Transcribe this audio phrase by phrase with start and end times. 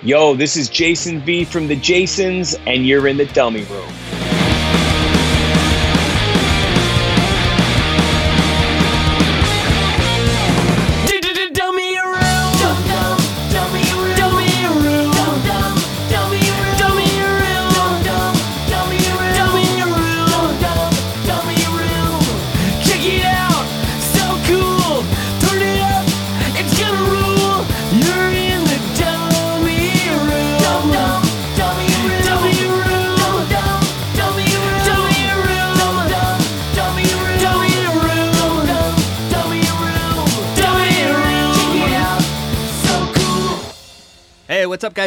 [0.00, 4.27] Yo, this is Jason V from the Jasons, and you're in the dummy room.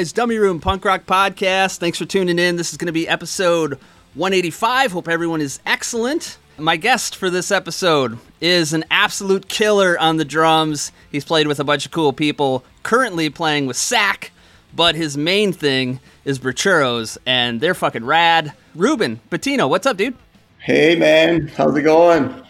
[0.01, 0.11] Guys?
[0.13, 1.77] Dummy Room Punk Rock Podcast.
[1.77, 2.55] Thanks for tuning in.
[2.55, 3.73] This is going to be episode
[4.15, 4.93] 185.
[4.93, 6.39] Hope everyone is excellent.
[6.57, 10.91] My guest for this episode is an absolute killer on the drums.
[11.11, 14.31] He's played with a bunch of cool people, currently playing with Sack,
[14.75, 18.53] but his main thing is Bricheros, and they're fucking rad.
[18.73, 20.15] Ruben Patino, what's up, dude?
[20.57, 21.47] Hey, man.
[21.49, 22.43] How's it going?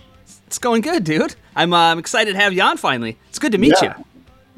[0.48, 1.36] It's going good, dude.
[1.54, 3.18] I'm, uh, I'm excited to have you on finally.
[3.28, 3.98] It's good to meet Yeah.
[3.98, 4.06] you.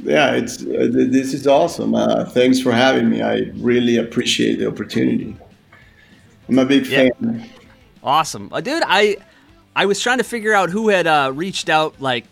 [0.03, 1.95] Yeah, it's uh, th- this is awesome.
[1.95, 3.21] Uh, thanks for having me.
[3.21, 5.35] I really appreciate the opportunity.
[6.49, 7.09] I'm a big Yeah.
[7.19, 7.49] fan.
[8.03, 8.83] Awesome, uh, dude.
[8.85, 9.17] I
[9.75, 12.25] I was trying to figure out who had uh, reached out like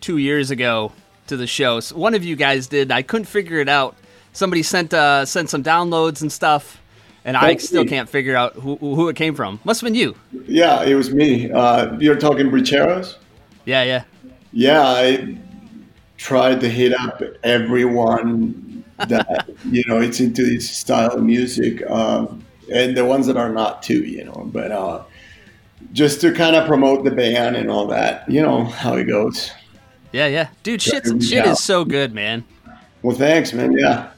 [0.00, 0.92] two years ago
[1.28, 1.80] to the show.
[1.80, 2.90] So one of you guys did.
[2.90, 3.96] I couldn't figure it out.
[4.32, 6.80] Somebody sent uh, sent some downloads and stuff,
[7.24, 9.60] and I still can't figure out who, who it came from.
[9.64, 10.14] Must have been you.
[10.46, 11.50] Yeah, it was me.
[11.50, 13.16] Uh, you're talking Bricheros?
[13.64, 14.04] Yeah, yeah.
[14.52, 15.38] Yeah, I
[16.22, 22.44] tried to hit up everyone that you know it's into this style of music, um,
[22.72, 24.48] and the ones that are not too, you know.
[24.52, 25.02] But uh,
[25.92, 29.50] just to kind of promote the band and all that, you know how it goes.
[30.12, 30.48] Yeah, yeah.
[30.62, 32.44] Dude, shit, shit is so good, man.
[33.02, 33.72] Well, thanks, man.
[33.72, 34.10] Yeah,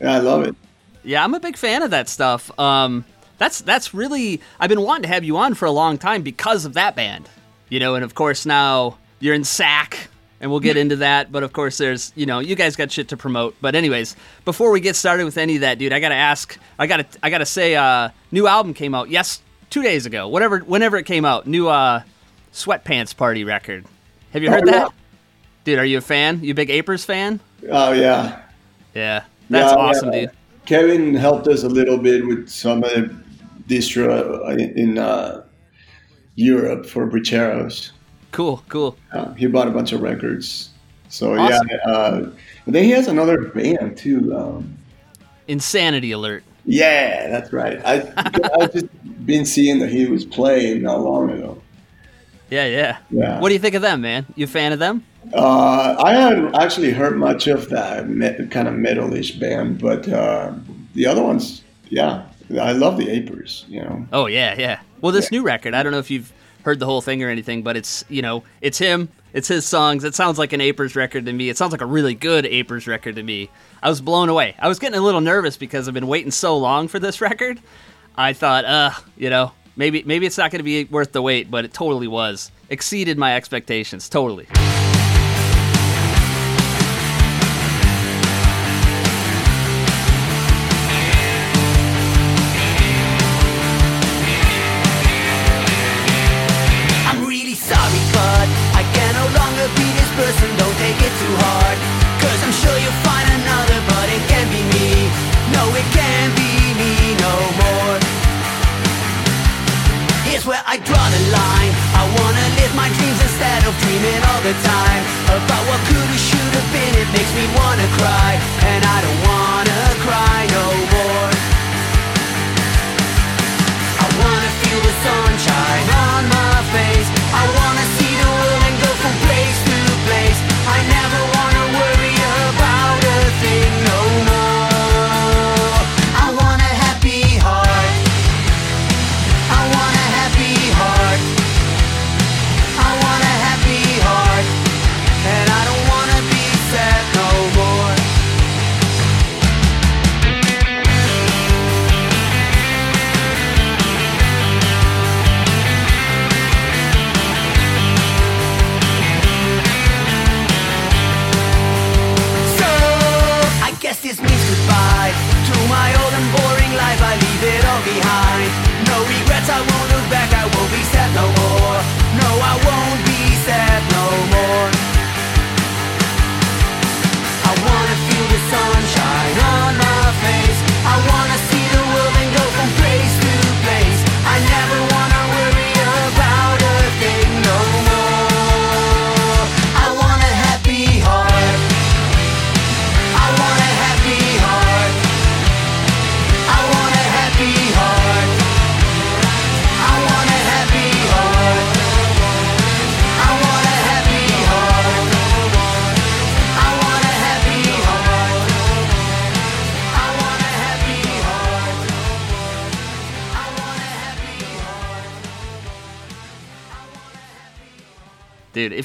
[0.00, 0.56] yeah, I love it.
[1.04, 2.58] Yeah, I'm a big fan of that stuff.
[2.58, 3.04] Um,
[3.36, 6.64] that's that's really I've been wanting to have you on for a long time because
[6.64, 7.28] of that band,
[7.68, 7.96] you know.
[7.96, 10.08] And of course now you're in SACK,
[10.40, 11.30] and we'll get into that.
[11.30, 13.54] But of course there's you know you guys got shit to promote.
[13.60, 16.86] But anyways, before we get started with any of that, dude, I gotta ask, I
[16.86, 20.96] gotta I gotta say, uh, new album came out yes two days ago, whatever whenever
[20.96, 22.02] it came out, new uh,
[22.52, 23.84] Sweatpants Party record.
[24.32, 24.78] Have you heard Oh, yeah.
[24.84, 24.92] that,
[25.64, 25.78] dude?
[25.78, 26.42] Are you a fan?
[26.42, 27.40] You a big Apers fan?
[27.70, 28.42] Oh yeah,
[28.94, 30.20] Yeah, that's Yeah, awesome, yeah.
[30.20, 30.30] dude.
[30.66, 33.14] Kevin helped us a little bit with some of the
[33.68, 35.42] distro in in, uh,
[36.36, 37.90] Europe for Bricheros.
[38.32, 38.96] Cool, cool.
[39.12, 40.70] Uh, he bought a bunch of records.
[41.08, 41.68] So Awesome.
[41.68, 42.30] yeah, uh,
[42.66, 44.34] then he has another band too.
[44.36, 44.76] Um,
[45.48, 46.44] Insanity alert.
[46.64, 47.80] yeah, that's right.
[47.84, 48.12] I
[48.60, 48.86] I just
[49.26, 51.60] been seeing that he was playing not long ago.
[52.50, 52.98] Yeah, yeah.
[53.10, 53.40] Yeah.
[53.40, 54.26] What do you think of them, man?
[54.36, 55.04] You a fan of them?
[55.34, 60.52] Uh, I hadn't actually heard much of that me- kind of metalish band, but uh,
[60.94, 62.26] the other ones, yeah,
[62.60, 63.68] I love the Apers.
[63.68, 64.06] You know.
[64.12, 64.80] Oh yeah, yeah.
[65.00, 66.32] Well, this new record, I don't know if you've
[66.64, 70.04] heard the whole thing or anything, but it's you know, it's him, it's his songs.
[70.04, 71.48] It sounds like an Apers record to me.
[71.48, 73.50] It sounds like a really good Apers record to me.
[73.82, 74.54] I was blown away.
[74.58, 77.60] I was getting a little nervous because I've been waiting so long for this record.
[78.16, 81.50] I thought, uh, you know, maybe maybe it's not going to be worth the wait,
[81.50, 82.50] but it totally was.
[82.68, 84.46] Exceeded my expectations, totally.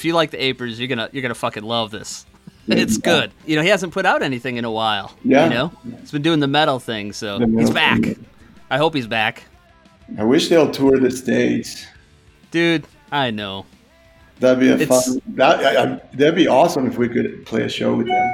[0.06, 2.26] You like the Apers, you're gonna you're gonna fucking love this.
[2.68, 3.32] It's good.
[3.46, 5.16] You know, he hasn't put out anything in a while.
[5.24, 5.44] Yeah.
[5.44, 8.02] You know, he's been doing the metal thing, so The he's back.
[8.02, 8.26] thing.
[8.72, 9.44] I hope he's back,
[10.18, 11.86] I wish they'll tour the states.
[12.50, 12.86] dude.
[13.12, 13.66] I know.
[14.40, 15.22] That'd be a It's- fun.
[15.36, 18.34] That I, I, that'd be awesome if we could play a show with them.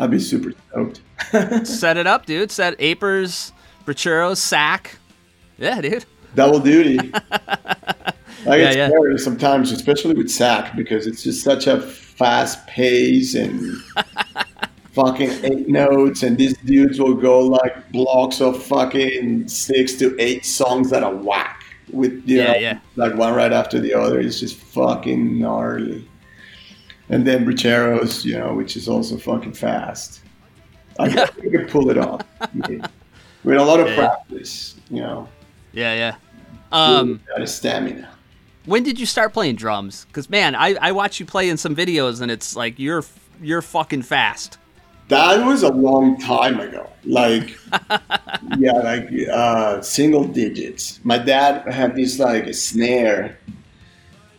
[0.00, 1.00] I'd be super stoked.
[1.66, 2.50] Set it up, dude.
[2.50, 3.52] Set Apers,
[3.86, 4.98] Bricheros, Sack.
[5.58, 6.04] Yeah, dude.
[6.34, 7.12] Double duty.
[8.48, 8.88] I get yeah.
[8.88, 13.76] scared sometimes, especially with Sack, because it's just such a fast pace and
[14.92, 20.44] fucking eight notes, and these dudes will go like blocks of fucking six to eight
[20.44, 22.78] songs at a whack with you Yeah, know, yeah.
[22.96, 24.20] like one right after the other.
[24.20, 26.08] It's just fucking gnarly.
[27.08, 30.22] And then Bricheros, you know, which is also fucking fast.
[30.98, 31.08] I
[31.42, 32.22] we could pull it off
[33.44, 33.96] with a lot of Yeah, yeah.
[33.96, 35.28] practice, you know.
[35.72, 36.14] Yeah, yeah.
[36.72, 38.08] Um, got a stamina.
[38.66, 40.04] When did you start playing drums?
[40.06, 43.04] Because man, I, I watch you play in some videos, and it's like you're
[43.40, 44.58] you're fucking fast.
[45.08, 46.88] That was a long time ago.
[47.04, 47.58] Like,
[48.58, 51.00] yeah, like uh, single digits.
[51.02, 53.36] My dad had this like a snare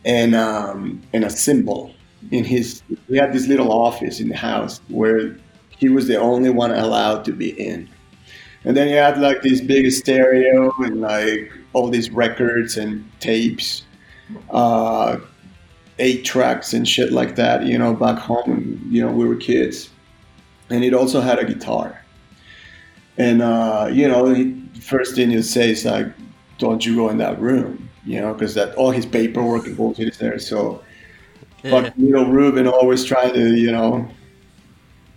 [0.05, 1.93] and um, and a cymbal
[2.31, 2.83] in his.
[3.09, 5.35] We had this little office in the house where
[5.69, 7.89] he was the only one allowed to be in.
[8.63, 13.83] And then he had like this big stereo and like all these records and tapes,
[14.49, 15.17] uh,
[15.99, 17.65] eight tracks and shit like that.
[17.65, 19.89] You know, back home when you know we were kids
[20.71, 22.01] and it also had a guitar.
[23.17, 26.07] And uh, you know, he, first thing you say is like,
[26.57, 30.07] "Don't you go in that room," you know, because that all his paperwork and bullshit
[30.07, 30.39] is there.
[30.39, 30.81] So,
[31.63, 31.71] Yeah.
[31.71, 34.07] but little Ruben always trying to, you know,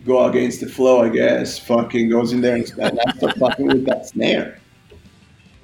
[0.04, 1.02] go against the flow.
[1.02, 4.58] I guess fucking goes in there and, I fucking with that snare.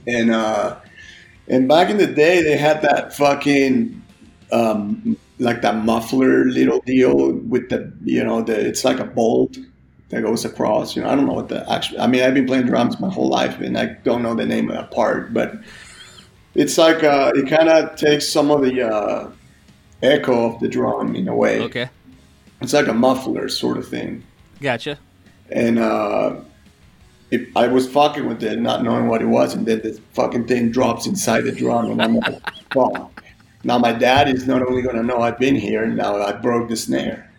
[0.06, 0.76] And uh,
[1.50, 4.00] and back in the day, they had that fucking
[4.52, 9.58] um, like that muffler little deal with the you know the it's like a bolt
[10.10, 10.96] that goes across.
[10.96, 12.00] You know, I don't know what the actual.
[12.00, 14.70] I mean, I've been playing drums my whole life, and I don't know the name
[14.70, 15.54] of that part, but
[16.54, 19.30] it's like uh, it kind of takes some of the uh,
[20.02, 21.60] echo of the drum in a way.
[21.60, 21.88] Okay,
[22.60, 24.24] It's like a muffler sort of thing,
[24.60, 24.98] gotcha.
[25.50, 26.36] and uh,
[27.30, 30.46] it, I was fucking with it, not knowing what it was, and then this fucking
[30.46, 32.42] thing drops inside the drum, and I'm like,
[32.72, 33.22] fuck.
[33.62, 36.76] Now my dad is not only gonna know I've been here, now I broke the
[36.76, 37.30] snare.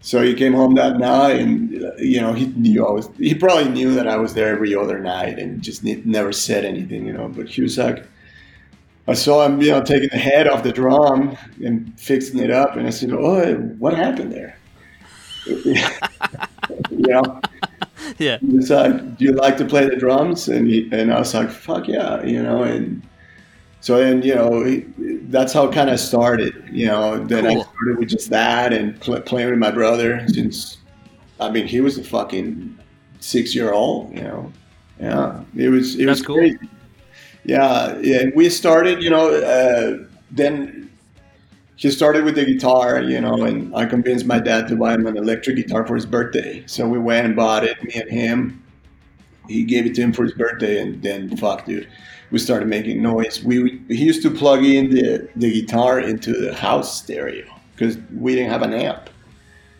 [0.00, 3.08] So he came home that night, and uh, you know he knew I was.
[3.18, 6.64] He probably knew that I was there every other night, and just ne- never said
[6.64, 7.28] anything, you know.
[7.28, 8.06] But he was like,
[9.06, 12.76] I saw him, you know, taking the head off the drum and fixing it up,
[12.76, 14.58] and I said, "Oh, what happened there?"
[15.46, 15.74] you
[16.90, 17.40] know,
[18.18, 21.18] Yeah, he was like, "Do you like to play the drums?" And he, and I
[21.18, 22.62] was like, "Fuck yeah," you know.
[22.62, 23.02] And
[23.80, 24.86] so then you know he,
[25.28, 26.54] that's how it kind of started.
[26.72, 30.78] You know, then I started with just that and pl- playing with my brother since
[31.40, 32.78] I mean he was a fucking
[33.20, 34.14] six year old.
[34.14, 34.52] You know,
[35.00, 36.36] yeah, it was it That's was cool.
[36.36, 36.58] crazy.
[37.44, 38.20] Yeah, yeah.
[38.22, 40.90] And we started, you know, uh, then
[41.76, 45.06] he started with the guitar, you know, and I convinced my dad to buy him
[45.06, 46.62] an electric guitar for his birthday.
[46.66, 48.64] So we went and bought it, me and him.
[49.48, 51.88] He gave it to him for his birthday, and then fuck, dude,
[52.30, 53.42] we started making noise.
[53.44, 58.34] We he used to plug in the the guitar into the house stereo because we
[58.34, 59.10] didn't have an amp,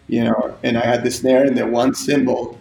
[0.09, 0.57] you know.
[0.63, 2.59] And I had the snare and the one cymbal.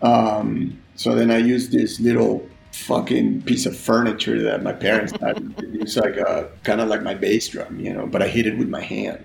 [0.00, 5.36] Um, so then I used this little fucking piece of furniture that my parents had.
[5.82, 8.56] It's like a kind of like my bass drum, you know, but I hit it
[8.56, 9.24] with my hand.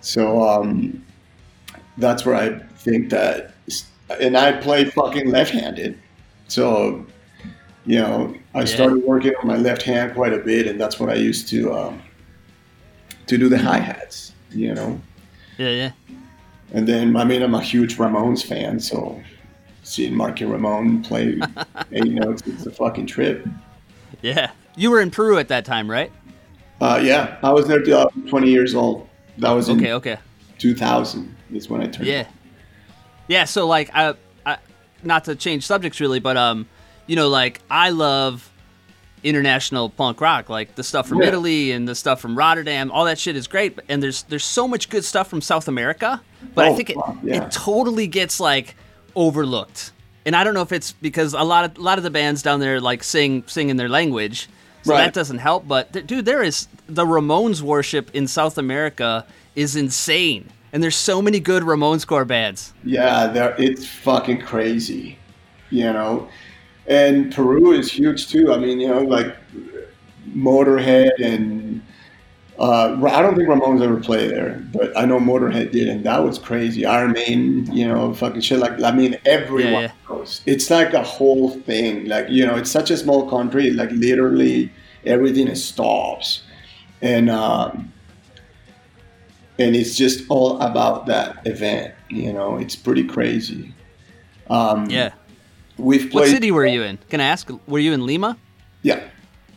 [0.00, 1.04] So um,
[1.96, 3.54] that's where I think that,
[4.20, 5.96] and I play fucking left-handed,
[6.48, 7.06] so
[7.86, 8.64] you know I Yeah.
[8.64, 11.72] started working on my left hand quite a bit, and that's what I used to
[11.72, 12.02] um,
[13.26, 15.00] to do the hi hats, you know.
[15.58, 15.90] yeah, yeah.
[16.72, 19.20] And then, I mean, I'm a huge Ramones fan, so
[19.90, 21.38] seeing Marky Ramone play
[21.92, 23.46] eight notes, it's a fucking trip.
[24.22, 24.50] Yeah.
[24.76, 26.12] You were in Peru at that time, right?
[26.80, 29.08] Uh, yeah, I was there till I was 20 years old.
[29.38, 30.18] That was in Okay, okay.
[30.58, 32.06] 2000 is when I turned.
[32.06, 32.26] Yeah.
[33.28, 34.14] Yeah, so like I,
[34.46, 34.58] I
[35.02, 36.68] not to change subjects really, but um,
[37.06, 38.46] you know, like I love
[39.22, 41.28] international punk rock, like the stuff from Yeah.
[41.28, 44.66] Italy and the stuff from Rotterdam, all that shit is great, and there's there's so
[44.66, 46.20] much good stuff from South America,
[46.54, 47.44] but I Oh, think it yeah.
[47.44, 48.74] it totally gets like
[49.14, 49.92] overlooked.
[50.26, 52.42] And I don't know if it's because a lot of a lot of the bands
[52.42, 54.48] down there like sing sing in their language.
[54.82, 55.04] So Right.
[55.04, 59.76] that doesn't help, but th- dude, there is the Ramones worship in South America is
[59.76, 60.48] insane.
[60.72, 62.72] And there's so many good Ramones core bands.
[62.84, 65.18] Yeah, there it's fucking crazy,
[65.70, 66.28] you know.
[66.86, 68.52] And Peru is huge too.
[68.54, 69.36] I mean, you know, like
[70.34, 71.82] Motorhead and
[72.60, 76.22] Uh, I don't think Ramones ever played there, but I know Motorhead did, and that
[76.22, 76.84] was crazy.
[76.84, 79.92] Iron Maiden, you know, fucking shit like I mean, everyone Yeah, yeah.
[80.06, 80.42] goes.
[80.44, 82.04] It's like a whole thing.
[82.06, 83.70] Like you know, it's such a small country.
[83.70, 84.70] Like literally
[85.06, 86.42] everything stops,
[87.00, 87.90] and um,
[89.58, 91.94] and it's just all about that event.
[92.10, 93.72] You know, it's pretty crazy.
[94.50, 95.12] Um, Yeah.
[95.78, 96.24] we've played.
[96.24, 96.98] What city were you in?
[97.08, 97.48] Can I ask?
[97.66, 98.36] Were you in Lima?
[98.82, 99.00] Yeah,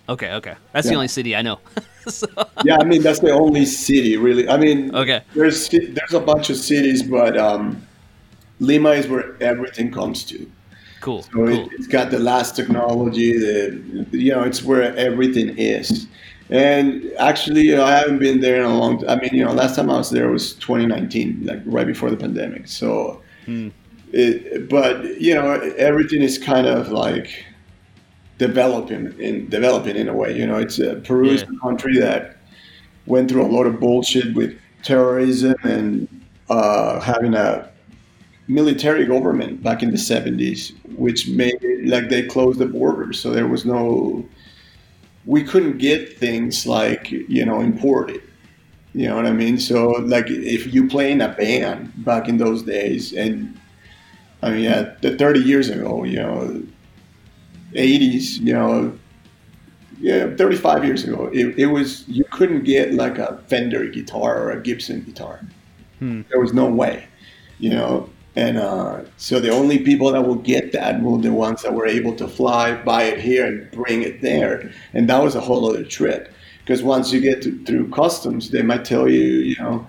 [0.07, 0.55] Okay, okay.
[0.71, 1.59] That's the only city I know.
[2.09, 2.27] so,
[2.63, 2.77] yeah.
[2.79, 4.47] I mean, that's the only city, really.
[4.49, 5.21] I mean, okay.
[5.33, 7.85] there's there's a bunch of cities, but um,
[8.59, 10.49] Lima is where everything comes to.
[11.01, 11.23] Cool.
[11.23, 11.49] So cool.
[11.49, 13.37] it, it's got the last technology.
[13.37, 16.07] The you know, it's where everything is.
[16.49, 18.99] And actually, you know, I haven't been there in a long.
[18.99, 19.09] time.
[19.09, 22.17] I mean, you know, last time I was there was 2019, like right before the
[22.17, 22.67] pandemic.
[22.67, 23.69] So, Hmm.
[24.11, 27.45] it, but you know, everything is kind of like
[28.37, 30.37] developing in developing in a way.
[30.37, 31.49] You know, it's uh, Peru is Yeah.
[31.55, 32.37] a country that
[33.05, 36.07] went through a lot of bullshit with terrorism and
[36.49, 37.69] uh, having a
[38.47, 43.19] military government back in the 70s, which made it like they closed the borders.
[43.19, 44.27] So there was no,
[45.25, 48.21] we couldn't get things like, you know, imported.
[48.93, 49.57] You know what I mean?
[49.57, 53.59] So, like, if you play in a band back in those days, and
[54.43, 56.61] I mean, yeah, the 30 years ago, you know,
[57.73, 58.97] 80s, you know,
[59.99, 64.51] yeah, 35 years ago, it, it was, you couldn't get like a Fender guitar or
[64.51, 65.41] a Gibson guitar.
[66.29, 67.07] There was no way,
[67.59, 68.09] you know.
[68.35, 71.85] And uh, so the only people that will get that were the ones that were
[71.85, 74.71] able to fly, buy it here, and bring it there.
[74.93, 76.33] And that was a whole other trip.
[76.59, 79.87] Because once you get to, through customs, they might tell you, you know,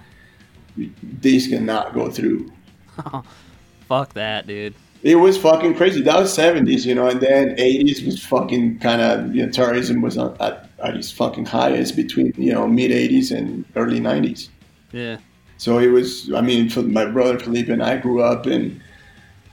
[1.03, 2.53] these cannot go through.
[2.99, 3.23] Oh,
[3.89, 4.75] Fuck that, dude.
[5.05, 6.01] It was fucking crazy.
[6.01, 10.01] That was 70s, you know, and then 80s was fucking kind of, you know, terrorism
[10.01, 14.49] was at, at, its fucking highest between, you know, mid 80s and early 90s.
[14.93, 15.19] Yeah.
[15.59, 18.81] So it was, I mean, for my brother Felipe and I grew up, and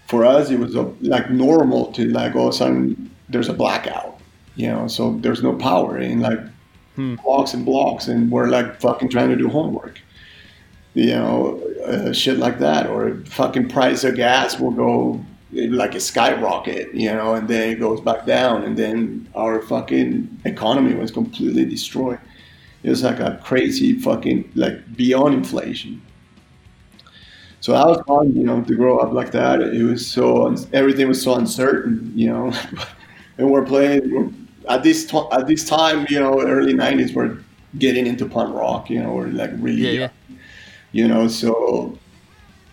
[0.08, 4.22] for us, it was like normal to like all of a sudden there's a blackout,
[4.55, 6.39] you know, so there's no power in like
[7.24, 10.00] blocks and blocks, and we're like fucking trying to do homework,
[10.93, 16.00] you know, uh, shit like that, or fucking price of gas will go like a
[16.00, 21.12] skyrocket, you know, and then it goes back down, and then our fucking economy was
[21.12, 22.20] completely destroyed.
[22.84, 26.01] It was like a crazy fucking like beyond inflation.
[27.60, 29.62] So that was fun, you know, to grow up like that.
[29.62, 32.51] It was so everything was so uncertain, you know,
[33.38, 34.29] and we're playing we're,
[34.67, 37.38] at this at this time, you know, early '90s, we're
[37.77, 40.36] getting into punk rock, you know, we're like really, Yeah, yeah.
[40.91, 41.98] you know, so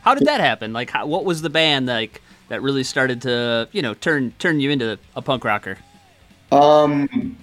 [0.02, 0.73] How did that happen?
[0.73, 4.60] Like, how, what was the band like that really started to, you know, turn turn
[4.60, 5.78] you into a punk rocker?
[6.52, 7.36] um,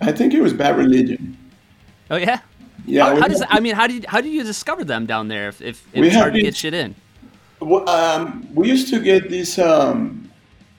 [0.00, 1.36] I think it was Bad Religion.
[2.10, 2.40] Oh yeah.
[2.84, 3.74] Yeah, How, how does I mean?
[3.74, 5.48] How did how did you discover them down there?
[5.48, 6.94] If if, if it's hard to get shit in.
[7.60, 9.58] Well, um, we used to get this.
[9.58, 10.30] Um,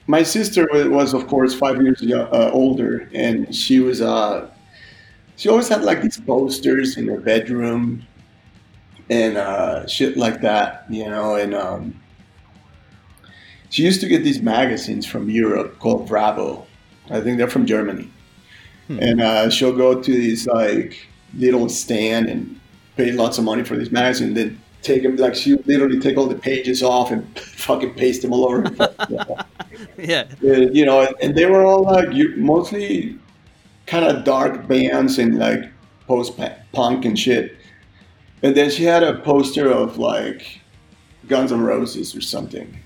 [0.06, 4.02] my sister was, of course, five years uh, older, and she was.
[4.02, 4.50] Uh,
[5.36, 8.06] she always had like these posters in her bedroom,
[9.08, 11.36] and uh, shit like that, you know.
[11.36, 11.98] And um,
[13.74, 16.64] she used to get these magazines from Europe called Bravo.
[17.10, 18.08] I think they're from Germany,
[19.00, 21.04] and uh, she'll go to these like
[21.36, 22.60] little stand and
[22.96, 24.34] pay lots of money for this magazine.
[24.34, 28.32] Then take them like she literally take all the pages off and fucking paste them
[28.32, 28.62] all over.
[29.98, 30.26] Yeah.
[30.42, 33.18] uh, you know, and they were all like mostly
[33.86, 35.68] kind of dark bands and like
[36.06, 36.38] post
[36.72, 37.56] punk and shit.
[38.44, 40.60] And then she had a poster of like
[41.26, 42.78] Guns N' Roses or something.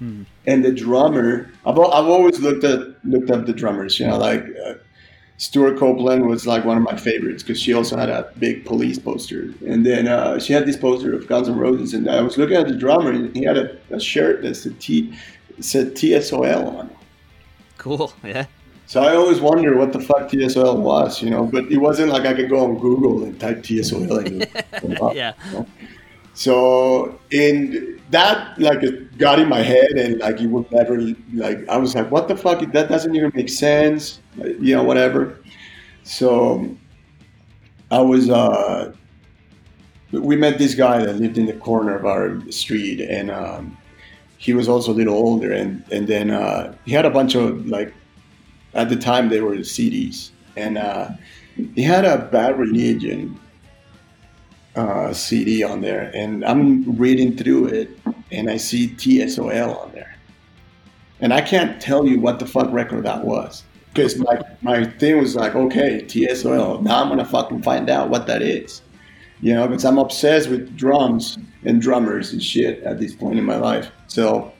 [0.00, 3.98] And the drummer, I've, I've always looked at looked up the drummers.
[3.98, 4.74] You know, like uh,
[5.38, 8.98] Stewart Copeland was like one of my favorites because she also had a big police
[8.98, 9.50] poster.
[9.66, 12.56] And then uh, she had this poster of Guns N' Roses, and I was looking
[12.56, 15.14] at the drummer, and he had a, a shirt that said T
[15.60, 16.96] said TSOL on it.
[17.78, 18.12] Cool.
[18.24, 18.46] Yeah.
[18.88, 22.24] So I always wonder what the fuck TSOL was, you know, but it wasn't like
[22.24, 24.26] I could go on Google and type TSOL.
[24.26, 24.46] in.
[25.16, 25.32] Yeah.
[26.36, 31.00] So in that, like, it got in my head, and like, it would never,
[31.32, 32.60] like, I was like, what the fuck?
[32.72, 35.38] That doesn't even make sense, you know, whatever.
[36.04, 36.76] So
[37.90, 38.92] I was, uh,
[40.12, 43.78] we met this guy that lived in the corner of our street, and um,
[44.36, 47.66] he was also a little older, and and then uh, he had a bunch of
[47.66, 47.94] like,
[48.74, 51.08] at the time they were CDs, and uh,
[51.74, 53.40] he had a Bad Religion
[54.76, 57.98] uh, CD on there, and I'm reading through it,
[58.30, 60.16] and I see TSOL on there,
[61.20, 63.64] and I can't tell you what the fuck record that was.
[63.92, 66.82] because my my thing was like, okay, TSOL.
[66.82, 68.82] Now I'm gonna fucking find out what that is,
[69.40, 73.44] you know, because I'm obsessed with drums and drummers and shit at this point in
[73.44, 73.90] my life.
[74.08, 74.52] So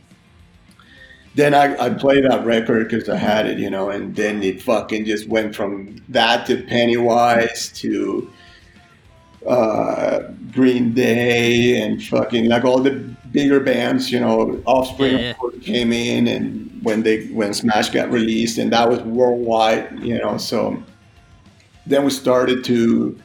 [1.35, 4.63] then I, I played that record because I had it, you know, and then it
[4.63, 8.31] fucking just went from that to Pennywise to
[9.47, 10.21] uh,
[10.53, 12.93] Green Day and fucking like all the
[13.33, 15.61] bigger bands, you know, Offspring Yeah, yeah.
[15.61, 20.39] came in and when they when Smash got released and that was worldwide, you know,
[20.39, 20.83] so
[21.87, 23.19] then we started to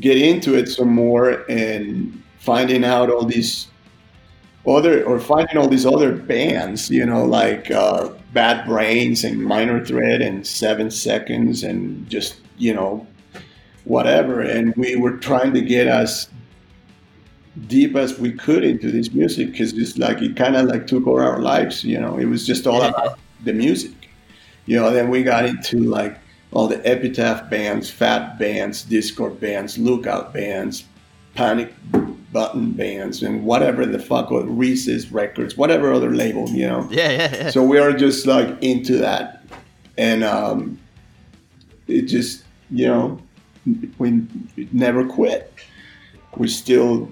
[0.00, 3.68] get into it some more and finding out all these
[4.66, 9.84] other or finding all these other bands, you know, like uh, Bad Brains and Minor
[9.84, 13.06] Threat and Seven Seconds and just you know
[13.84, 14.40] whatever.
[14.40, 16.28] And we were trying to get as
[17.66, 21.06] deep as we could into this music because it's like it kind of like took
[21.06, 21.84] over our lives.
[21.84, 23.92] You know, it was just all about the music.
[24.66, 26.18] You know, then we got into like
[26.52, 30.84] all the epitaph bands, fat bands, Dischord bands, lookout bands,
[31.34, 31.72] panic
[32.32, 36.86] button bands, and whatever the fuck or Recess records, whatever other label, you know.
[36.90, 37.50] Yeah, yeah, yeah.
[37.50, 39.44] So we are just like into that,
[39.98, 40.78] and um,
[41.86, 43.18] it just you know
[43.98, 44.26] we
[44.72, 45.52] never quit.
[46.36, 47.10] We still,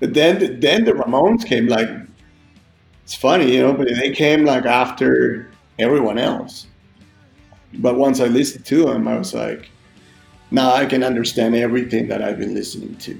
[0.00, 1.88] but then then the Ramones came like
[3.04, 6.66] it's funny, you know, but they came like after everyone else.
[7.74, 9.70] But once I listened to them, I was like,
[10.50, 13.18] now I can understand everything that I've been listening to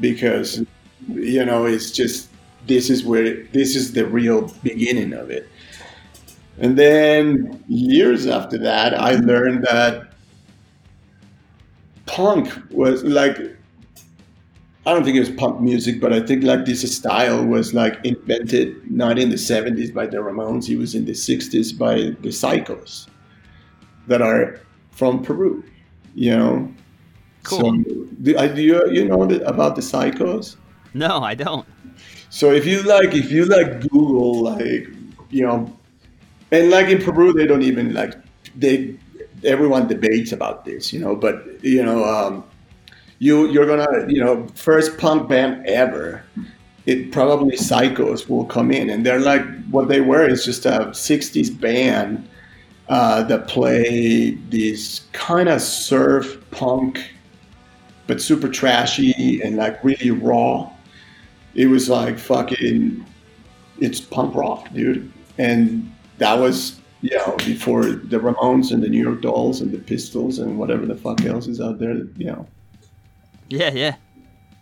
[0.00, 0.64] because
[1.08, 2.28] you know it's just
[2.66, 5.48] this is where this is the real beginning of it
[6.58, 10.05] and then years after that i learned that
[12.06, 13.38] punk was like
[14.86, 17.98] i don't think it was punk music but i think like this style was like
[18.04, 22.28] invented not in the 70s by the ramones it was in the 60s by the
[22.30, 23.08] Saicos
[24.06, 24.60] that are
[24.92, 25.64] from peru
[26.14, 26.72] you know
[27.42, 27.60] Cool.
[27.60, 30.56] so, do, do you you know about the Saicos
[30.94, 31.66] No, I don't.
[32.30, 34.88] so if you like, if you like Google, like
[35.30, 35.70] you know,
[36.50, 38.14] and like in Peru, they don't even like
[38.56, 38.98] they.
[39.46, 42.44] Everyone debates about this, you know, but you know, um,
[43.18, 46.22] you you're gonna, you know, first punk band ever.
[46.84, 50.90] It probably Saicos will come in, and they're like what they were is just a
[50.92, 52.28] '60s band
[52.88, 57.02] uh, that play this kind of surf punk,
[58.06, 60.70] but super trashy and like really raw
[61.56, 63.04] it was like fucking
[63.80, 69.02] it's punk rock dude and that was you know before the ramones and the new
[69.02, 72.46] york dolls and the pistols and whatever the fuck else is out there you know
[73.48, 73.96] Yeah, yeah.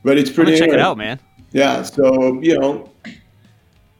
[0.02, 1.20] but it's pretty check it out, man.
[1.52, 2.90] yeah so you know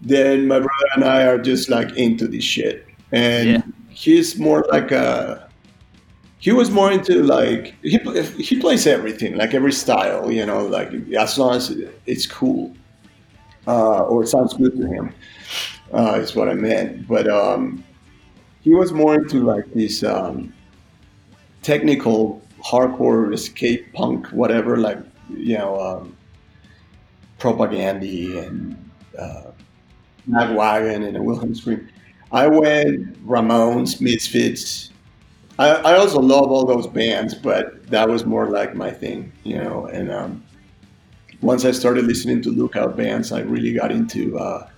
[0.00, 3.62] then my brother and i are just like into this shit and Yeah.
[3.88, 5.48] he's more like a
[6.38, 7.98] he was more into like he
[8.38, 11.70] he plays everything like every style you know like as long as
[12.06, 12.74] it's cool
[13.66, 15.14] uh, or it sounds good to him
[15.94, 17.82] uh, is what I meant but um,
[18.64, 20.52] he was more into like this um,
[21.62, 24.98] technical hardcore skate punk whatever like
[25.30, 26.16] you know um,
[27.38, 29.50] Propagandhi and uh,
[30.28, 31.88] Magwagon and Wilhelm Scream
[32.32, 34.90] I went Ramones Misfits
[35.58, 39.56] I, I also love all those bands, but that was more like my thing, you
[39.56, 39.86] know.
[39.86, 40.44] And um,
[41.42, 44.68] once I started listening to lookout bands, I really got into uh,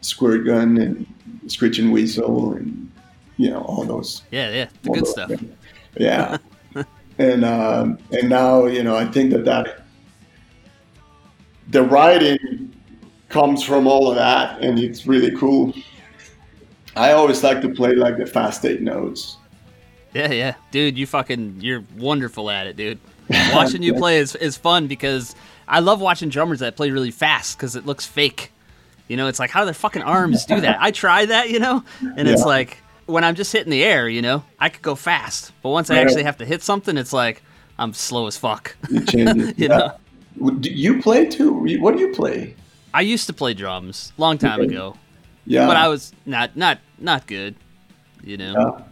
[0.00, 1.06] Squirtgun and
[1.52, 2.89] Screeching Weasel and
[3.40, 4.68] you know all those Yeah, yeah.
[4.82, 5.32] The good stuff.
[5.96, 6.36] Yeah,
[7.18, 9.84] and um, and now you know I think that that
[11.68, 12.72] the writing
[13.30, 15.72] comes from all of that, and it's really cool.
[16.96, 19.38] I always like to play like the fast eight notes.
[20.12, 20.54] Yeah, yeah.
[20.70, 22.98] Dude, you fucking you're wonderful at it, dude.
[23.54, 25.34] Watching you play is is fun because
[25.66, 28.52] I love watching drummers that play really fast because it looks fake.
[29.06, 30.78] You know, it's like how do their fucking arms do that?
[30.80, 31.84] I try that, you know,
[32.16, 32.78] and it's like
[33.10, 35.98] when I'm just hitting the air, you know, I could go fast, but once I
[35.98, 37.42] actually have to hit something, it's like
[37.78, 38.76] I'm slow as fuck.
[39.12, 39.92] You know?
[40.60, 41.52] Do you play too?
[41.80, 42.54] What do you play?
[42.94, 44.70] I used to play drums long time Okay.
[44.74, 44.96] ago,
[45.46, 45.66] Yeah.
[45.66, 47.54] but I was not not not good.
[48.24, 48.84] You know.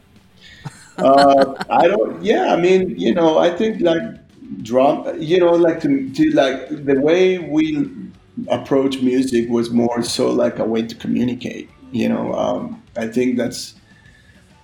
[0.98, 1.04] Yeah.
[1.04, 2.22] uh, I don't.
[2.22, 4.02] Yeah, I mean, you know, I think like
[4.62, 5.04] drum.
[5.20, 7.88] You know, like to, to like the way we
[8.48, 11.68] approach music was more so like a way to communicate.
[11.92, 13.74] You know, um, I think that's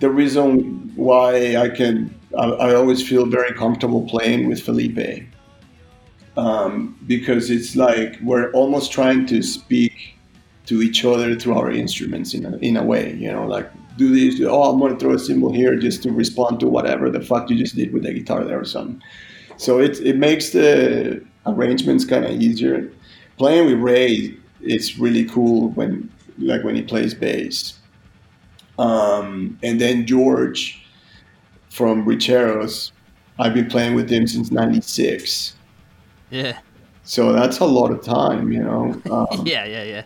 [0.01, 2.15] the reason why I can.
[2.37, 5.25] I, I always feel very comfortable playing with Felipe
[6.37, 10.17] um, because it's like we're almost trying to speak
[10.67, 13.15] to each other through our instruments in a, in a way.
[13.15, 14.41] You know, like do this.
[14.45, 17.57] Oh, I'm gonna throw a cymbal here just to respond to whatever the fuck you
[17.57, 19.03] just did with the guitar there or something.
[19.57, 22.91] So it it makes the arrangements kind of easier.
[23.37, 27.79] Playing with Ray, it's really cool when like when he plays bass.
[28.79, 30.85] Um, and then George
[31.71, 32.93] from Bricheros,
[33.39, 35.55] I've been playing with him since '96.
[36.31, 36.59] Yeah.
[37.05, 39.01] So that's a lot of time, you know.
[39.11, 40.03] Um, Yeah, yeah, yeah.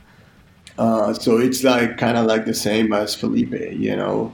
[0.78, 4.32] uh, so it's like kind of like the same as Felipe, you know.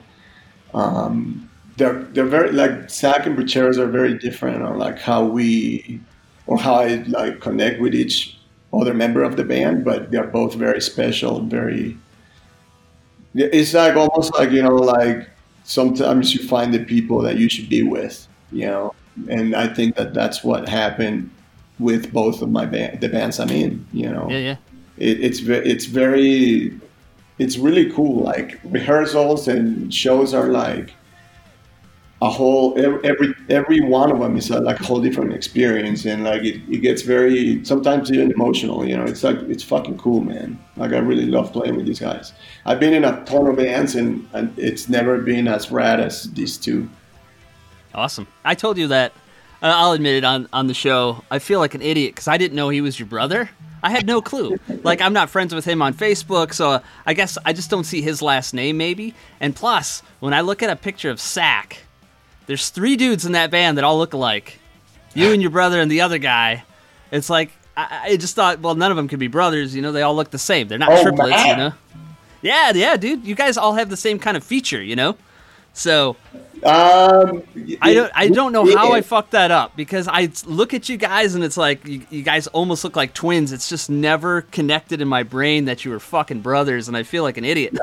[0.73, 6.01] Um, they're they're very like Sack and Bricheros are very different on like how we
[6.47, 8.38] or how I like connect with each
[8.73, 11.97] other member of the band, but they're both very special and very.
[13.35, 15.29] Yeah, It's like almost like you know like
[15.64, 18.94] sometimes you find the people that you should be with, you know,
[19.29, 21.31] and I think that that's what happened
[21.79, 24.57] with both of my band, the bands I'm in, you know Yeah, yeah.
[24.99, 26.79] it, it's ve- it's very
[27.38, 30.94] it's really cool like rehearsals and shows are like
[32.22, 36.24] a whole every every one of them is a, like a whole different experience and
[36.24, 40.20] like it, it gets very sometimes even emotional you know it's like it's fucking cool
[40.20, 42.33] man like i really love playing with these guys
[42.66, 46.33] i've been in a ton of bands and, and it's never been as rad as
[46.33, 46.88] these two
[47.94, 48.27] Awesome.
[48.44, 49.12] I told you that.
[49.62, 51.24] Uh, I'll admit it on on the show.
[51.31, 53.48] I feel like an idiot because I didn't know he was your brother.
[53.83, 54.59] I had no clue.
[54.83, 58.03] Like I'm not friends with him on Facebook, so I guess I just don't see
[58.03, 59.14] his last name maybe.
[59.40, 61.84] And plus, when I look at a picture of Sack,
[62.46, 64.59] there's three dudes in that band that all look alike.
[65.14, 66.64] You and your brother and the other guy.
[67.11, 69.74] It's like I, I just thought, well, none of them could be brothers.
[69.74, 70.68] You know, they all look the same.
[70.68, 71.44] They're not Oh, triplets.
[71.44, 71.72] You know.
[72.42, 73.24] Yeah, yeah, dude.
[73.24, 74.83] You guys all have the same kind of feature.
[74.83, 75.16] You know.
[75.72, 76.16] So
[76.64, 77.42] um
[77.81, 80.96] I don't I don't know how I fucked that up because I look at you
[80.96, 83.53] guys and it's like you, you guys almost look like twins.
[83.53, 87.22] It's just never connected in my brain that you were fucking brothers, and I feel
[87.22, 87.77] like an idiot.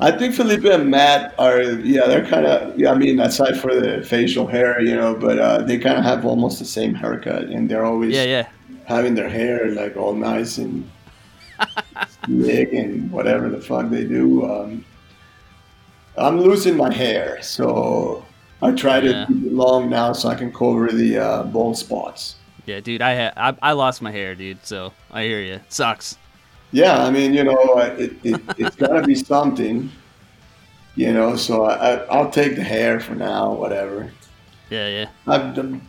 [0.00, 3.74] I think Felipe and Matt are, yeah, they're kind of, yeah, I mean, aside for
[3.74, 7.44] the facial hair, you know, but uh, they kind of have almost the same haircut,
[7.44, 8.48] and they're always yeah, yeah.
[8.86, 10.90] having their hair like all nice and
[12.24, 14.44] slick and whatever the fuck they do.
[14.44, 14.84] Um,
[16.16, 18.24] I'm losing my hair, so
[18.60, 19.26] I try to Yeah.
[19.26, 22.36] keep it long now so I can cover the uh, bald spots.
[22.66, 24.64] Yeah, dude, I, ha- I I lost my hair, dude.
[24.64, 25.60] So I hear you.
[25.68, 26.16] Sucks.
[26.70, 29.90] Yeah, I mean, you know, it, it, it's got to be something,
[30.94, 34.10] you know, so I, I, I'll take the hair for now, whatever.
[34.70, 35.08] Yeah, yeah.
[35.26, 35.82] I've been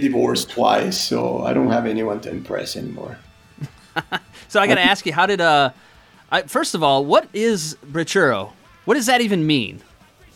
[0.00, 3.18] divorced twice, so I don't have anyone to impress anymore.
[4.48, 5.70] So I got to ask you, how did uh,
[6.30, 8.52] I, first of all, what is brichero?
[8.86, 9.82] What does that even mean?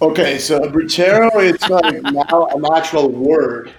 [0.03, 3.73] Okay, so brichero it's like now an actual word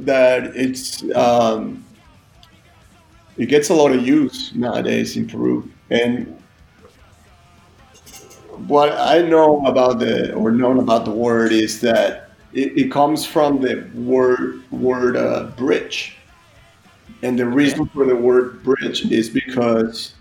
[0.00, 1.84] that it's um,
[3.36, 5.70] it gets a lot of use nowadays in Peru.
[5.90, 6.36] And
[8.66, 13.24] what I know about the or known about the word is that it, it comes
[13.24, 16.16] from the word word uh, bridge.
[17.22, 20.14] And the reason for the word bridge is because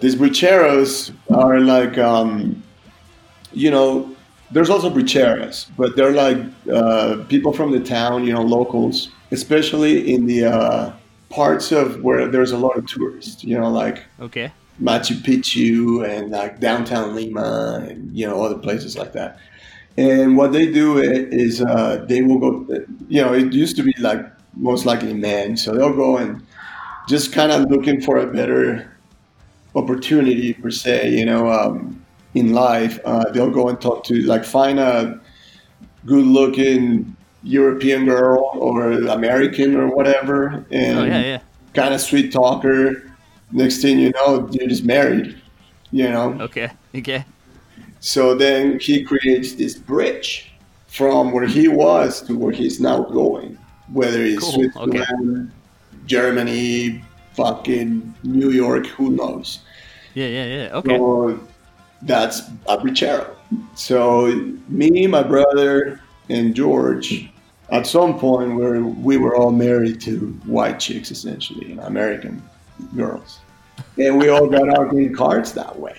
[0.00, 2.62] these bricheros are like um,
[3.56, 4.14] you know,
[4.50, 6.38] there's also bricheras, but they're like
[6.72, 10.92] uh, people from the town, you know, locals, especially in the uh,
[11.30, 14.52] parts of where there's a lot of tourists, you know, like Okay.
[14.80, 19.38] Machu Picchu and like downtown Lima and, you know, other places like that.
[19.96, 23.94] And what they do is uh, they will go, you know, it used to be
[23.98, 24.24] like
[24.56, 25.56] most likely men.
[25.56, 26.44] So they'll go and
[27.08, 28.90] just kind of looking for a better
[29.76, 32.03] opportunity per se, you know, um,
[32.34, 32.98] in life.
[33.04, 35.20] Uh, they'll go and talk to, like, find a
[36.06, 40.64] good looking European girl or American or whatever.
[40.70, 41.38] And Oh yeah, yeah.
[41.74, 43.10] kind of sweet talker.
[43.52, 45.40] Next thing you know, you're just married,
[45.92, 46.36] you know.
[46.40, 46.70] Okay.
[46.94, 47.24] Okay.
[48.00, 50.52] So then he creates this bridge
[50.86, 53.58] from where he was to where he's now going,
[53.92, 54.98] whether it's Cool, okay.
[55.04, 55.52] Switzerland,
[56.06, 57.02] Germany,
[57.34, 59.60] fucking New York, who knows.
[60.14, 60.68] Yeah, yeah, yeah.
[60.74, 60.96] Okay.
[60.96, 61.40] So
[62.04, 63.34] that's a brichero.
[63.74, 64.26] So
[64.68, 67.30] me, my brother, and George,
[67.70, 72.42] at some point, where we were all married to white chicks, essentially, you know, American
[72.96, 73.40] girls,
[73.98, 75.96] and we all got our green cards that way.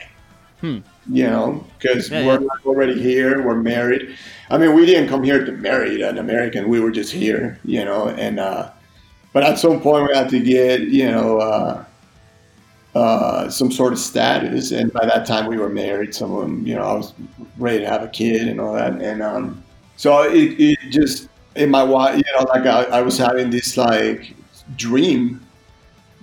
[0.62, 0.80] Hmm.
[1.08, 2.48] You know, because Yeah, we're yeah.
[2.66, 4.16] already here, we're married.
[4.50, 6.68] I mean, we didn't come here to marry an American.
[6.70, 8.72] We were just here, you know, and uh,
[9.34, 11.40] but at some point we had to get, you know.
[11.40, 11.86] Uh,
[12.96, 14.72] uh, some sort of status.
[14.72, 16.16] And by that time, we were married.
[16.16, 17.14] Some of them, you know, I was
[17.58, 18.94] ready to have a kid and all that.
[19.02, 19.64] And um,
[19.98, 23.78] so it, it just in my wife, you know, like I, I was having this
[23.78, 24.36] like
[24.78, 25.42] dream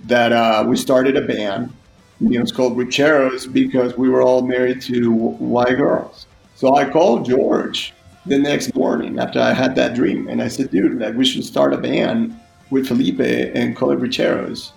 [0.05, 1.73] that uh, we started a band
[2.19, 6.27] You know, it's called Bricheros because we were all married to white girls.
[6.55, 7.93] So I called George
[8.25, 11.43] the next morning after I had that dream, and I said, "Dude, like we should
[11.45, 14.71] start a band with Felipe and call it Bricheros."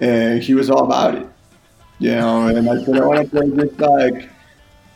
[0.00, 1.26] And he was all about it,
[1.98, 2.46] you know.
[2.48, 4.30] And I said, "I want to play this like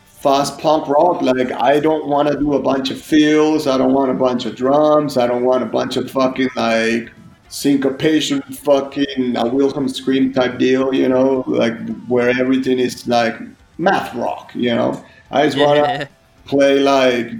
[0.05, 1.21] fast punk rock.
[1.21, 3.67] Like I don't want to do a bunch of fills.
[3.67, 5.17] I don't want a bunch of drums.
[5.17, 7.11] I don't want a bunch of fucking like
[7.49, 10.93] syncopation, fucking a Wilhelm scream type deal.
[10.93, 11.75] You know, like
[12.07, 13.35] where everything is like
[13.77, 14.51] math rock.
[14.55, 16.07] You know, I just want to Yeah.
[16.45, 17.31] play like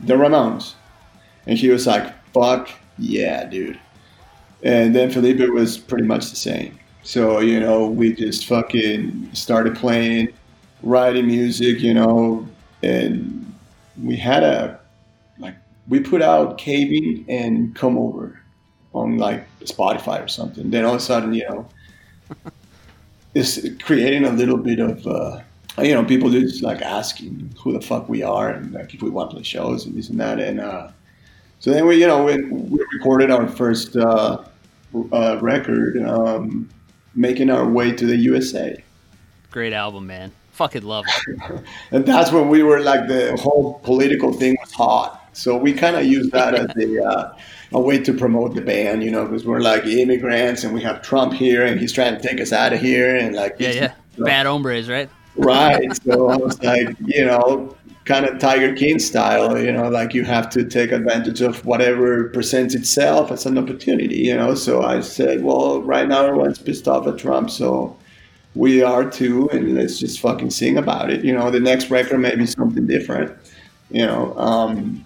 [0.00, 0.74] the Ramones.
[1.46, 3.78] And he was like, fuck yeah, dude.
[4.64, 6.78] And then Felipe was pretty much the same.
[7.02, 10.32] So, you know, we just fucking started playing,
[10.82, 12.48] writing music, you know,
[12.82, 13.54] and
[14.02, 14.80] we had a,
[15.38, 15.54] like,
[15.86, 18.40] we put out Caving and Come Over
[18.94, 20.70] on like Spotify or something.
[20.70, 21.68] Then all of a sudden, you know,
[23.34, 25.40] it's creating a little bit of, uh,
[25.78, 29.10] you know, people just like asking who the fuck we are and like if we
[29.10, 30.40] want to play shows and this and that.
[30.40, 30.90] And uh,
[31.58, 34.42] so then we, you know, we, we recorded our first uh,
[35.12, 36.68] uh, record, um,
[37.14, 38.82] making our way to the USA.
[39.50, 40.32] Great album, man.
[40.52, 41.64] Fucking love it.
[41.90, 45.20] And that's when we were like the whole political thing was hot.
[45.32, 47.36] So we kind of used that as a, uh,
[47.72, 51.02] a way to promote the band, you know, because we're like immigrants and we have
[51.02, 53.94] Trump here and he's trying to take us out of here and like Yeah, yeah.
[54.16, 55.10] Bad hombres, right?
[55.36, 55.94] right.
[56.04, 60.24] So I was like, you know, kind of Tiger King style, you know, like you
[60.24, 64.54] have to take advantage of whatever presents itself as an opportunity, you know.
[64.54, 67.96] So I said, well, right now everyone's pissed off at Trump, so
[68.54, 71.24] we are too, and let's just fucking sing about it.
[71.24, 73.36] You know, the next record may be something different,
[73.90, 74.36] you know.
[74.38, 75.04] Um,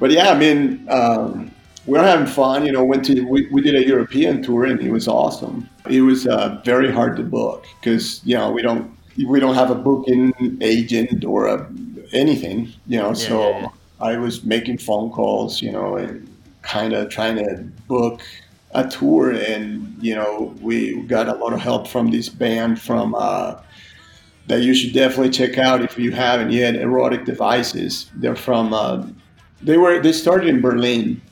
[0.00, 1.52] but yeah, I mean, um,
[1.86, 2.64] we're having fun.
[2.64, 5.68] You know, went to we, we did a European tour and it was awesome.
[5.88, 9.70] It was uh, very hard to book because you know we don't we don't have
[9.70, 11.68] a booking agent or a,
[12.12, 12.72] anything.
[12.86, 13.68] You know, so yeah, yeah.
[14.00, 15.62] I was making phone calls.
[15.62, 16.28] You know, and
[16.62, 18.20] kind of trying to book
[18.74, 23.14] a tour, and you know we got a lot of help from this band from.
[23.14, 23.60] Uh,
[24.48, 26.74] that you should definitely check out if you haven't yet.
[26.74, 28.10] Erotic Devices.
[28.16, 28.74] They're from.
[28.74, 29.06] Uh,
[29.60, 30.00] they were.
[30.02, 31.22] They started in Berlin,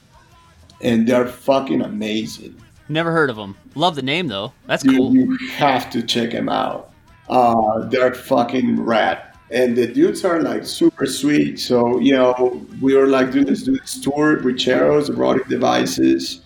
[0.81, 2.55] and they're fucking amazing.
[2.89, 3.57] Never heard of them.
[3.75, 4.53] Love the name though.
[4.67, 5.15] That's You, cool.
[5.15, 6.90] you have to check them out.
[7.31, 9.23] Uh, they're fucking rad.
[9.53, 11.59] And the dudes are like super sweet.
[11.59, 16.43] So, you know, we were like doing this, do this tour with Cheros, erotic devices.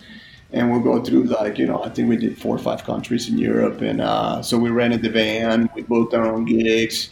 [0.53, 3.29] And we'll go through like, you know, I think we did four or five countries
[3.29, 3.81] in Europe.
[3.81, 7.11] And uh, so we rented the van, we booked our own gigs,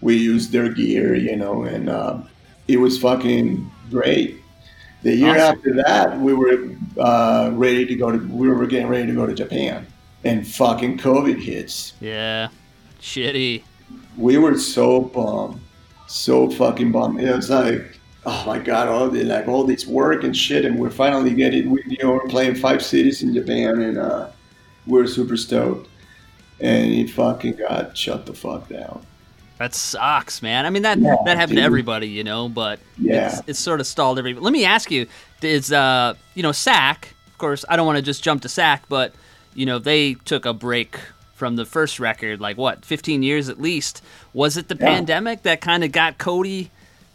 [0.00, 2.18] we used their gear, you know, and uh,
[2.66, 4.38] it was fucking great.
[5.02, 5.58] The year Awesome.
[5.58, 9.26] after that, we were uh, ready to go to, we were getting ready to go
[9.26, 9.86] to Japan.
[10.24, 12.48] And fucking COVID hits Yeah.
[13.02, 13.62] Shitty.
[14.16, 15.60] we were so bummed,
[16.06, 17.20] so fucking bummed.
[17.20, 20.78] It was like, oh my god, all the like all this work and shit, and
[20.78, 21.70] we're finally getting.
[21.70, 24.28] We, you know, we're playing five cities in Japan, and uh,
[24.86, 25.88] we're super stoked.
[26.60, 29.04] And it fucking got shut the fuck down.
[29.58, 30.64] That sucks, man.
[30.64, 33.28] I mean that Yeah, that happened to everybody, you know, but Yeah.
[33.28, 34.44] it's, it's sort of stalled everybody.
[34.44, 35.06] Let me ask you,
[35.40, 38.88] is uh, you know, SACK, of course, I don't want to just jump to SACK,
[38.88, 39.12] but
[39.54, 40.98] you know, they took a break
[41.42, 44.00] from the first record like what, 15 years at least.
[44.32, 44.86] Was it the Yeah.
[44.94, 46.68] pandemic that kind of got Kody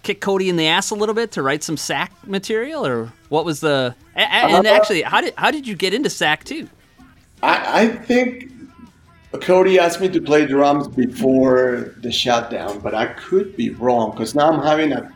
[0.03, 3.45] kicked Kody in the ass a little bit to write some SACK material or what
[3.45, 6.67] was the and Uh, actually, how did how did you get into SACK too?
[7.41, 8.51] I, I think
[9.31, 14.35] Kody asked me to play drums before the shutdown, but I could be wrong because
[14.35, 15.09] now I'm having a,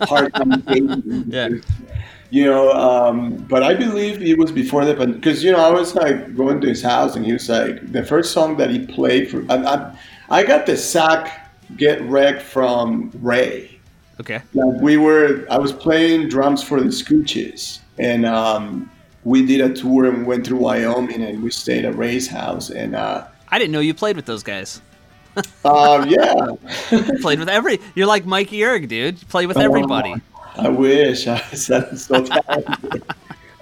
[0.00, 0.62] a hard time.
[1.28, 1.48] Yeah.
[2.34, 5.94] You know, um, but I believe it was before that, because you know I was
[5.94, 9.30] like going to his house and he was like the first song that he played
[9.30, 9.46] for.
[9.48, 9.98] I, I,
[10.30, 13.78] I got the sack "Get Wrecked" from Ray.
[14.18, 14.42] Okay.
[14.52, 18.90] Like we were, I was playing drums for the Scooches, and um,
[19.22, 22.96] we did a tour and went through Wyoming, and we stayed at Ray's house, and
[22.96, 24.82] uh, I didn't know you played with those guys.
[25.64, 26.48] uh, yeah,
[27.20, 27.78] played with every.
[27.94, 29.20] You're like Mikey Erg, dude.
[29.20, 30.16] You play with everybody.
[30.56, 32.26] I wish I was so.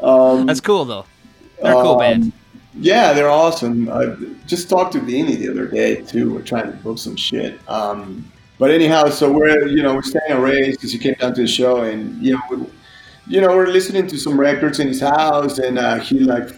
[0.02, 1.04] Um, That's cool though.
[1.62, 2.32] They're a cool um, band.
[2.74, 3.88] Yeah, they're awesome.
[3.88, 6.34] I just talked to Beanie the other day too.
[6.34, 7.60] We're trying to book some shit.
[7.68, 11.34] Um, but anyhow, so we're you know we're staying at Ray's because he came down
[11.34, 12.66] to the show, and you know we,
[13.26, 16.48] you know we're listening to some records in his house, and uh, he like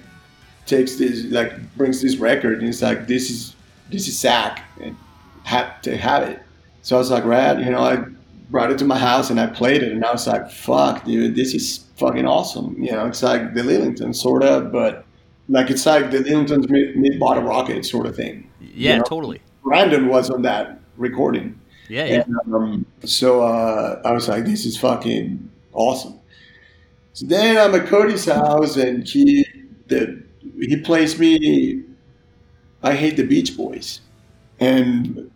[0.66, 3.56] takes this like brings this record, and he's like, "This is
[3.90, 4.96] this is Sack, and
[5.42, 6.42] have to have it."
[6.82, 7.82] So I was like, "Rad," you know.
[7.82, 8.04] I
[8.54, 11.34] brought it to my house and I played it, and I was like, "Fuck, dude,
[11.34, 15.04] this is fucking awesome." You know, it's like the Lillington sort of, but
[15.48, 18.48] like it's like the Lillingtons mid, mid Bottle Rocket sort of thing.
[18.60, 19.04] Yeah, You know?
[19.04, 19.40] totally.
[19.64, 21.58] Brandon was on that recording.
[21.88, 22.22] Yeah, yeah.
[22.22, 26.20] And, um, so uh, I was like, this is fucking awesome.
[27.12, 29.44] So then I'm at Kody's house and he
[29.88, 30.22] the,
[30.60, 31.82] he plays me
[32.84, 34.00] I Hate the Beach Boys.
[34.60, 35.30] And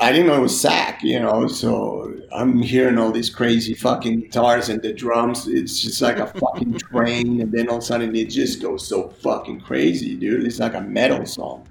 [0.00, 4.22] I didn't know it was Sack, you know, so I'm hearing all these crazy fucking
[4.22, 5.46] guitars and the drums.
[5.46, 7.40] It's just like a fucking train.
[7.40, 10.44] And then all of a sudden it just goes so fucking crazy, dude.
[10.44, 11.68] It's like a metal song.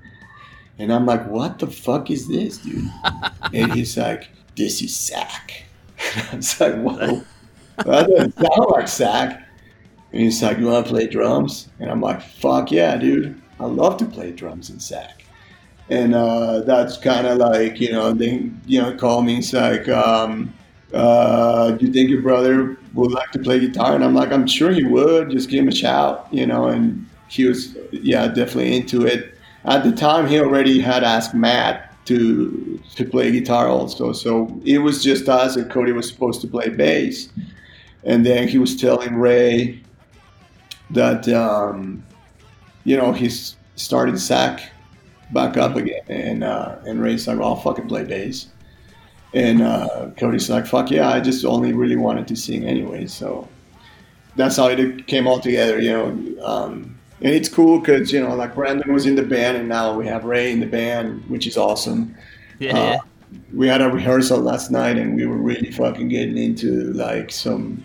[0.79, 2.89] And I'm like, what the fuck is this, dude?
[3.53, 5.65] and he's like, this is Sack.
[6.31, 7.23] I was like, whoa.
[7.77, 9.47] That doesn't sound like Sack.
[10.13, 11.69] And he's like, you want to play drums?
[11.79, 13.41] And I'm like, fuck yeah, dude.
[13.59, 15.22] I love to play drums in Sack.
[15.89, 19.39] And uh, that's kind of like, you know, they, you know, call me.
[19.39, 20.53] It's like, um,
[20.93, 23.95] uh, do you think your brother would like to play guitar?
[23.95, 25.31] And I'm like, I'm sure he would.
[25.31, 26.67] Just give him a shout, you know.
[26.67, 29.35] And he was, yeah, definitely into it.
[29.65, 34.11] At the time, he already had asked Matt to to play guitar also.
[34.11, 37.29] So it was just us, and Kody was supposed to play bass.
[38.03, 39.81] And then he was telling Ray
[40.89, 42.05] that, um,
[42.83, 44.72] you know, he's started Sack
[45.33, 46.03] back up again.
[46.07, 48.47] And uh, and Ray's like, well, I'll fucking play bass.
[49.33, 53.07] And uh, Kody's like, fuck yeah, I just only really wanted to sing anyway.
[53.07, 53.47] So
[54.35, 56.45] that's how it came all together, you know.
[56.45, 59.97] Um, and it's cool because, you know, like Brandon was in the band and now
[59.97, 62.15] we have Ray in the band, which is awesome.
[62.59, 62.97] Yeah, Uh,
[63.53, 67.83] we had a rehearsal last night and we were really fucking getting into like some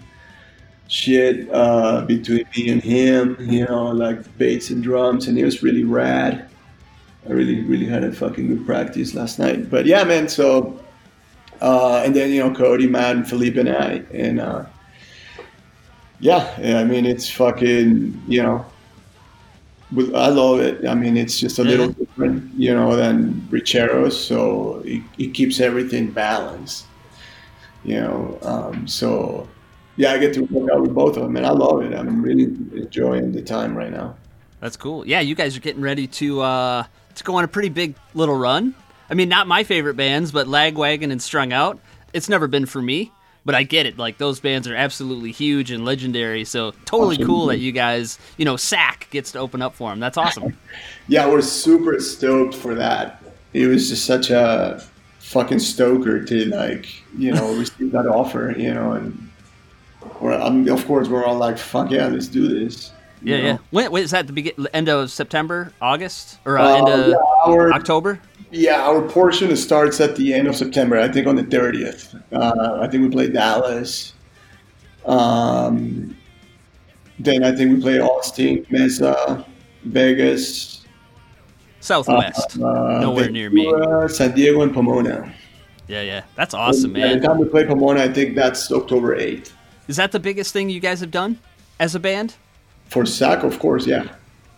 [0.89, 5.63] shit uh, between me and him, you know, like bass and drums, and it was
[5.63, 6.48] really rad.
[7.29, 9.69] I really, really had a fucking good practice last night.
[9.71, 10.81] But yeah, man, so,
[11.61, 14.65] uh, and then, you know, Kody, Matt, and Felipe and I, and uh,
[16.21, 18.65] yeah, yeah, I mean, it's fucking, you know,
[19.93, 20.87] with- I love it.
[20.87, 25.61] I mean, it's just a little different, you know, than Bricheros, so it, it keeps
[25.61, 26.87] everything balanced,
[27.85, 28.39] you know.
[28.43, 29.47] Um, so,
[29.97, 31.93] yeah, I get to work out with both of them, and I love it.
[31.95, 34.17] I'm really enjoying the time right now.
[34.61, 35.07] That's cool.
[35.07, 36.85] Yeah, you guys are getting ready to uh,
[37.19, 38.75] to go on a pretty big little run.
[39.11, 41.79] I mean, not my favorite bands, but Lagwagon and Strung Out.
[42.13, 43.11] It's never been for me,
[43.45, 43.99] but I get it.
[43.99, 46.45] Like those bands are absolutely huge and legendary.
[46.45, 50.01] So totally cool that you guys, you know, Sack gets to open up for them.
[50.01, 50.57] That's awesome.
[51.11, 53.23] Yeah, we're super stoked for that.
[53.55, 54.85] It was just such a
[55.21, 59.31] fucking stoker to like, you know, receive that offer, you know, and
[60.21, 62.93] we're, I mean, of course we're all like, fuck yeah, let's do this.
[63.23, 63.45] Yeah, know?
[63.45, 63.59] yeah.
[63.71, 64.27] When, when is that?
[64.27, 68.21] The begin, end of September, August, or uh, end Uh, of yeah, our- October?
[68.51, 70.99] Yeah, our portion starts at the end of September.
[70.99, 72.15] I think on the 30th.
[72.33, 74.15] Uh, I think we play Dallas.
[75.05, 76.17] Um,
[77.19, 79.45] then I think we play Austin, Mesa,
[79.85, 80.85] Vegas.
[81.81, 82.59] Southwest.
[82.61, 83.71] uh, Nowhere near me.
[84.09, 85.33] San Diego, and Pomona.
[85.87, 86.23] Yeah, yeah.
[86.35, 87.21] That's awesome, By man.
[87.21, 89.53] the time we play Pomona, I think that's October 8th.
[89.89, 91.39] Is that the biggest thing you guys have done
[91.81, 92.35] as a band?
[92.89, 94.09] For SACK, of course, yeah,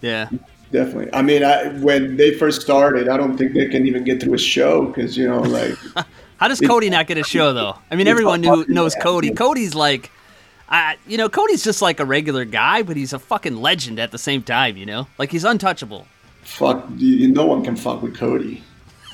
[0.01, 0.29] Yeah.
[0.73, 1.09] definitely.
[1.13, 4.35] I mean, I, when they first started, I don't think they can even get through
[4.35, 5.75] a show because, you know, like,
[6.37, 7.77] How does Kody not get a show though?
[7.91, 9.31] I mean, everyone knows Kody.
[9.35, 10.11] Kody's like,
[10.71, 14.11] uh, you know, Kody's just like a regular guy, but he's a fucking legend at
[14.11, 14.79] the same time.
[14.79, 16.07] You know, like he's untouchable.
[16.43, 18.63] fuck, no one can fuck with Kody.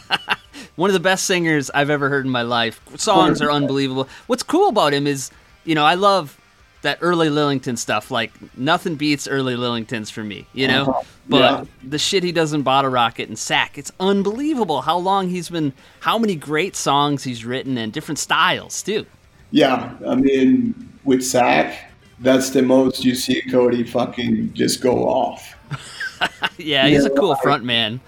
[0.77, 2.81] One of the best singers I've ever heard in my life.
[2.97, 4.09] Songs are unbelievable.
[4.27, 5.31] What's cool about him is,
[5.65, 6.39] you know, I love
[6.87, 8.11] that early Lillington stuff.
[8.11, 10.83] Like nothing beats early Lillingtons for me, you know.
[10.87, 11.03] Uh-huh.
[11.29, 11.65] But Yeah.
[11.83, 15.73] the shit he does in Bottle Rocket and Sack, it's unbelievable how long he's been,
[16.01, 19.05] how many great songs he's written and different styles too.
[19.51, 21.91] Yeah, I mean, with Sack,
[22.21, 25.55] that's the most you see Kody fucking just go off.
[26.57, 27.43] Yeah, he's a cool right.
[27.43, 28.01] front man.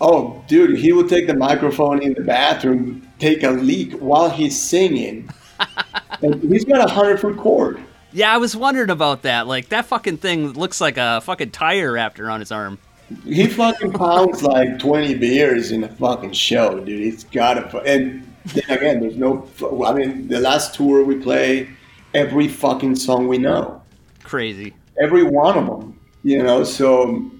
[0.00, 4.60] Oh, dude, he will take the microphone in the bathroom, take a leak while he's
[4.60, 5.28] singing.
[6.22, 7.82] and he's got a hundred foot cord.
[8.16, 9.46] Yeah, I was wondering about that.
[9.46, 12.78] Like that fucking thing looks like a fucking tire raptor on his arm.
[13.24, 17.02] He fucking pounds like twenty beers in a fucking show, dude.
[17.02, 17.78] He's got to.
[17.80, 19.46] And then again, there's no.
[19.84, 21.68] I mean, the last tour we play,
[22.14, 23.82] every fucking song we know.
[24.24, 24.72] Crazy.
[24.98, 26.64] every one of them, you know.
[26.64, 27.30] So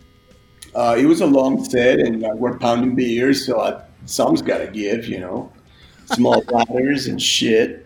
[0.74, 4.58] uh, it was a long set, and uh, we're pounding beers, so I, some's got
[4.58, 5.50] to give, you know,
[6.04, 7.85] small platters and shit.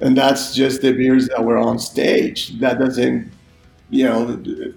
[0.00, 2.58] And that's just the beers that were on stage.
[2.60, 3.30] That doesn't,
[3.90, 4.72] you know,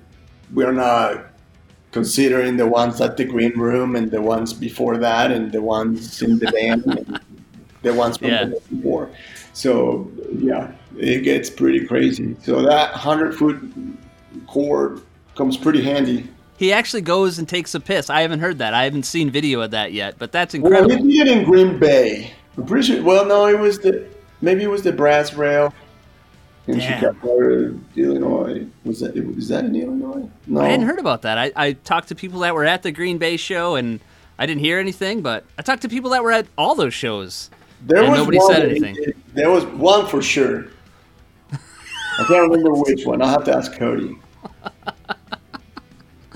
[0.53, 1.25] we're not
[1.91, 6.21] considering the ones at the green room and the ones before that and the ones
[6.21, 7.19] in the band and
[7.83, 8.45] the ones from Yeah.
[8.69, 9.09] before.
[9.53, 12.35] So yeah, it gets pretty crazy.
[12.43, 13.57] So that hundred foot
[14.47, 15.01] cord
[15.35, 16.27] comes pretty handy.
[16.57, 18.09] he actually goes and takes a piss.
[18.09, 18.73] I haven't heard that.
[18.73, 20.89] I haven't seen video of that yet, but that's incredible.
[20.95, 22.31] Well, he did it in Green Bay.
[22.57, 23.03] I'm pretty sure.
[23.03, 24.07] Well, no, it was the
[24.43, 25.73] maybe it was the brass rail
[26.67, 26.99] in Damn.
[26.99, 28.67] Chicago, Illinois.
[28.85, 30.29] Was that is that in Illinois?
[30.45, 31.37] No, I hadn't heard about that.
[31.37, 33.99] I, I talked to people that were at the Green Bay show, and
[34.37, 35.21] I didn't hear anything.
[35.21, 37.49] But I talked to people that were at all those shows.
[37.85, 38.95] There and was nobody one said anything.
[38.95, 40.67] did- There was one for sure.
[41.51, 43.21] I can't remember which one.
[43.21, 44.19] I'll have to ask Kody.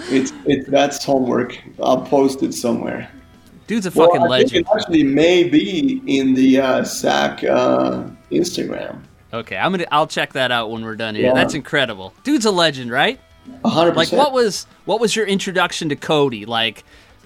[0.10, 1.60] It's it's that's homework.
[1.82, 3.10] I'll post it somewhere.
[3.68, 4.51] Dude's a Well, fucking I legend.
[4.51, 9.01] think it actually may be in the uh, SACK uh, Instagram.
[9.34, 9.86] Okay, I'm gonna.
[9.91, 11.26] I'll check that out when we're done here.
[11.26, 11.34] Yeah.
[11.34, 12.13] That's incredible.
[12.24, 13.20] Dude's a legend, right?
[13.65, 16.47] A hundred Like, what was what was your introduction to Kody?
[16.47, 16.84] Like,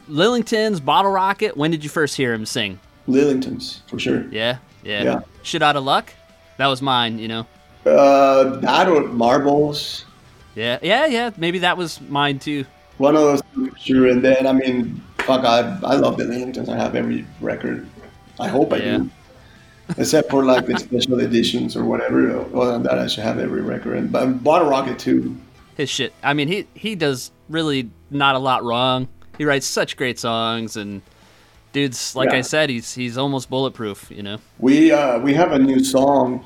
[0.08, 1.56] Lillington's Bottle Rocket.
[1.56, 2.80] When did you first hear him sing?
[3.08, 4.26] Lillingtons for sure.
[4.32, 5.04] Yeah, yeah.
[5.04, 5.20] Yeah.
[5.44, 6.12] Shit out of luck.
[6.58, 7.20] That was mine.
[7.20, 7.48] You know.
[7.86, 10.06] Uh, that or marbles.
[10.56, 11.32] Yeah, yeah, yeah.
[11.38, 12.66] Maybe that was mine too.
[12.98, 13.42] One of those,
[13.80, 14.08] sure.
[14.08, 16.70] And then I mean, fuck, I I love the Lillingtons.
[16.70, 17.88] I have every record.
[18.40, 18.98] I hope I Yeah.
[18.98, 19.10] do.
[19.98, 22.40] Except for like the special editions or whatever.
[22.56, 23.98] Other than that, I should have every record.
[23.98, 25.36] And but Bottle Rocket too.
[25.76, 26.14] His shit.
[26.24, 29.08] I mean, he he does really not a lot wrong.
[29.38, 31.02] He writes such great songs, and
[31.74, 34.10] dude's like I said, he's he's almost bulletproof.
[34.12, 34.38] You know.
[34.60, 36.46] We uh we have a new song.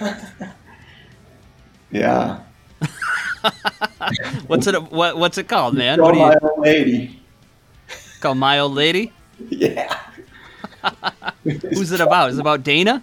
[1.90, 2.40] yeah.
[4.46, 4.80] What's it?
[4.92, 6.00] What what's it called, man?
[6.00, 7.20] What do my you old lady.
[8.20, 9.12] Call my old lady?
[9.50, 10.00] Yeah.
[11.42, 12.30] Who's it about?
[12.30, 13.02] Is it about Dana?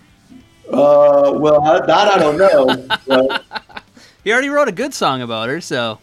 [0.68, 2.88] Uh, well, that I don't know.
[3.08, 3.44] but,
[4.24, 6.00] He already wrote a good song about her, so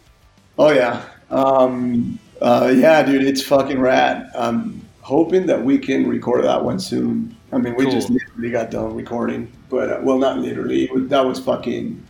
[0.58, 4.30] oh yeah, um, uh, yeah, dude, it's fucking rad.
[4.36, 7.34] I'm hoping that we can record that one soon.
[7.50, 7.92] I mean, we Cool.
[7.92, 10.88] just literally got done recording, but uh, well, not literally.
[10.92, 12.06] Was, that was fucking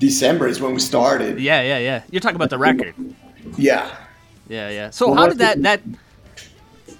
[0.00, 1.40] December is when we started.
[1.40, 2.02] yeah, yeah, yeah.
[2.10, 2.94] You're talking about the record.
[3.56, 3.88] Yeah.
[4.48, 4.90] Yeah, yeah.
[4.90, 5.80] So Well, how did that that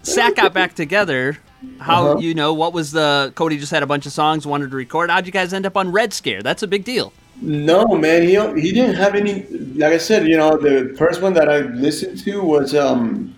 [0.03, 1.39] Sack got back together?
[1.79, 2.19] How Uh-huh.
[2.21, 5.11] you know what was the Kody just had a bunch of songs wanted to record?
[5.11, 6.43] How'd you guys end up on Red Scare?
[6.43, 7.13] That's a big deal.
[7.41, 9.43] No, man, he he didn't have any.
[9.75, 13.35] Like I said, you know, the first one that I listened to was um,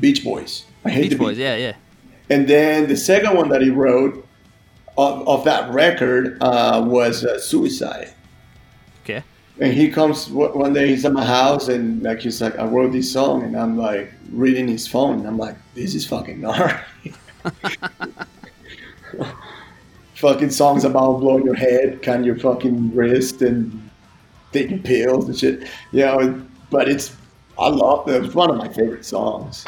[0.00, 0.64] Beach Boys.
[0.84, 1.74] I hate Beach the Boys, yeah, yeah.
[2.30, 4.26] And then the second one that he wrote
[4.96, 8.12] of, of that record uh, was uh, Suicide.
[9.58, 12.92] And he comes one day, he's at my house, and like he's like, I wrote
[12.92, 16.74] this song, and I'm like reading his phone, and I'm like, this is fucking gnarly.
[20.14, 23.90] fucking songs about blowing your head, cutting your fucking wrist, and
[24.52, 25.68] taking pills and shit.
[25.92, 27.16] You know, but it's
[27.58, 28.24] I love it.
[28.24, 29.64] It's one of my favorite songs.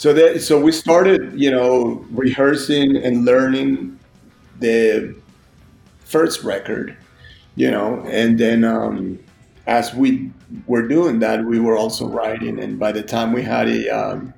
[0.00, 3.98] So that so we started, you know, rehearsing and learning
[4.58, 5.14] the
[6.06, 6.96] first record,
[7.54, 9.18] you know, and then um,
[9.66, 10.30] as we
[10.66, 14.32] were doing that, we were also writing, and by the time we had a, um,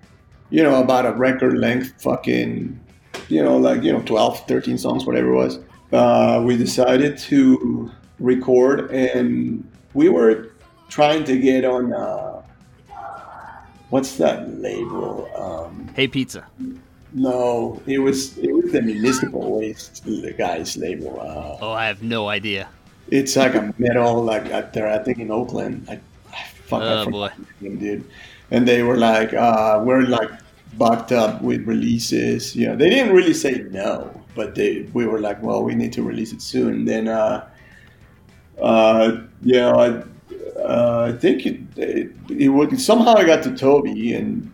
[0.50, 2.80] you know, about a record length fucking,
[3.28, 5.60] you know, like you know, 12, 13 songs, whatever it was,
[5.92, 7.88] uh, we decided to
[8.18, 9.62] record, and
[9.94, 10.50] we were
[10.88, 11.92] trying to get on.
[11.92, 12.41] Uh,
[13.92, 15.28] what's that label?
[15.36, 16.42] Um, Hey Pizza.
[17.12, 21.12] no, it was it was the municipal waste the guy's label.
[21.20, 22.64] Uh, Oh, I have no idea.
[23.12, 25.84] it's like a metal like out there, I think in Oakland.
[25.92, 26.00] I,
[26.32, 27.30] I fuck, Oh, the
[27.60, 28.04] name, dude.
[28.50, 30.30] And they were like, uh, we're like
[30.80, 32.56] bucked up with releases.
[32.56, 35.92] You know, they didn't really say no, but they we were like, well, we need
[35.98, 36.84] to release it soon.
[36.88, 37.44] Then, uh,
[38.60, 39.86] uh, yeah, I,
[40.60, 44.52] uh, I think it, it, it would somehow I got to Toby, and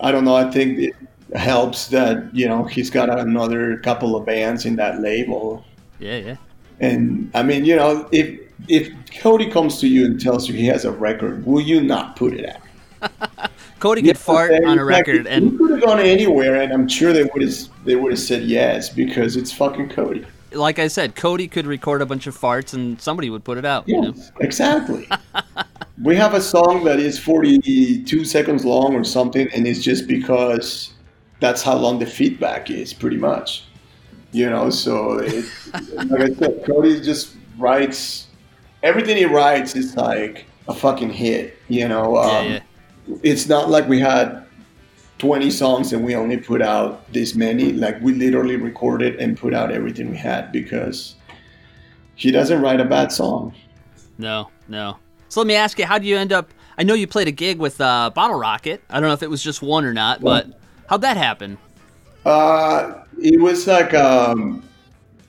[0.00, 0.34] I don't know.
[0.34, 0.94] I think it
[1.34, 5.64] helps that you know he's got another couple of bands in that label.
[5.98, 6.36] Yeah, yeah.
[6.80, 10.66] And I mean, you know, if if Kody comes to you and tells you he
[10.66, 12.60] has a record, will you not put it out?
[13.80, 16.88] Kody could know, fart on a record you and could have gone anywhere, and I'm
[16.88, 20.24] sure they would have they would have said yes because it's fucking Kody.
[20.52, 23.64] like I said, Kody could record a bunch of farts and somebody would put it
[23.64, 23.88] out.
[23.88, 24.14] you know?
[24.40, 25.08] Exactly.
[26.02, 30.92] we have a song that is 42 seconds long or something, and it's just because
[31.40, 33.64] that's how long the feedback is, pretty much.
[34.32, 35.44] You know, so it,
[35.94, 38.26] like I said, Kody just writes
[38.82, 41.58] everything he writes is like a fucking hit.
[41.68, 42.60] You know, Yeah, um, yeah.
[43.22, 44.44] it's not like we had
[45.18, 47.72] 20 songs and we only put out this many.
[47.72, 51.14] Like we literally recorded and put out everything we had because
[52.16, 53.54] he doesn't write a bad song.
[54.18, 54.98] No, no.
[55.34, 56.48] So let me ask you, how do you end up?
[56.78, 58.84] I know you played a gig with uh, Bottle Rocket.
[58.88, 60.46] I don't know if it was just one or not, but
[60.88, 61.58] how'd that happen?
[62.24, 64.62] Uh, it was like um,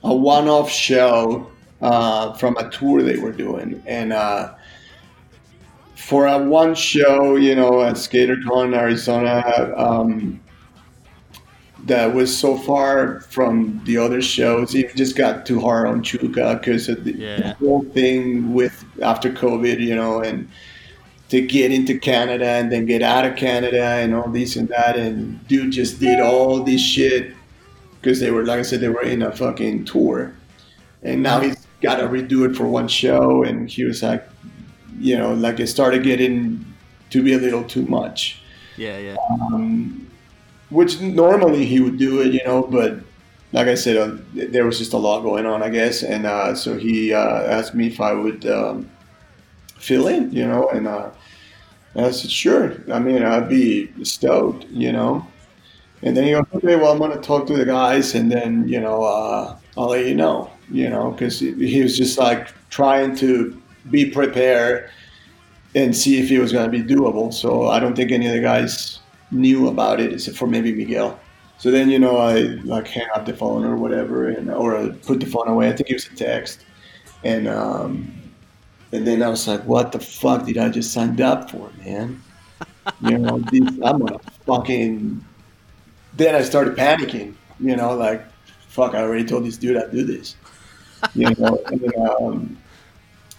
[0.03, 1.49] a one-off show
[1.81, 4.53] uh, from a tour they were doing, and uh,
[5.95, 10.39] for a one show, you know, at SkaterCon Arizona, um,
[11.85, 14.73] that was so far from the other shows.
[14.73, 17.37] It just got too hard on Chewka because of the, Yeah.
[17.37, 20.49] the whole thing with after COVID, you know, and
[21.29, 24.95] to get into Canada and then get out of Canada and all this and that.
[24.97, 27.33] And dude just did all this shit
[28.01, 30.33] because they were, like I said, they were in a fucking tour.
[31.03, 33.43] And now he's got to redo it for one show.
[33.43, 34.27] And he was like,
[34.99, 36.65] you know, like it started getting
[37.11, 38.41] to be a little too much.
[38.77, 39.15] Yeah, yeah.
[39.53, 40.04] Um,
[40.75, 42.99] which normally he would do it, you know, but
[43.53, 46.03] like I said, uh, there was just a lot going on, I guess.
[46.03, 48.89] And uh, so he uh, asked me if I would um,
[49.77, 51.11] fill in, you know, and uh,
[51.95, 52.75] I said, sure.
[52.91, 55.25] I mean, I'd be stoked, you know.
[56.01, 58.67] And then he goes, okay, well, I'm going to talk to the guys and then,
[58.67, 63.15] you know, uh, I'll let you know, you know, because he, was just like trying
[63.17, 63.59] to
[63.89, 64.89] be prepared
[65.73, 67.33] and see if it was going to be doable.
[67.33, 68.99] So I don't think any of the guys
[69.31, 71.19] knew about it except for maybe Miguel.
[71.57, 74.89] So then, you know, I like hang up the phone or whatever, and or I
[74.89, 75.69] put the phone away.
[75.69, 76.65] I think it was a text,
[77.23, 78.13] and um,
[78.91, 82.21] and then I was like, "What the fuck did I just signed up for, man?"
[83.01, 85.23] You know, this, I'm gonna fucking.
[86.13, 87.35] Then I started panicking.
[87.59, 88.25] You know, like,
[88.67, 88.93] fuck!
[88.93, 90.35] I already told this dude I'd do this.
[91.13, 92.57] You know, and, um,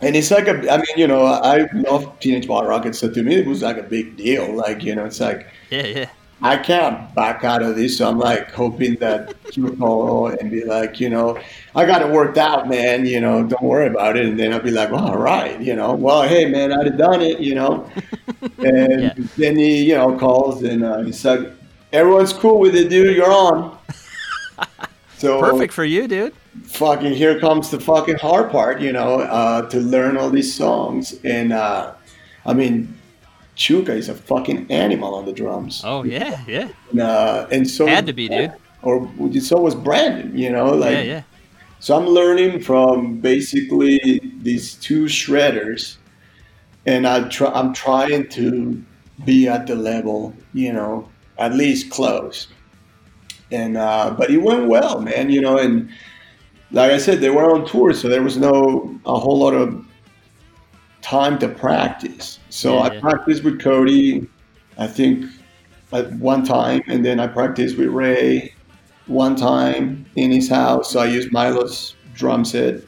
[0.00, 0.72] and it's like a.
[0.72, 3.76] I mean, you know, I love Teenage Bottle Rocket, so to me it was like
[3.76, 4.54] a big deal.
[4.54, 5.46] Like, you know, it's like.
[5.70, 6.10] Yeah, yeah.
[6.42, 7.96] I can't back out of this.
[7.98, 11.38] So I'm like hoping that you call and be like, you know,
[11.74, 13.06] I got it worked out, man.
[13.06, 14.26] You know, don't worry about it.
[14.26, 16.98] And then I'll be like, well, all right, you know, well, hey, man, I'd have
[16.98, 17.90] done it, you know.
[18.58, 19.14] And Yeah.
[19.36, 21.50] then he, you know, calls and uh, he's like,
[21.92, 23.16] everyone's cool with it, dude.
[23.16, 23.78] You're on.
[25.18, 26.34] So Perfect for you, dude.
[26.64, 31.14] fucking here comes the fucking hard part, you know, uh, to learn all these songs.
[31.24, 31.94] And uh,
[32.44, 32.94] I mean,
[33.56, 35.82] Chewka is a fucking animal on the drums.
[35.84, 36.68] Oh yeah, yeah.
[36.90, 38.52] And, uh, and so Had to be, dude.
[38.82, 41.22] Or so was Brandon, you know, like yeah, yeah.
[41.80, 45.96] so I'm learning from basically these two shredders,
[46.84, 48.84] and I try, I'm trying to
[49.24, 52.48] be at the level, you know, at least close.
[53.50, 55.88] And uh, but it went well, man, you know, and
[56.72, 59.85] like I said, they were on tour, so there was no a whole lot of
[61.02, 62.40] time to practice.
[62.50, 63.00] So Yeah, I yeah.
[63.00, 64.28] practiced with Kody,
[64.78, 65.26] I think
[65.92, 68.54] at one time, and then I practiced with Ray
[69.06, 70.90] one time in his house.
[70.92, 72.82] So I used Milo's drum set,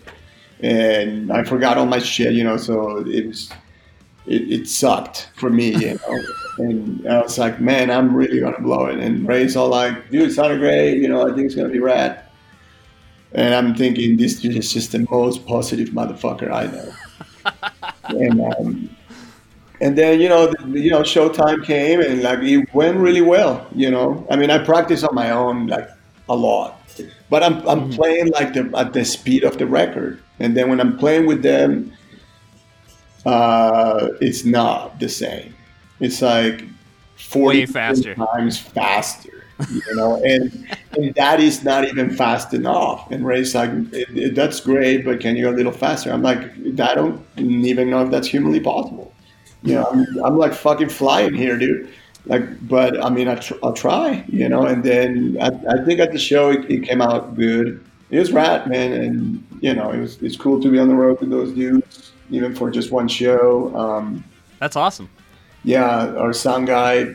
[0.61, 2.56] and I forgot all my shit, you know.
[2.56, 3.50] So it was
[4.26, 6.22] it, it sucked for me, you know.
[6.59, 8.98] and I was like, man, I'm really gonna blow it.
[9.00, 11.22] And Ray's all like, dude, it sounded great, you know.
[11.30, 12.24] I think it's gonna be rad.
[13.32, 16.92] and I'm thinking this dude is just the most positive motherfucker I know.
[18.11, 18.96] And um,
[19.80, 23.66] and then you know the, you know showtime came and like it went really well.
[23.74, 25.88] You know, I mean I practice on my own like
[26.28, 26.78] a lot,
[27.30, 30.80] but I'm I'm playing like the at the speed of the record, and then when
[30.80, 31.92] I'm playing with them,
[33.24, 35.54] uh, it's not the same.
[36.00, 36.64] It's like
[37.16, 38.14] forty Way faster.
[38.14, 39.38] times faster.
[39.70, 43.11] You know, and and that is not even fast enough.
[43.11, 46.12] And Ray's like, it, it, that's great, but can you go a little faster?
[46.12, 46.38] I'm like,
[46.80, 49.12] I don't even know if that's humanly possible.
[49.62, 51.92] You know, I'm, I'm like fucking flying here, dude.
[52.26, 54.64] Like, but I mean, I tr- I'll try, you know.
[54.66, 57.84] And then I, I think at the show it, it came out good.
[58.11, 60.94] It was rad, man, and you know, it was it's cool to be on the
[60.94, 63.74] road with those dudes, even for just one show.
[63.76, 64.24] Um,
[64.61, 65.11] That's awesome.
[65.64, 67.14] yeah, our sound guy,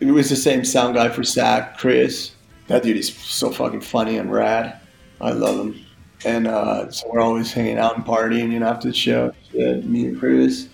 [0.00, 2.32] it was the same sound guy for Sack, Chris.
[2.68, 4.80] That dude is so fucking funny and rad.
[5.20, 5.84] I love him.
[6.24, 9.32] And uh, so we're always hanging out and partying, you know, after the show.
[9.52, 10.68] Yeah, me and Chris.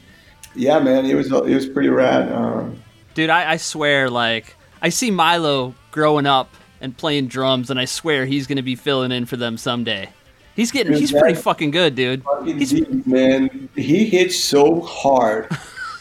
[0.54, 2.30] Yeah, man, it was it was pretty rad.
[2.30, 2.70] Uh,
[3.14, 7.84] Dude, I, I swear, like, I see Milo growing up and playing drums, and I
[7.84, 10.10] swear he's going to be filling in for them someday.
[10.54, 12.22] He's getting, he's pretty fucking good, dude.
[12.24, 15.48] fucking He's, deep, man, he hits so hard.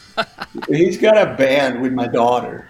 [0.70, 2.70] He's got a band with my daughter.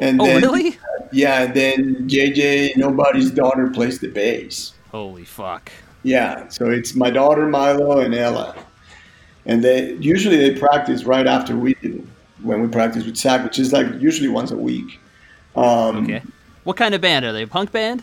[0.00, 0.78] And oh, then, really?
[1.12, 4.74] Yeah, and then JJ, nobody's daughter, plays the bass.
[4.90, 5.72] Holy fuck.
[6.02, 8.54] Yeah, so it's my daughter Milo and Ella,
[9.46, 12.06] and they usually they practice right after we do
[12.42, 15.00] when we practice with Sack, which is like usually once a week.
[15.56, 16.22] Um, Okay.
[16.64, 17.42] What kind of band are they?
[17.42, 18.02] A punk band?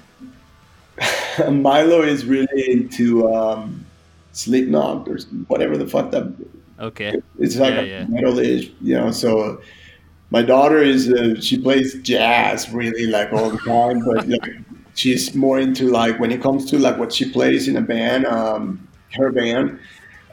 [1.51, 3.85] Milo is really into um,
[4.31, 6.33] Slipknot or whatever the fuck that.
[6.79, 7.21] Okay.
[7.39, 8.05] It's like Yeah, a yeah.
[8.07, 9.11] metal-ish, you know.
[9.11, 9.61] So
[10.31, 14.57] my daughter is uh, she plays jazz really like all the time, but like,
[14.95, 18.25] she's more into like when it comes to like what she plays in a band,
[18.25, 19.79] um, her band.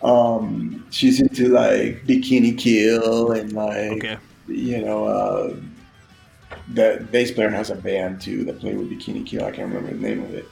[0.02, 4.16] Um, she's into like Bikini Kill and like Okay.
[4.48, 5.04] you know.
[5.04, 5.56] Uh,
[6.74, 9.44] the bass player has a band too that play with Bikini Kill.
[9.44, 10.46] I can't remember the name of it.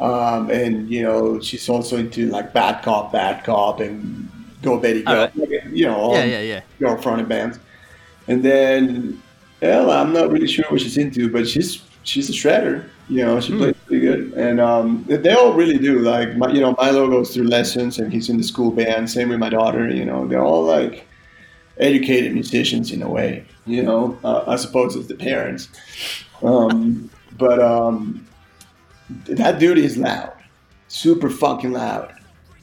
[0.00, 4.28] Um, and you know she's also into like Bad Cop, Bad Cop, and
[4.62, 5.30] Go Betty Go.
[5.34, 6.60] Like, you know, all Yeah, yeah, yeah.
[6.78, 7.58] girl fronted bands.
[8.28, 9.22] And then
[9.60, 12.88] Ella, I'm not really sure what she's into, but she's she's a shredder.
[13.08, 15.98] You know, she plays pretty good, and um, they they all really do.
[15.98, 19.10] Like, my, you know, Milo goes through lessons, and he's in the school band.
[19.10, 19.88] Same with my daughter.
[19.88, 21.06] You know, they're all like
[21.78, 23.44] educated musicians in a way.
[23.66, 25.68] You know, uh, I suppose it's the parents.
[26.42, 28.26] Um, but um,
[29.26, 30.32] that dude is loud,
[30.88, 32.14] super fucking loud.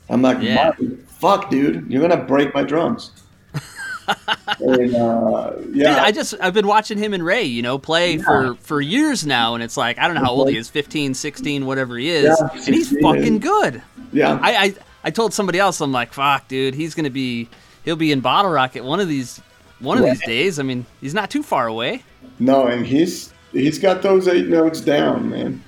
[0.09, 0.71] I'm like, Yeah.
[1.19, 3.11] Fuck, dude, you're gonna break my drums.
[4.59, 8.17] and, uh, yeah, Dude, I just I've been watching him and Ray, you know, play
[8.17, 11.13] for for years now and it's like I don't know how old he is, 15,
[11.13, 13.39] 16, whatever he is, Yeah, and he's fucking yeah.
[13.39, 13.81] good.
[14.11, 14.39] yeah.
[14.41, 17.47] I, I I told somebody else I'm like, "Fuck, dude, he's going to be
[17.85, 19.41] he'll be in Bottle Rocket one of these
[19.79, 20.59] one of these days.
[20.59, 22.03] I mean, he's not too far away."
[22.39, 25.63] No, and he's he's got those eight notes down, man.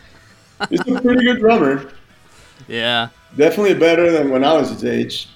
[0.69, 1.91] He's a pretty good drummer.
[2.67, 3.09] Yeah.
[3.37, 5.27] Definitely better than when I was his age.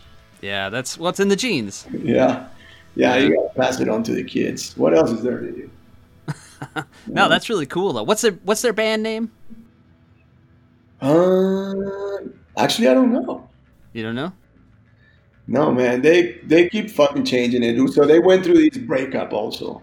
[0.42, 1.88] Yeah, that's what's in the genes.
[1.92, 2.48] Yeah.
[2.96, 4.76] Yeah, you gotta pass it on to the kids.
[4.78, 5.70] What else is there to do?
[7.08, 8.04] No, that's really cool though.
[8.04, 9.32] What's their what's their band name?
[11.02, 11.74] Uh,
[12.58, 13.48] actually, I don't know.
[13.94, 14.32] You don't know?
[15.48, 17.78] No, man, they they keep fucking changing it.
[17.94, 19.82] So they went through this breakup also,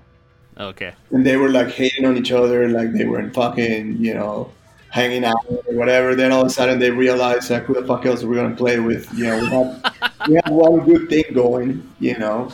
[0.59, 0.93] Okay.
[1.11, 4.51] and they were like hating on each other, like they were fucking, you know,
[4.91, 6.17] hanging out or whatever.
[6.17, 8.57] Then all of a sudden they realized like, who the fuck else we're we gonna
[8.57, 9.13] play with?
[9.15, 12.51] You know, we have we have one good thing going, you know.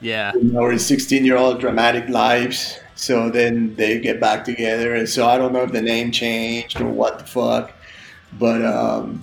[0.00, 0.32] Yeah.
[0.34, 2.78] in our 16 year old dramatic lives.
[2.94, 4.94] So then they get back together.
[4.94, 7.72] And so I don't know if the name changed or what the fuck.
[8.38, 9.22] But um,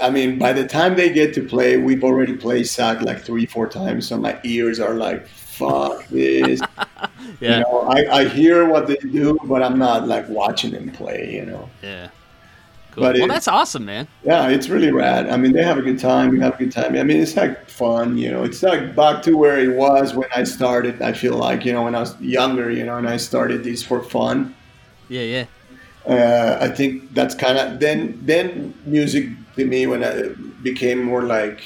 [0.00, 3.46] I mean, by the time they get to play, we've already played SACK like three,
[3.46, 4.08] four times.
[4.08, 6.60] So my ears are like, fuck this.
[7.40, 7.58] Yeah.
[7.58, 11.34] You know, I, I hear what they do, but I'm not like watching them play,
[11.34, 11.68] you know.
[11.82, 12.08] Yeah.
[12.96, 13.04] Cool.
[13.04, 14.08] But well, it- that's awesome, man.
[14.24, 15.28] Yeah, it's really rad.
[15.28, 16.30] I mean, they have a good time.
[16.30, 16.96] We have a good time.
[16.96, 18.42] I mean, it's like fun, you know.
[18.42, 21.00] It's like back to where it was when I started.
[21.02, 23.82] I feel like, you know, when I was younger, you know, and I started these
[23.84, 24.54] for fun.
[25.08, 25.44] Yeah, yeah.
[26.08, 28.18] Uh, I think that's kind of then.
[28.24, 30.28] Then music to me when I
[30.62, 31.60] became more like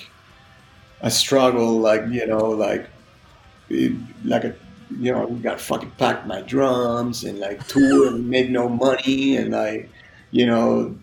[1.02, 2.86] a struggle, like you know, like
[3.68, 3.92] it-
[4.24, 4.54] like a
[4.98, 9.36] you know, we got fucking packed my drums and like tour and made no money
[9.36, 9.88] and like
[10.32, 10.96] you know,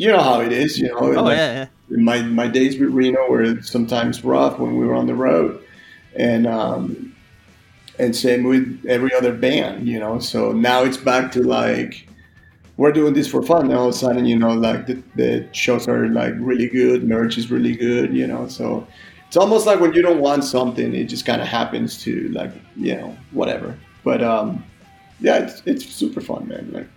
[0.00, 0.98] you know how it is, you know.
[0.98, 1.96] Oh like, yeah, yeah.
[1.98, 5.62] my my days with Reno were sometimes rough when we were on the road,
[6.16, 7.14] and um,
[7.98, 10.18] and same with every other band, you know.
[10.18, 12.08] So now it's back to like
[12.78, 13.66] we're doing this for fun.
[13.66, 17.06] And all of a sudden, you know, like the, the shows are like really good,
[17.06, 18.48] merch is really good, you know.
[18.48, 18.86] So
[19.28, 22.52] it's almost like when you don't want something, it just kind of happens to like,
[22.76, 23.76] you know, whatever.
[24.02, 24.64] But um,
[25.20, 26.70] yeah, it's, it's super fun, man.
[26.72, 26.88] Like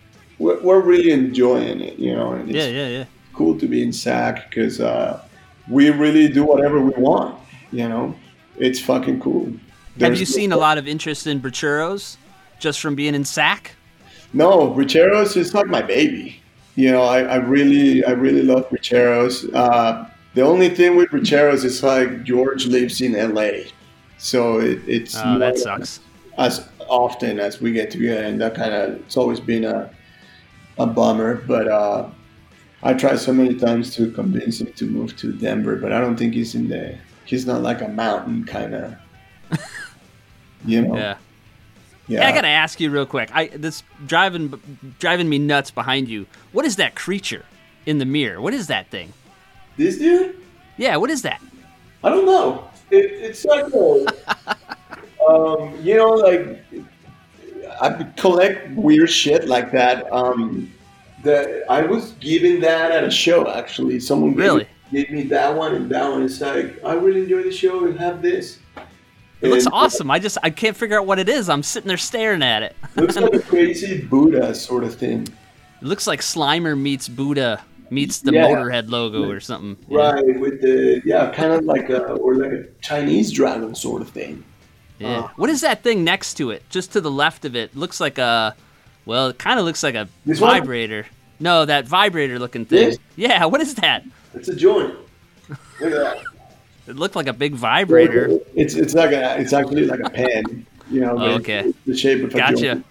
[0.44, 2.34] we're, we're really enjoying it, you know.
[2.34, 3.06] And it's Yeah, yeah, yeah.
[3.34, 5.22] cool to be in SACK because uh,
[5.70, 7.40] we really do whatever we want,
[7.72, 8.16] you know.
[8.58, 9.52] It's fucking cool.
[10.00, 12.18] Have you seen a lot of interest in Bricheros
[12.60, 13.72] just from being in SACK?
[14.34, 16.40] No, Bricheros is like my baby.
[16.76, 19.54] You know, I, I really, I really love Bricheros.
[19.54, 23.70] Uh, the only thing with Bricheros is like George lives in LA,
[24.18, 26.00] so it, it's Oh, that sucks.
[26.40, 29.92] as often as we get together, and that kind of it's always been a
[30.78, 31.36] a bummer.
[31.36, 32.10] But uh,
[32.82, 36.18] I tried so many times to convince him to move to Denver, but I don't
[36.18, 36.98] think he's in the.
[37.26, 38.96] He's not like a mountain kind of.
[40.66, 40.96] You know.
[40.96, 41.18] Yeah.
[42.08, 42.22] Yeah.
[42.22, 43.30] Hey, I gotta ask you real quick.
[43.34, 44.54] I this driving
[45.00, 46.26] driving me nuts behind you.
[46.52, 47.46] What is that creature
[47.86, 48.42] in the mirror?
[48.42, 49.14] What is that thing?
[49.78, 50.36] this dude.
[50.78, 51.42] Yeah, what is that?
[52.04, 52.68] I don't know.
[52.92, 54.06] It, it's like a,
[55.28, 56.64] um, you know, like
[57.82, 60.12] I collect weird shit like that.
[60.12, 60.72] Um,
[61.24, 64.00] the I was given that at a show actually.
[64.00, 64.68] Someone gave, Really?
[64.92, 66.24] gave me that one and that one.
[66.24, 68.60] It's like I really enjoy the show and have this.
[69.42, 70.10] It looks And awesome.
[70.12, 71.50] I just I can't figure out what it is.
[71.50, 72.76] I'm sitting there staring at it.
[72.96, 75.28] Looks like a crazy Buddha sort of thing.
[75.82, 78.48] It looks like Slimer meets Buddha meets the Yeah.
[78.48, 79.78] Motorhead logo or something.
[79.90, 80.12] Yeah.
[80.14, 84.10] Right, with the yeah, kind of like a or like a Chinese dragon sort of
[84.10, 84.44] thing.
[85.04, 85.28] Yeah.
[85.36, 86.64] What is that thing next to it?
[86.70, 87.76] Just to the left of it.
[87.76, 88.56] Looks like a
[89.06, 90.52] well, it kind of looks like a This one?
[90.52, 91.06] vibrator.
[91.40, 92.90] No, that vibrator looking thing.
[92.92, 93.00] This?
[93.16, 94.04] Yeah, what is that?
[94.34, 94.96] It's a joint.
[95.50, 96.18] Look at that.
[96.88, 98.40] It looked like a big vibrator.
[98.56, 101.16] It's it's like a it's actually like a pen, you know.
[101.18, 101.74] Oh, okay.
[101.86, 102.56] The shape of a Gotcha.
[102.62, 102.86] joint.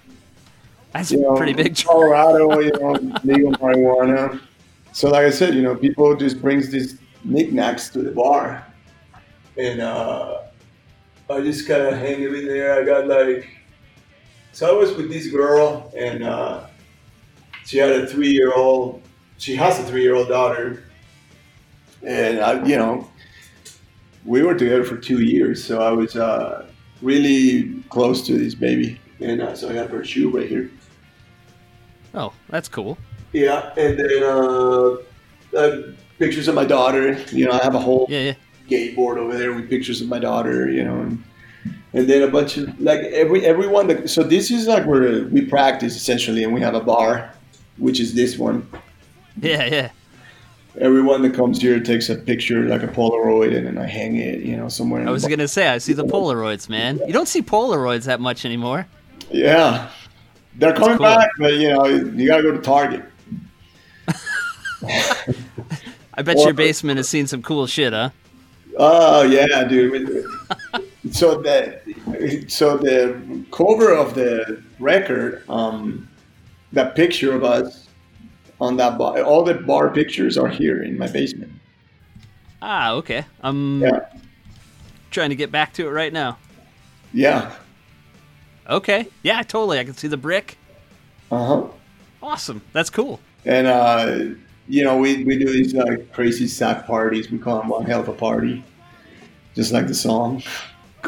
[0.93, 1.77] That's You know, pretty big.
[1.83, 2.93] Colorado, you know,
[3.25, 4.41] legal marijuana.
[4.93, 8.67] So like I said, you know, people just brings these knickknacks to the bar,
[9.57, 10.39] and uh,
[11.31, 12.81] I just kind of hang them in there.
[12.81, 13.49] I got like,
[14.53, 16.67] so I was with this girl, and uh,
[17.65, 19.03] she had a three-year-old.
[19.39, 20.85] She has a three-year-old daughter,
[22.03, 23.09] and I, you know,
[24.25, 26.67] we were together for two years, so I was uh,
[27.01, 30.71] really close to this baby, and uh, so I have her shoe right here.
[32.15, 32.99] Oh, that's cool.
[33.33, 34.97] Yeah, and then uh,
[35.57, 35.83] uh,
[36.19, 37.19] pictures of my daughter.
[37.33, 38.35] You know, I have a whole Yeah, yeah.
[38.73, 40.71] Skateboard over there with pictures of my daughter.
[40.71, 41.25] You know, and,
[41.93, 43.89] and then a bunch of like every everyone.
[43.89, 47.35] That, so this is like where we practice essentially, and we have a bar,
[47.79, 48.69] which is this one.
[49.41, 49.91] Yeah, yeah.
[50.81, 54.41] Everyone that comes here takes a picture, like a Polaroid, and then I hang it,
[54.41, 55.07] you know, somewhere.
[55.07, 56.99] I was gonna say I see the Polaroids, man.
[57.07, 58.87] You don't see Polaroids that much anymore.
[59.31, 59.91] Yeah,
[60.57, 61.07] they're coming cool.
[61.07, 63.05] back, but you know, you gotta go to Target.
[66.15, 68.11] I bet Or- your basement has seen some cool shit, huh?
[68.79, 70.25] Oh yeah, dude.
[71.11, 71.81] so the
[72.49, 76.09] so the cover of the record, um,
[76.73, 77.89] that picture of us
[78.61, 81.53] on that bar, all the bar pictures are here in my basement.
[82.63, 83.25] Ah, okay.
[83.43, 84.07] I'm Yeah,
[85.11, 86.39] trying to get back to it right now.
[87.13, 87.53] yeah,
[88.71, 89.09] Okay.
[89.25, 89.81] Yeah, totally.
[89.81, 90.57] I can see the brick.
[91.31, 91.63] uh huh.
[92.23, 92.63] Awesome.
[92.73, 93.19] That's cool.
[93.45, 94.37] And uh,
[94.69, 97.31] you know, we we do these like crazy sack parties.
[97.31, 98.65] We call them one hell of a party,
[99.55, 100.43] just like the song.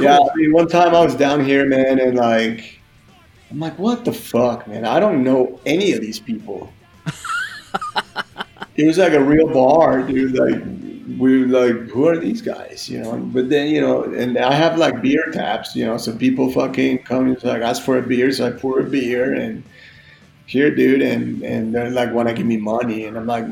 [0.00, 2.80] Yeah, I mean, one time I was down here, man, and like,
[3.50, 4.84] I'm like, what the fuck, man?
[4.84, 6.72] I don't know any of these people.
[8.76, 10.34] it was like a real bar, dude.
[10.34, 10.60] Like,
[11.16, 12.88] we were like, who are these guys?
[12.88, 13.18] You know.
[13.18, 17.04] But then, you know, and I have like beer taps, you know, so people fucking
[17.04, 19.62] come and like ask for a beer, so I pour a beer and
[20.46, 23.46] here, dude, and and they're like want to give me money, and I'm like,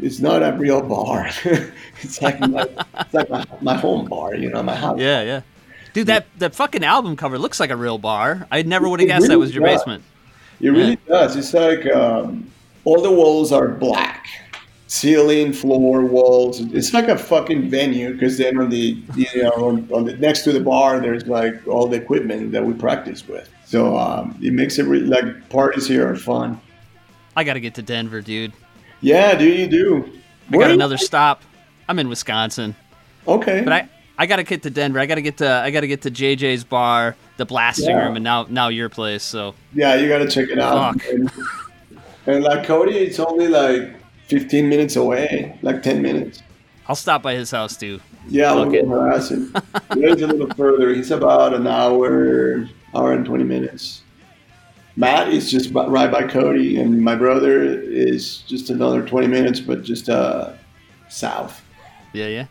[0.00, 1.30] it's not a real bar.
[2.02, 2.66] it's like my,
[3.00, 4.98] it's like my, my home bar, you know, my house.
[4.98, 5.42] Yeah, yeah.
[5.92, 8.48] Dude, that that fucking album cover looks like a real bar.
[8.50, 9.78] I never would have guessed that was your does.
[9.78, 10.04] basement.
[10.60, 11.36] It really does.
[11.36, 12.50] It's like um,
[12.84, 14.26] all the walls are black,
[14.88, 16.60] ceiling, floor, walls.
[16.60, 20.42] It's like a fucking venue because then on the you know on, on the next
[20.44, 23.48] to the bar there's like all the equipment that we practice with.
[23.66, 26.60] So um, it makes it really like parties here are fun.
[27.36, 28.52] I got to get to Denver, dude.
[29.00, 30.10] Yeah, do you do?
[30.52, 31.42] I got another stop.
[31.88, 32.74] I'm in Wisconsin,
[33.26, 34.98] Okay, but I I got to get to Denver.
[35.00, 38.04] I got to get to I got to get to JJ's bar, the blasting Yeah.
[38.06, 39.22] room, and now now your place.
[39.22, 41.00] So yeah, you gotta check it out.
[41.00, 41.08] Fuck.
[41.12, 41.30] And,
[42.26, 43.94] and like Kody, it's only like
[44.28, 46.42] 15 minutes away, like 10 minutes.
[46.86, 48.00] I'll stop by his house too.
[48.28, 48.86] Yeah, Fuck we'll it.
[48.88, 49.54] harass him.
[49.94, 50.94] He's a little further.
[50.94, 54.02] He's about an hour, hour and 20 minutes.
[54.96, 59.82] Matt is just right by Kody, and my brother is just another 20 minutes, but
[59.82, 60.52] just uh,
[61.08, 61.62] south.
[62.12, 62.46] Yeah, yeah.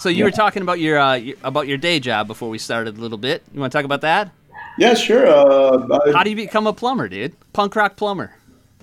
[0.00, 0.24] So you Yeah.
[0.24, 3.18] were talking about your, uh, your about your day job before we started a little
[3.18, 3.44] bit.
[3.54, 4.32] You want to talk about that?
[4.78, 5.28] Yeah, sure.
[5.28, 7.34] Uh, I- How do you become a plumber, dude?
[7.52, 8.34] Punk rock plumber.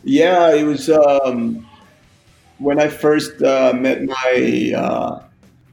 [0.06, 1.68] Yeah, it was um,
[2.60, 5.22] when I first uh, met my uh,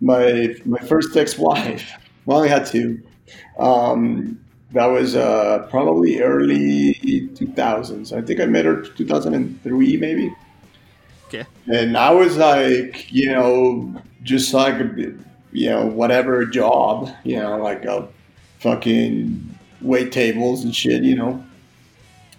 [0.00, 1.88] my my first ex-wife.
[2.26, 3.00] Well, I had two.
[3.60, 4.40] Um,
[4.72, 6.94] that was uh, probably early
[7.34, 8.16] 2000s.
[8.16, 10.34] I think I met her 2003, maybe.
[11.28, 11.46] Okay.
[11.72, 14.78] And I was like, you know, just like,
[15.52, 18.08] you know, whatever job, you know, like a
[18.60, 21.44] fucking wait tables and shit, you know.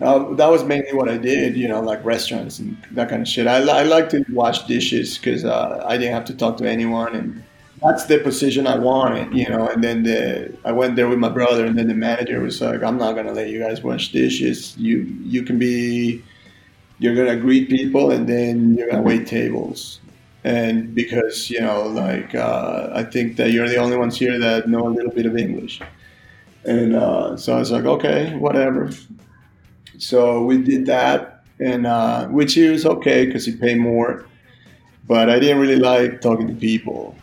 [0.01, 3.27] Uh, that was mainly what I did, you know, like restaurants and that kind of
[3.27, 3.47] shit.
[3.47, 7.15] I, I like to wash dishes because uh, I didn't have to talk to anyone,
[7.15, 7.43] and
[7.83, 9.67] that's the position I wanted, you know.
[9.67, 12.83] And then the I went there with my brother, and then the manager was like,
[12.83, 14.75] "I'm not gonna let you guys wash dishes.
[14.77, 16.23] You you can be,
[16.99, 19.99] you're gonna greet people, and then you're gonna wait tables."
[20.43, 24.67] And because you know, like uh, I think that you're the only ones here that
[24.69, 25.81] know a little bit of English,
[26.65, 28.89] and uh, so I was like, okay, whatever.
[29.97, 34.25] So we did that, and uh, which was okay because he paid more,
[35.07, 37.15] but I didn't really like talking to people.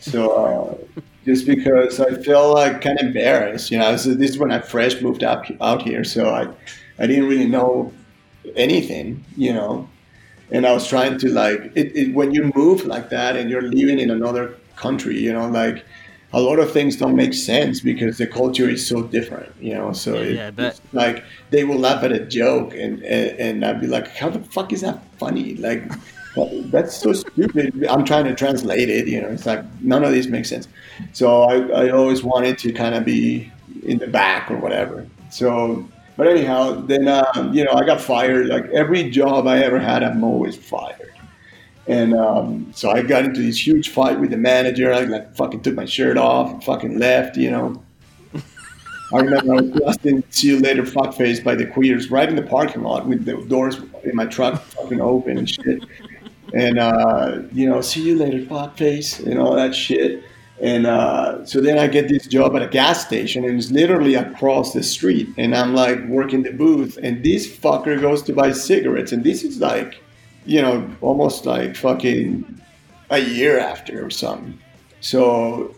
[0.00, 4.38] So uh, just because I felt like kind of embarrassed, you know, so this is
[4.38, 6.48] when I fresh moved out out here, so I
[6.98, 7.92] I didn't really know
[8.56, 9.88] anything, you know,
[10.50, 13.62] and I was trying to like it, it when you move like that and you're
[13.62, 15.84] living in another country, you know, like
[16.32, 19.92] a lot of things don't make sense because the culture is so different, you know.
[19.92, 20.66] So it, Yeah, I bet.
[20.78, 24.30] it's like they will laugh at a joke, and, and and I'd be like, "How
[24.30, 25.82] the fuck is that funny?" Like
[26.36, 27.84] that's so stupid.
[27.86, 29.28] I'm trying to translate it, you know.
[29.28, 30.68] It's like none of these make sense.
[31.12, 33.50] So I, I always wanted to kind of be
[33.82, 35.06] in the back or whatever.
[35.30, 38.46] So, but anyhow, then um, you know I got fired.
[38.46, 41.12] Like every job I ever had, I'm always fired.
[41.86, 44.92] And um, so I got into this huge fight with the manager.
[44.92, 47.82] I like fucking took my shirt off, and fucking left, you know.
[49.12, 52.42] I remember I was blasting "See You Later" fuckface by the Queers right in the
[52.42, 55.82] parking lot with the doors in my truck fucking open and shit.
[56.54, 60.24] And uh, you know, "See You Later" fuckface and all that shit.
[60.60, 64.14] And uh, so then I get this job at a gas station, and it's literally
[64.14, 65.28] across the street.
[65.38, 69.42] And I'm like working the booth, and this fucker goes to buy cigarettes, and this
[69.42, 70.02] is like,
[70.44, 72.60] you know, almost like fucking
[73.08, 74.58] a year after or something.
[75.00, 75.74] So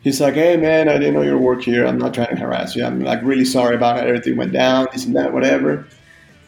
[0.00, 1.86] he's like, "Hey man, I didn't know you work here.
[1.86, 2.84] I'm not trying to harass you.
[2.84, 5.86] I'm like really sorry about how everything went down, this and that, whatever."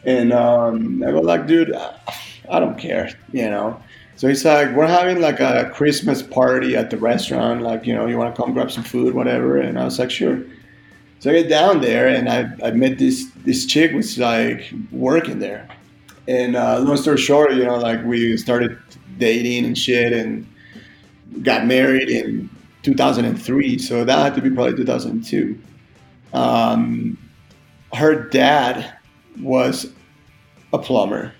[0.05, 1.73] And um, I go like, "Dude,
[2.51, 3.81] I don't care," you know.
[4.17, 7.63] So he's like, "We're having like a Christmas party at the restaurant.
[7.63, 10.11] Like, you know, you want to come grab some food, whatever." And I was like,
[10.11, 10.43] "Sure."
[11.21, 15.39] So I get down there, and I, I met this this chick was like working
[15.39, 15.69] there.
[16.29, 18.79] And uh, long story short, you know, like we started
[19.19, 20.47] dating and shit, and
[21.43, 22.51] got married in
[22.83, 25.61] 2003, so that had to be probably 2002.
[26.33, 27.19] Um,
[27.93, 28.95] her dad
[29.41, 29.93] was
[30.73, 31.33] a plumber,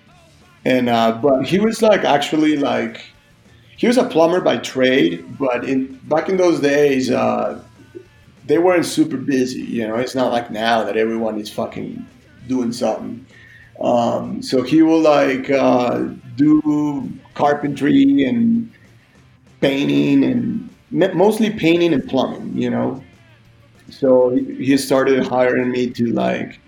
[0.65, 3.03] and uh, but he was like actually like
[3.77, 7.63] he was a plumber by trade, but in back in those days, uh,
[8.47, 9.63] they weren't super busy.
[9.63, 12.05] You know, it's not like now that everyone is fucking
[12.47, 13.25] doing something.
[13.81, 18.71] Um, so he will like uh, do carpentry and
[19.63, 23.03] painting and mostly painting and plumbing, you know.
[23.89, 26.60] So he he started hiring me to like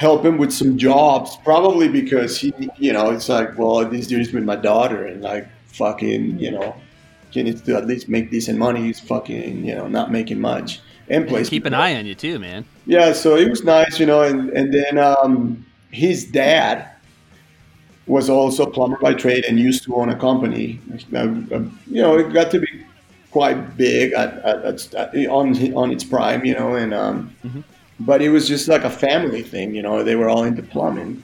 [0.00, 4.32] help him with some jobs, probably because he, you know, it's like, well, this dude's
[4.32, 6.74] with my daughter and like fucking, you know,
[7.32, 8.80] he needs to at least make decent money.
[8.80, 10.80] He's fucking, you know, not making much.
[11.10, 12.64] And plays Keep an eye on you too, man.
[12.86, 16.88] yeah, so it was nice, you know, and, and then um, his dad
[18.06, 20.80] was also a plumber by trade and used to own a company.
[21.12, 22.86] Uh, uh, you know, it got to be
[23.32, 27.36] quite big at, at, at, on on its prime, you know, and um,
[28.00, 30.02] but it was just like a family thing, you know.
[30.04, 31.22] They were all into plumbing.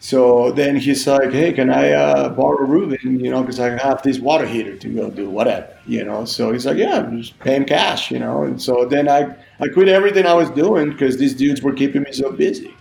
[0.00, 3.20] So then he's like, "Hey, can I uh, borrow Ruben?
[3.20, 6.52] You know, because I have this water heater to go do whatever, you know." So
[6.52, 9.88] he's like, "Yeah, just pay him cash, you know." And so then I I quit
[9.88, 12.74] everything I was doing because these dudes were keeping me so busy.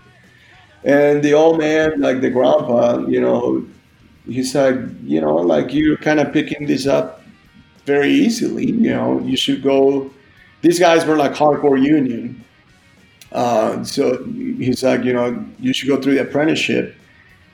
[0.84, 3.65] And the old man, like the grandpa, you know,
[4.26, 7.22] he's like, you know, like you're kind of picking this up
[7.86, 8.67] very easily.
[8.67, 10.11] You know, you should go.
[10.61, 12.43] These guys were like hardcore union.
[13.32, 16.96] Uh, so he's like, you know, you should go through the apprenticeship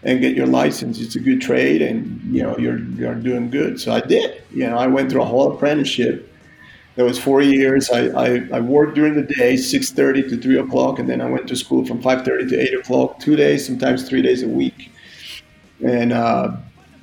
[0.03, 0.99] and get your license.
[1.01, 3.79] It's a good trade, and you know, you're you're doing good.
[3.81, 4.41] So I did.
[4.51, 6.31] You know, I went through a whole apprenticeship,
[6.95, 7.89] That was four years.
[7.89, 11.29] I, I, I worked during the day, six thirty to three o'clock, and then I
[11.29, 14.47] went to school from five thirty to eight o'clock, two days, sometimes three days a
[14.47, 14.91] week.
[15.85, 16.55] And uh,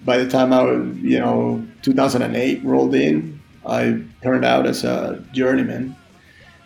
[0.05, 5.25] by the time I was, you know, 2008 rolled in, I turned out as a
[5.33, 5.97] journeyman.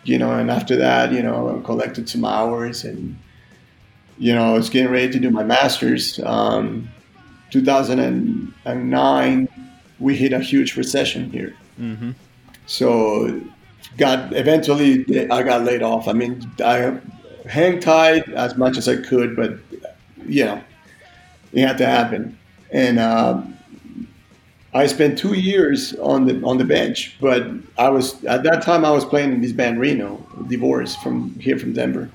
[0.07, 3.17] You know, and after that, you know, I collected some hours, and
[4.17, 6.19] you know, I was getting ready to do my master's.
[6.23, 6.87] Um,
[7.51, 9.47] 2009,
[9.99, 11.55] we hit a huge recession here.
[11.79, 12.11] Mm-hmm.
[12.67, 13.41] So,
[13.97, 16.07] got eventually I got laid off.
[16.07, 16.97] I mean, I
[17.49, 19.57] hang tight as much as I could, but
[20.25, 20.63] you know,
[21.51, 22.37] it had to happen.
[22.71, 23.56] And um,
[24.73, 27.47] I spent two years on the on the bench, but
[27.77, 31.57] I was at that time I was playing in this band Reno, Divorce from here
[31.57, 32.09] from Denver,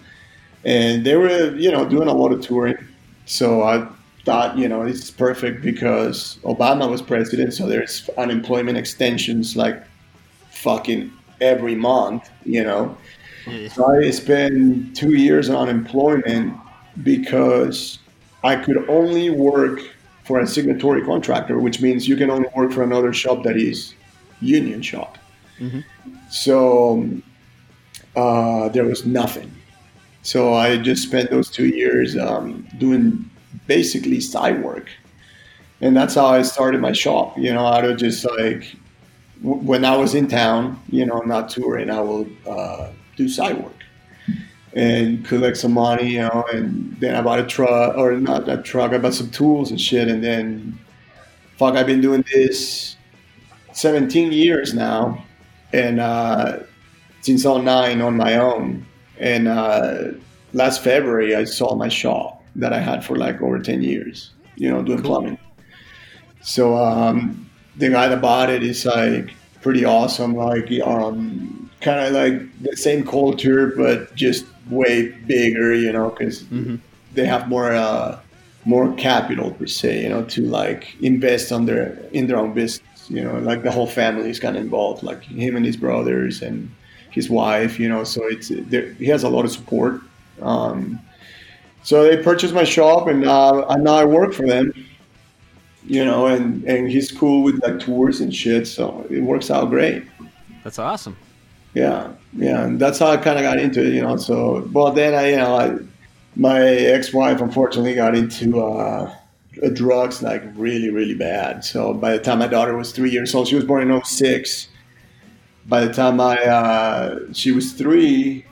[0.65, 2.77] and they were you know doing a lot of touring.
[3.25, 3.87] So I
[4.25, 9.83] thought you know it's perfect because Obama was president, so there's unemployment extensions like
[10.51, 12.97] fucking every month, you know.
[13.71, 16.57] So I spent two years on unemployment
[17.03, 17.99] because
[18.45, 19.81] I could only work
[20.25, 23.95] for a signatory contractor, which means you can only work for another shop that is
[24.41, 25.19] union shop.
[25.59, 25.85] Mhm.
[26.31, 27.09] So
[28.17, 29.51] uh, there was nothing.
[30.23, 33.29] So I just spent those two years um, doing
[33.67, 34.89] basically side work,
[35.81, 37.37] and that's how I started my shop.
[37.39, 38.75] You know, out of just like
[39.43, 43.63] w- when I was in town, you know, not touring, I will uh, do side
[43.63, 43.75] work
[44.75, 48.63] and collect some money, you know, and then I bought a truck, or not a
[48.63, 50.79] truck, I bought some tools and shit, and then,
[51.59, 52.97] fuck, I've been doing this
[53.73, 55.25] 17 years now,
[55.73, 56.61] and uh,
[57.21, 58.87] since 09 on my own,
[59.19, 60.13] and uh,
[60.53, 64.71] last February I sold my shop that I had for like over 10 years, you
[64.71, 65.39] know, doing plumbing.
[66.43, 72.13] So um, the guy that bought it is like pretty awesome, like um, kind of
[72.13, 76.79] like the same culture, but just way bigger, you know, because Mhm.
[77.15, 78.19] they have more uh,
[78.65, 82.87] more capital per se, you know, to like invest on their in their own business.
[83.09, 86.41] You know, like the whole family is kind of involved, like him and his brothers
[86.43, 86.71] and
[87.11, 87.79] his wife.
[87.81, 90.01] You know, so it's he has a lot of support.
[90.41, 91.01] Um,
[91.83, 94.73] so they purchased my shop, and uh, and now I work for them.
[95.85, 99.69] You know, and and he's cool with like tours and shit, so it works out
[99.71, 100.05] great.
[100.63, 101.17] That's awesome.
[101.75, 104.17] Yeah, yeah, and that's how I kind of got into it, you know.
[104.17, 105.79] So, well, then I, you know, I,
[106.37, 109.15] my ex-wife unfortunately got into uh,
[109.73, 111.65] drugs like really, really bad.
[111.65, 114.69] So by the time my daughter was three years old, she was born in 06.
[115.67, 118.45] By the time I, uh, she was three,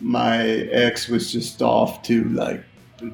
[0.00, 2.64] my ex was just off to like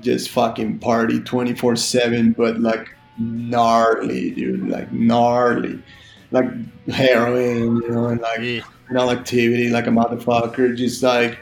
[0.00, 2.88] just fucking party 24 seven, but like
[3.18, 5.82] gnarly, dude, like gnarly,
[6.30, 6.48] like
[6.88, 8.64] heroin, you know, and like.
[8.91, 11.38] Criminal activity like a motherfucker, just like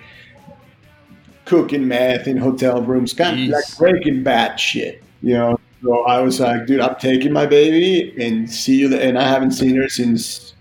[1.47, 5.59] cooking meth in hotel rooms, kind of like breaking bad shit, you know.
[5.83, 8.95] So I was like, dude, I'm taking my baby and see you.
[8.95, 10.55] And I haven't seen her since,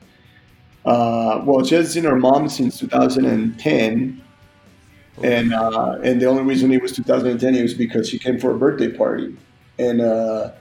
[0.85, 4.21] uh, well, she hasn't seen her mom since 2010.
[5.23, 8.51] And uh, and the only reason it was 2010 it was because she came for
[8.51, 9.35] a birthday party,
[9.79, 10.51] and uh,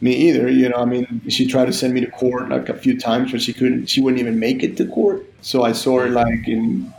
[0.00, 0.48] me either.
[0.50, 3.32] You know, I mean, she tried to send me to court like a few times,
[3.32, 3.86] but she couldn't.
[3.86, 5.24] She wouldn't even make it to court.
[5.40, 6.92] So I saw her like in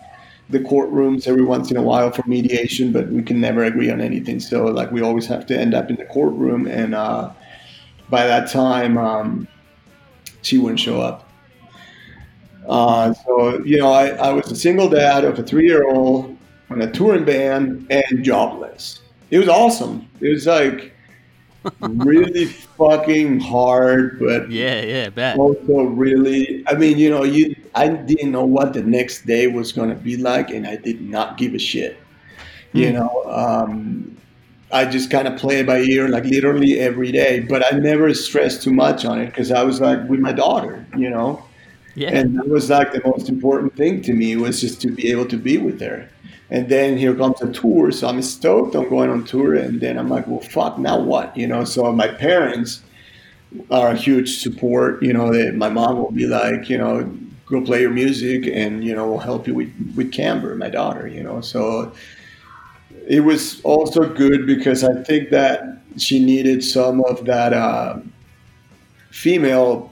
[0.49, 4.01] the courtrooms every once in a while for mediation, but we can never agree on
[4.01, 4.39] anything.
[4.39, 7.31] So like we always have to end up in the courtroom, and uh,
[8.09, 9.47] by that time, um,
[10.41, 11.29] she wouldn't show up.
[12.67, 16.37] Uh, so you know, I, I was a single dad of a three-year-old
[16.69, 19.01] on a touring band and jobless.
[19.31, 20.07] It was awesome.
[20.21, 20.93] It was like
[21.82, 22.45] really
[22.78, 25.38] fucking hard, but Yeah, yeah, bet.
[25.38, 29.72] also really i mean you know you i didn't know what the next day was
[29.72, 31.97] going to be like and i did not give a shit
[32.74, 32.93] you Hmm.
[32.93, 34.18] know um,
[34.72, 38.14] i just kind of play it by ear like literally every day but i never
[38.14, 41.43] stressed too much on it because i was like with my daughter you know
[41.95, 42.10] Yeah.
[42.12, 45.26] and that was like the most important thing to me was just to be able
[45.28, 46.10] to be with her
[46.51, 47.91] and then here comes a tour.
[47.91, 49.55] So i'm stoked I'm going on tour.
[49.55, 51.35] And then i'm like well fuck now what?
[51.37, 52.81] You know so my parents
[53.71, 55.01] are a huge support.
[55.03, 57.11] You know that my mom will be like you know
[57.47, 61.07] go play your music and you know we'll help you with with camber my daughter
[61.07, 61.41] you know.
[61.41, 61.93] So
[63.07, 65.63] it was also good because i think that
[65.97, 67.97] she needed some of that uh,
[69.11, 69.91] female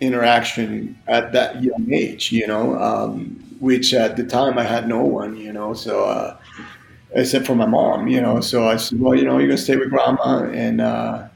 [0.00, 5.02] interaction at that young age, you know, um, which at the time I had no
[5.02, 6.36] one, you know, so uh,
[7.12, 8.40] except for my mom, you know.
[8.40, 11.28] So I said, well, you know, you're gonna stay with grandma, and uh,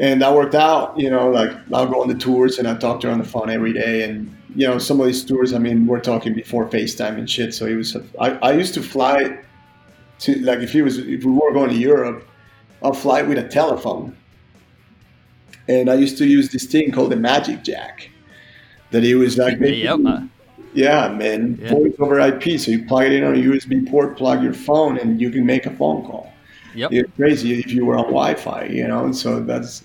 [0.00, 1.28] and that worked out, you know.
[1.30, 3.72] Like I'll go on the tours and I talk to her on the phone every
[3.72, 5.52] day, and you know, some of these tours.
[5.52, 7.54] I mean, we're talking before FaceTime and shit.
[7.54, 7.96] So it was.
[8.20, 9.38] I, I used to fly
[10.20, 12.26] to like if he was if we were going to Europe,
[12.82, 14.16] I'll fly with a telephone.
[15.68, 18.08] And I used to use this thing called the Magic Jack,
[18.90, 20.27] that he was like, making- Yep.
[20.78, 21.70] Yeah, man, Yeah.
[21.70, 22.44] voice over IP.
[22.58, 25.44] So you plug it in on a USB port, plug your phone, and you can
[25.44, 26.32] make a phone call.
[26.74, 26.92] Yep.
[26.92, 29.04] It's crazy if you were on Wi-Fi, you know.
[29.04, 29.84] And so that's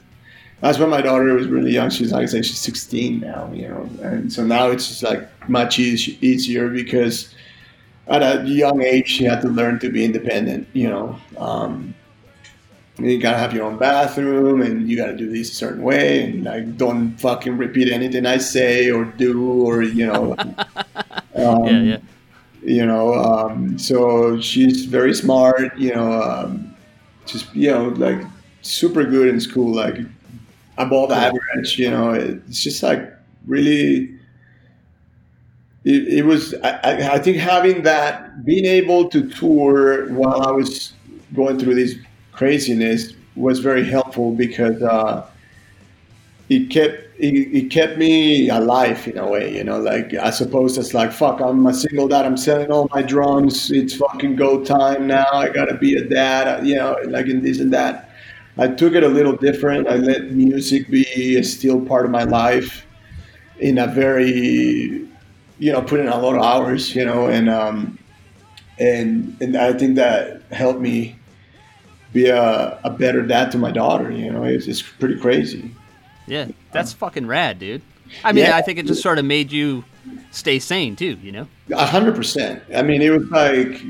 [0.62, 1.90] that's when my daughter was really young.
[1.90, 3.90] She's like I say, she's 16 now, you know.
[4.04, 7.34] And so now it's just like much eas- easier because
[8.08, 11.18] at a young age she had to learn to be independent, you know.
[11.38, 11.94] Um,
[13.00, 16.44] you gotta have your own bathroom, and you gotta do this a certain way, and
[16.44, 20.36] like don't fucking repeat anything I say or do, or you know.
[21.36, 21.98] um, yeah, yeah.
[22.64, 26.76] you know um, so she's very smart you know um,
[27.26, 28.22] just you know like
[28.62, 29.98] super good in school like
[30.78, 33.12] above average you know it's just like
[33.48, 34.18] really
[35.84, 40.52] it, it was I, I- I think having that being able to tour while i
[40.52, 40.94] was
[41.36, 41.96] going through this
[42.34, 45.28] craziness was very helpful because uh,
[46.50, 49.80] it kept it, it kept me alive in a way, you know.
[49.80, 52.26] Like I suppose it's like fuck, I'm a single dad.
[52.26, 53.72] I'm selling all my drums.
[53.72, 55.26] It's fucking go time now.
[55.32, 58.10] I gotta be a dad, you know, like in this and that.
[58.58, 59.88] I took it a little different.
[59.88, 62.86] I let music be a still part of my life
[63.60, 65.08] in a very,
[65.58, 67.98] you know, put in a lot of hours, you know, and um,
[68.78, 71.16] and and I think that helped me
[72.14, 74.12] be a, a better dad to my daughter.
[74.12, 75.72] You know, it's, it's pretty crazy.
[76.28, 77.82] Yeah, that's fucking rad, dude.
[78.24, 78.56] I mean, Yeah.
[78.56, 79.84] I think it just sort of made you
[80.32, 81.18] stay sane too.
[81.22, 81.48] You know?
[81.72, 82.62] A hundred percent.
[82.76, 83.82] I mean, it was like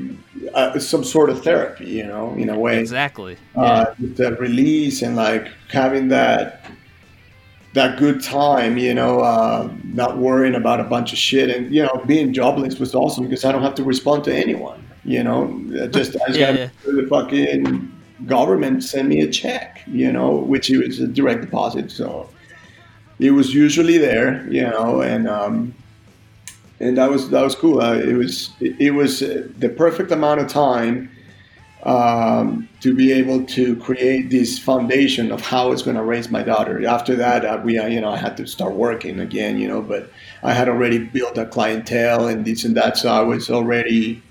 [0.54, 2.78] uh, some sort of therapy, you know, in a way.
[2.80, 3.36] Exactly.
[3.54, 3.62] Yeah.
[3.62, 6.64] Uh, with the release and like having that
[7.74, 11.82] that good time, you know, uh, not worrying about a bunch of shit, and you
[11.82, 14.80] know, being jobless was awesome because I don't have to respond to anyone.
[15.04, 15.60] You know,
[15.90, 16.68] just I just Yeah, gotta yeah.
[16.84, 17.92] do the fucking
[18.26, 22.28] government send me a check, you know, which it was a direct deposit, so
[23.18, 25.74] it was usually there, you know, and um,
[26.80, 27.80] and that was that was cool.
[27.80, 31.10] Uh, it was it, it was uh, the perfect amount of time
[31.84, 36.42] um, to be able to create this foundation of how it's going to raise my
[36.42, 36.84] daughter.
[36.86, 39.82] After that, uh, we uh, you know I had to start working again, you know,
[39.82, 40.10] but
[40.42, 44.22] I had already built a clientele and this and that, so I was already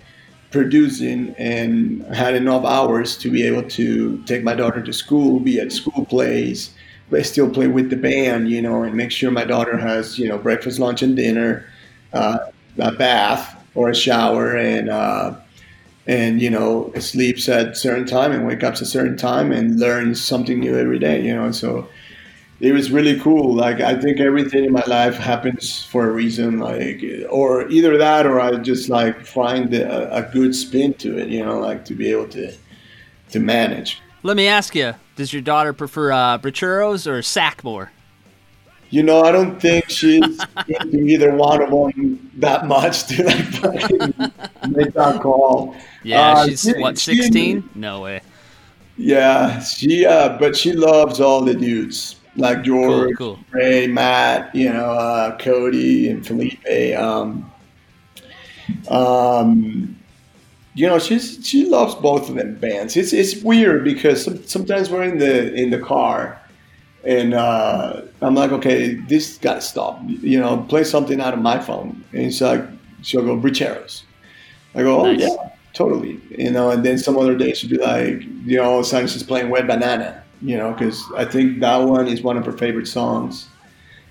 [0.54, 5.60] producing and had enough hours to be able to take my daughter to school, be
[5.60, 6.72] at school plays,
[7.12, 10.30] but still play with the band, you know, and make sure my daughter has you
[10.30, 11.66] know breakfast, lunch, and dinner,
[12.14, 12.39] uh,
[12.80, 15.36] a bath or a shower, and uh,
[16.08, 19.80] and you know sleeps at certain time and wake up at a certain time and
[19.80, 21.51] learns something new every day, you know.
[21.51, 21.88] So
[22.64, 23.53] it was really cool.
[23.53, 26.59] Like I think everything in my life happens for a reason.
[26.59, 31.28] Like or either that or I just like find a, a good spin to it.
[31.28, 32.53] You know, like to be able to
[33.32, 34.01] to manage.
[34.24, 37.89] Let me ask you: Does your daughter prefer uh, or Sackmore?
[38.89, 43.46] You know, I don't think she's into either one of them that much to like
[43.46, 44.13] fucking
[44.70, 45.75] make that call.
[46.04, 47.70] Yeah, Uh, she's she- what she- sixteen?
[47.75, 48.21] No way.
[48.96, 53.39] Yeah, she uh, but she loves all the dudes like George, cool.
[53.51, 56.97] Ray, Matt, you know, uh, Kody, and Felipe.
[56.97, 57.51] Um,
[58.89, 59.96] um,
[60.76, 62.97] you know, she's she loves both of them bands.
[62.97, 66.42] It's it's weird because some, sometimes we're in the in the car,
[67.04, 70.01] and uh, I'm like, okay, this got to stop.
[70.08, 72.64] You know, play something out of my phone, and it's like
[73.04, 74.04] she'll go Bricheros.
[74.76, 75.22] I go, oh Nice.
[75.22, 75.36] yeah,
[75.74, 76.20] totally.
[76.32, 78.89] You know, and then some other day she'll be like, you know, all of a
[78.89, 80.22] sudden she's playing Wet Banana.
[80.43, 83.47] You know, because I think that one is one of her favorite songs.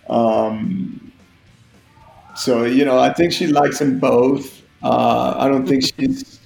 [0.09, 1.13] Um,
[2.35, 4.63] so you know, I think she likes them both.
[4.83, 6.41] Uh, I don't think she's.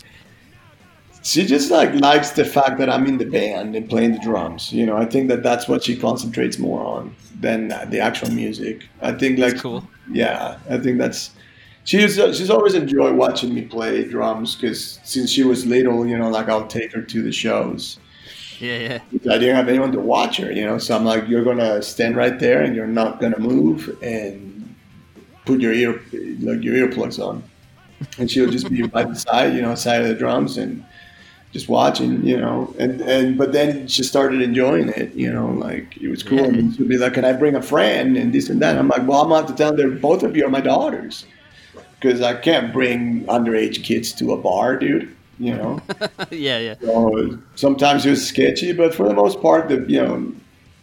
[1.22, 4.72] She just like likes the fact that I'm in the band and playing the drums.
[4.72, 8.88] You know, I think that that's what she concentrates more on than the actual music.
[9.00, 9.90] I think like That's cool.
[10.10, 11.30] yeah, I think that's
[11.84, 16.30] she's she's always enjoyed watching me play drums because since she was little, you know,
[16.30, 17.98] like I'll take her to the shows.
[18.60, 19.32] Yeah, yeah.
[19.32, 22.16] I didn't have anyone to watch her, you know, so I'm like, you're gonna stand
[22.16, 24.74] right there and you're not gonna move and
[25.44, 26.00] put your ear
[26.40, 27.42] like your earplugs on,
[28.18, 30.84] and she'll just be right beside, you know, side of the drums and
[31.52, 35.96] just watching, you know, and and but then she started enjoying it, you know, like
[35.98, 36.44] it was cool.
[36.44, 38.76] And she'd be like, "Can I bring a friend?" and this and that.
[38.76, 41.24] I'm like, "Well, I'm gonna have to tell them both of you are my daughters,
[42.00, 45.80] because I can't bring underage kids to a bar, dude." You know.
[46.30, 46.74] yeah, yeah.
[46.80, 50.32] So sometimes it was sketchy, but for the most part, the you know,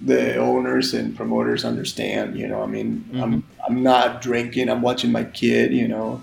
[0.01, 2.37] the owners and promoters understand.
[2.37, 4.69] You know, I mean, I'm I'm not drinking.
[4.69, 5.73] I'm watching my kid.
[5.73, 6.21] You know,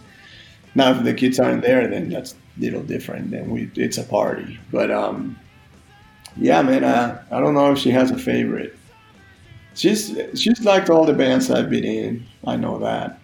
[0.74, 3.30] now if the kids aren't there, then that's a little different.
[3.30, 4.60] Then we it's a party.
[4.70, 5.36] But um,
[6.36, 8.76] yeah, man, I, I don't know if she has a favorite.
[9.74, 12.26] She's she's liked all the bands I've been in.
[12.46, 13.18] I know that.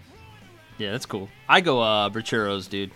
[0.79, 1.29] Yeah, that's cool.
[1.49, 2.91] I go uh Bricheros, dude.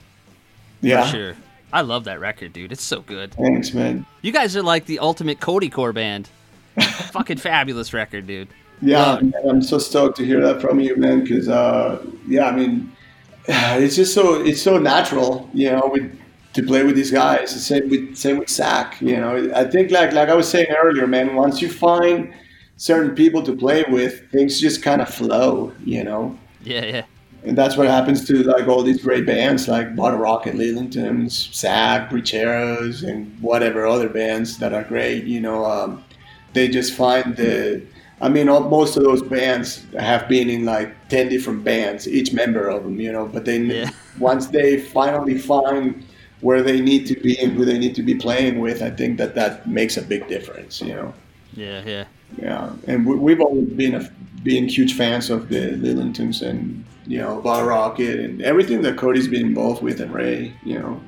[0.81, 1.05] Yeah.
[1.05, 1.37] For sure.
[1.73, 2.73] I love that record, dude.
[2.73, 3.33] It's so good.
[3.35, 4.07] Thanks, man.
[4.23, 6.29] You guys are like the ultimate Kody Core band.
[7.13, 8.49] Fucking fabulous record, dude.
[8.83, 11.23] Yeah, man, I'm so stoked to hear that from you, man.
[11.23, 12.93] Because uh, yeah, I mean,
[13.47, 16.19] it's just so it's so natural, you know, with
[16.55, 17.53] to play with these guys.
[17.53, 19.01] The same with same with Sack.
[19.01, 21.35] You know, I think like like I was saying earlier, man.
[21.35, 22.33] Once you find
[22.77, 25.73] certain people to play with, things just kind of flow.
[25.85, 27.05] You know, Yeah, yeah.
[27.45, 32.11] And that's what happens to like all these great bands like Bottle Rocket, Lillingtons, Sack,
[32.11, 35.25] Bricheros, and whatever other bands that are great.
[35.25, 36.05] You know, um,
[36.53, 37.83] they just find the.
[38.21, 42.35] I mean, all, most of those bands have been in like ten different bands, each
[42.35, 43.01] member of them.
[43.01, 43.91] You know, but they Yeah.
[44.19, 46.05] once they finally find
[46.43, 49.17] where they need to be and who they need to be playing with, I think
[49.19, 50.83] that that makes a big difference.
[50.83, 51.15] You know.
[51.55, 52.05] Yeah, yeah.
[52.41, 54.11] Yeah, and we, we've always been a,
[54.43, 59.29] being huge fans of the Lillingtons and you know Bottle Rocket and everything that Kody's
[59.29, 60.53] been involved with and Ray.
[60.63, 61.01] You know,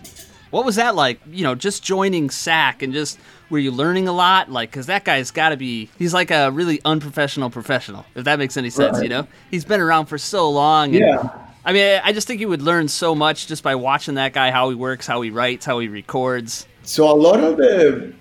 [0.51, 1.21] What was that like?
[1.31, 3.19] You know, just joining Sack and just
[3.51, 4.51] were you learning a lot?
[4.51, 8.39] Like, because that guy's got to be, he's like a really unprofessional professional, if that
[8.39, 9.03] makes any sense, Right.
[9.05, 9.27] you know?
[9.51, 10.95] He's been around for so long.
[10.97, 11.29] And, Yeah.
[11.65, 14.51] I mean, I just think you would learn so much just by watching that guy,
[14.51, 16.67] how he works, how he writes, how he records.
[16.83, 18.13] so a lot of the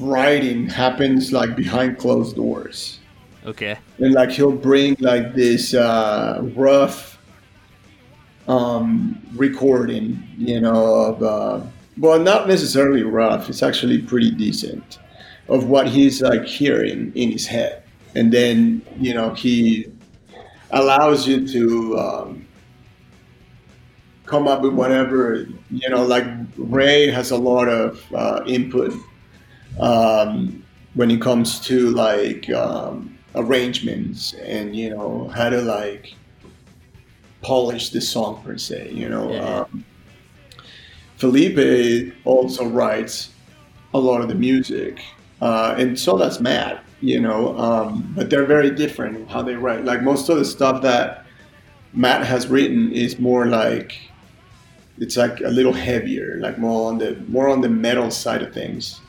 [0.00, 2.98] writing happens like behind closed doors,
[3.44, 3.76] Okay.
[3.98, 7.18] and like he'll bring like this uh, rough
[8.48, 11.66] um, recording, you know, of uh,
[11.98, 13.48] well, not necessarily rough.
[13.48, 14.98] It's actually pretty decent
[15.48, 17.82] of what he's like hearing in his head,
[18.14, 19.86] and then you know he
[20.70, 22.46] allows you to um,
[24.26, 26.04] come up with whatever you know.
[26.04, 26.24] Like
[26.56, 28.92] Ray has a lot of uh, input
[29.78, 30.64] um,
[30.94, 36.14] when it comes to like um, arrangements and you know how to like
[37.42, 38.90] polish the song per se.
[38.92, 39.60] You know, Yeah.
[39.70, 39.84] um,
[41.16, 43.30] Felipe also writes
[43.92, 45.00] a lot of the music,
[45.40, 46.82] uh, and so does Matt.
[47.00, 49.84] You know, um, but they're very different how they write.
[49.84, 51.26] Like most of the stuff that
[51.92, 53.98] Matt has written is more like
[54.98, 58.52] it's like a little heavier, like more on the more on the metal side of
[58.54, 59.00] things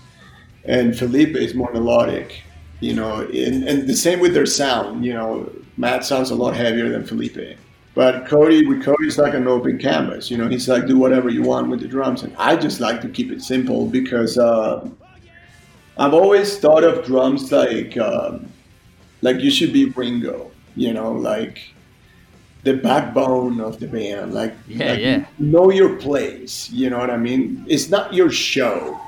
[0.66, 2.42] and Felipe is more melodic,
[2.80, 6.56] you know, and, and the same with their sound, you know, Matt sounds a lot
[6.56, 7.58] heavier than Felipe.
[7.94, 11.44] But Kody, with Kody's like an open canvas, you know, he's like, do whatever you
[11.44, 12.24] want with the drums.
[12.24, 14.88] And I just like to keep it simple because uh,
[15.98, 18.52] I've always thought of drums like, um,
[19.22, 21.62] like you should be Ringo, you know, like
[22.64, 24.34] the backbone of the band.
[24.34, 25.26] Like, Yeah, like yeah.
[25.40, 27.64] know your place, you know what I mean?
[27.66, 29.00] It's not your show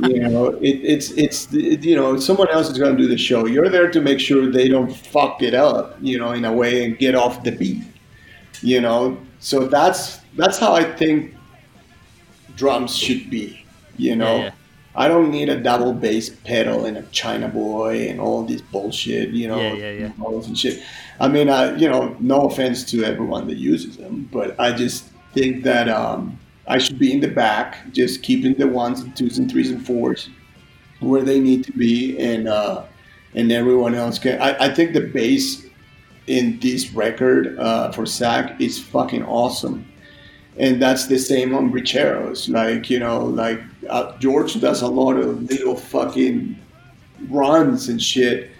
[0.00, 3.18] you know, it, it's it's it, you know someone else is going to do the
[3.18, 3.46] show.
[3.46, 6.84] You're there to make sure they don't fuck it up, you know, in a way
[6.84, 7.82] and get off the beat.
[8.62, 11.34] You know, so that's that's how I think
[12.56, 13.64] drums should be.
[13.96, 14.50] You know, Yeah, yeah.
[14.96, 19.28] I don't need a double bass pedal and a China boy and all this bullshit.
[19.30, 20.12] You know, Yeah, yeah, yeah.
[20.16, 20.82] models and shit.
[21.20, 25.04] I mean, I you know, no offense to everyone that uses them, but I just
[25.34, 26.39] think that um,
[26.70, 29.84] I should be in the back, just keeping the ones and twos and threes and
[29.84, 30.30] fours
[31.00, 32.84] where they need to be, and uh,
[33.34, 34.40] and everyone else can.
[34.40, 35.66] I, I think the bass
[36.28, 39.84] in this record uh, for Sack is fucking awesome,
[40.58, 42.48] and that's the same on Bricheros.
[42.48, 46.56] Like you know, like uh, George does a lot of little fucking
[47.28, 48.52] runs and shit,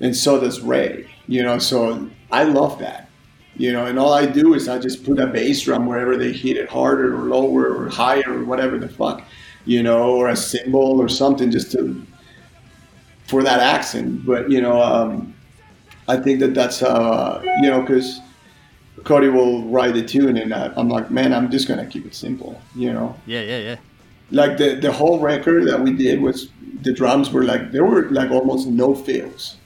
[0.00, 1.08] and so does Ray.
[1.28, 3.03] You know, so I love that.
[3.56, 6.32] You know, and all I do is I just put a bass drum wherever they
[6.32, 9.22] hit it harder or lower or higher or whatever the fuck,
[9.64, 12.04] you know, or a cymbal or something just to
[13.26, 14.26] for that accent.
[14.26, 15.34] But you know, um,
[16.08, 18.20] I think that that's uh, you know, because
[19.02, 22.14] Kody will write the tune, and I, I'm like, man, I'm just gonna keep it
[22.14, 22.60] simple.
[22.74, 23.76] You know, Yeah, yeah, yeah.
[24.30, 26.48] like the the whole record that we did was
[26.82, 29.56] the drums were like there were like almost no fills,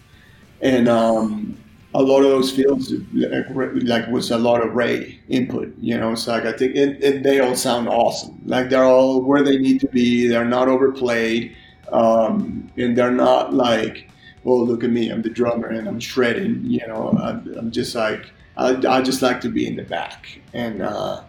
[0.61, 1.57] and um,
[1.99, 3.47] a lot of those fields like,
[3.95, 5.75] like was a lot of Ray input.
[5.81, 8.41] You know, so like I think and, and they all sound awesome.
[8.47, 10.29] Like they're all where they need to be.
[10.29, 11.57] They're not overplayed,
[11.93, 14.09] um, and they're not like,
[14.45, 16.63] oh look at me, I'm the drummer and I'm shredding.
[16.65, 18.23] You know, I, I'm just like
[18.57, 20.83] I, I just like to be in the back and.
[20.83, 21.23] Uh,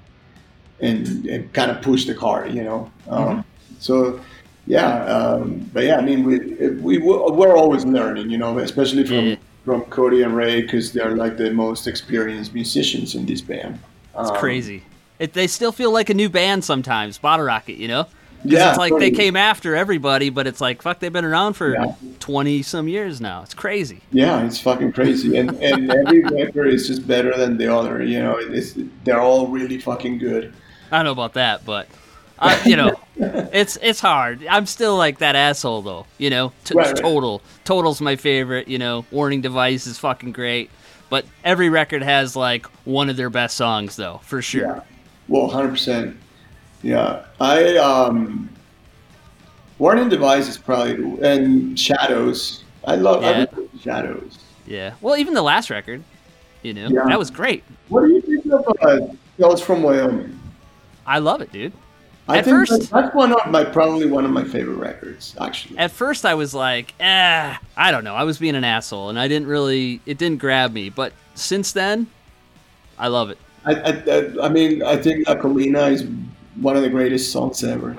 [0.81, 2.89] and, and kind of push the car, you know.
[3.09, 3.43] Um,
[3.79, 4.19] So,
[4.65, 6.37] yeah, um, but yeah, I mean, we
[6.87, 9.35] we we're always learning, you know, especially from Yeah.
[9.65, 13.79] From Kody and Ray because they're like the most experienced musicians in this band.
[14.17, 14.83] It's Um, crazy.
[15.19, 18.07] It, they still feel like a new band sometimes, Bottle Rocket, you know?
[18.45, 21.73] Yeah, it's like they came after everybody, but it's like, fuck, they've been around for
[21.73, 21.93] Yeah.
[22.21, 23.41] 20 some years now.
[23.43, 23.99] It's crazy.
[24.13, 28.01] Yeah, it's fucking crazy, and and every record is just better than the other.
[28.01, 30.53] You know, it's they're all really fucking good.
[30.89, 31.89] I don't know about that, but,
[32.39, 34.45] uh, you know, it's it's hard.
[34.49, 36.51] I'm still like that asshole, though, you know?
[36.63, 36.95] T- Right, right.
[36.95, 37.41] Total.
[37.65, 39.05] Total's my favorite, you know?
[39.11, 40.69] Warning Device is fucking great.
[41.09, 44.61] But every record has, like, one of their best songs, though, for sure.
[44.67, 44.81] Yeah.
[45.27, 46.17] Well, hundred percent.
[46.81, 48.49] Yeah, I um,
[49.79, 50.95] Warning Device is probably
[51.27, 52.63] and Shadows.
[52.85, 53.45] I love I Yeah.
[53.55, 54.37] love Shadows.
[54.65, 54.93] Yeah.
[55.01, 56.03] Well, even the last record,
[56.63, 57.05] you know, Yeah.
[57.07, 57.63] that was great.
[57.89, 59.07] What do you think of uh,
[59.37, 60.39] Tales from Wyoming?
[61.05, 61.73] I love it, dude.
[62.29, 65.79] I At think first- that's one of my probably one of my favorite records, actually.
[65.79, 68.13] At first, I was like, eh, I don't know.
[68.13, 70.89] I was being an asshole, and I didn't really, it didn't grab me.
[70.89, 72.05] But since then,
[72.99, 73.39] I love it.
[73.65, 76.05] I, I, I, mean, I think La Colina is
[76.61, 77.97] one of the greatest songs ever.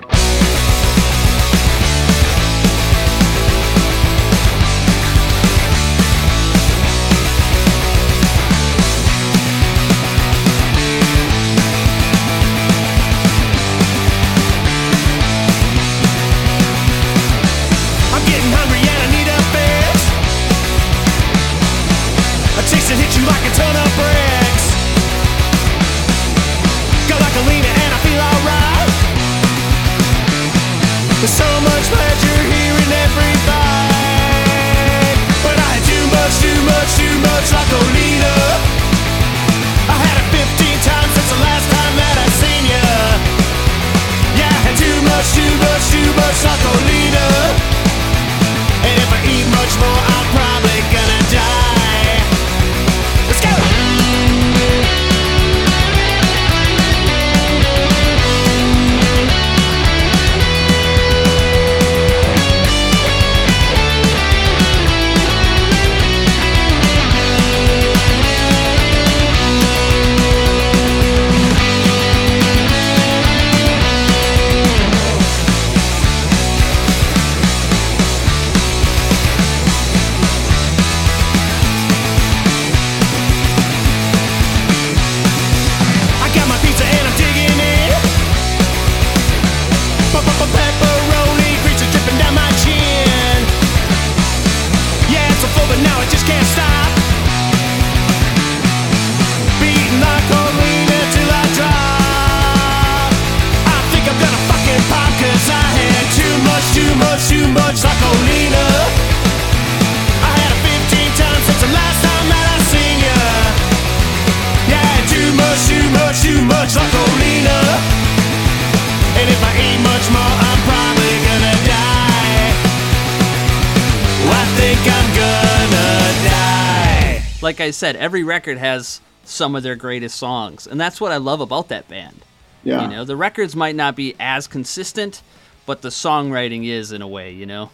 [127.61, 131.17] Like I said, every record has some of their greatest songs, and that's what I
[131.17, 132.25] love about that band.
[132.63, 132.81] Yeah.
[132.81, 135.21] You know, the records might not be as consistent,
[135.67, 137.31] but the songwriting is in a way.
[137.31, 137.69] You know,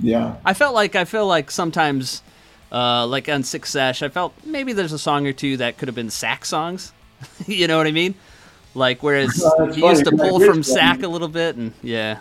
[0.00, 0.36] Yeah.
[0.44, 2.22] I felt like I feel like sometimes,
[2.70, 5.96] uh, like on Success, I felt maybe there's a song or two that could have
[5.96, 6.92] been sack songs.
[7.48, 8.14] you know what I mean?
[8.76, 9.34] Like whereas
[9.74, 12.18] he used to funny, 'cause I pull from sack a little bit, and yeah,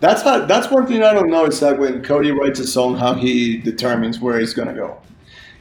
[0.00, 0.44] That's how.
[0.44, 1.46] That's one thing I don't know.
[1.46, 4.98] Is like when Kody writes a song, how he determines where he's gonna go.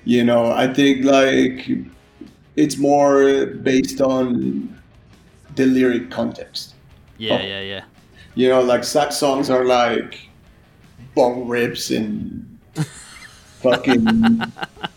[0.05, 1.69] You know, I think like
[2.55, 4.75] it's more based on
[5.55, 6.73] the lyric context.
[7.17, 7.45] yeah, Oh.
[7.45, 7.83] yeah, yeah.
[8.35, 10.19] You know, like Sack's songs are like
[11.15, 12.45] bong rips and
[13.61, 14.41] fucking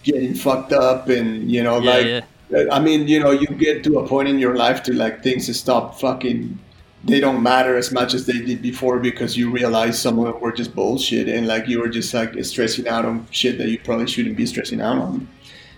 [0.03, 2.65] getting fucked up, and you know, Yeah, like yeah.
[2.71, 5.47] I mean, you know, you get to a point in your life to like things
[5.47, 6.59] to stop fucking.
[7.05, 10.41] They don't matter as much as they did before because you realize some of them
[10.41, 13.81] were just bullshit and like you were just like stressing out on shit that you
[13.81, 15.27] probably shouldn't be stressing out on.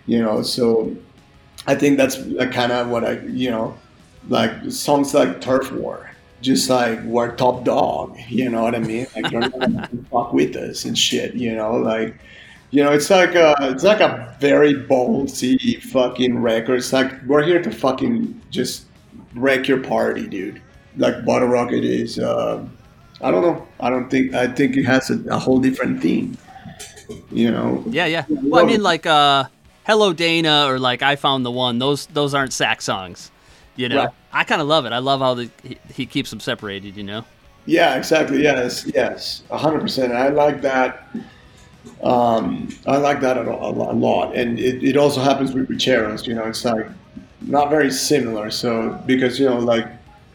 [0.06, 0.94] You know, so
[1.66, 2.16] I think that's
[2.52, 3.74] kind of what I, you know,
[4.28, 6.10] like songs like Turf War,
[6.42, 8.18] just like we're top dog.
[8.28, 9.06] You know what I mean?
[9.16, 11.34] Like you're not fuck with us and shit.
[11.34, 12.16] You know, like
[12.70, 16.76] you know, it's like a it's like a very ballsy fucking record.
[16.76, 18.84] It's like we're here to fucking just
[19.34, 20.60] wreck your party, dude.
[20.96, 22.18] Like Bottle Rocket is.
[22.18, 22.64] Uh,
[23.20, 23.66] I don't know.
[23.80, 24.34] I don't think.
[24.34, 26.36] I think it has a, a whole different theme.
[27.30, 27.82] You know.
[27.88, 28.24] Yeah, yeah.
[28.28, 29.44] Well, I mean, like, uh,
[29.86, 33.30] "Hello Dana" or like "I Found the One." Those those aren't sack songs.
[33.76, 34.10] You know, Right.
[34.32, 34.92] I kind of love it.
[34.92, 36.96] I love how the, he, he keeps them separated.
[36.96, 37.24] You know.
[37.66, 38.42] Yeah, exactly.
[38.42, 40.12] Yes, yes, hundred percent.
[40.12, 41.08] I like that.
[42.02, 46.26] Um, I like that a, a, a lot, and it, it also happens with Bricheros.
[46.26, 46.86] You know, it's like
[47.42, 48.50] not very similar.
[48.50, 49.86] So because you know, like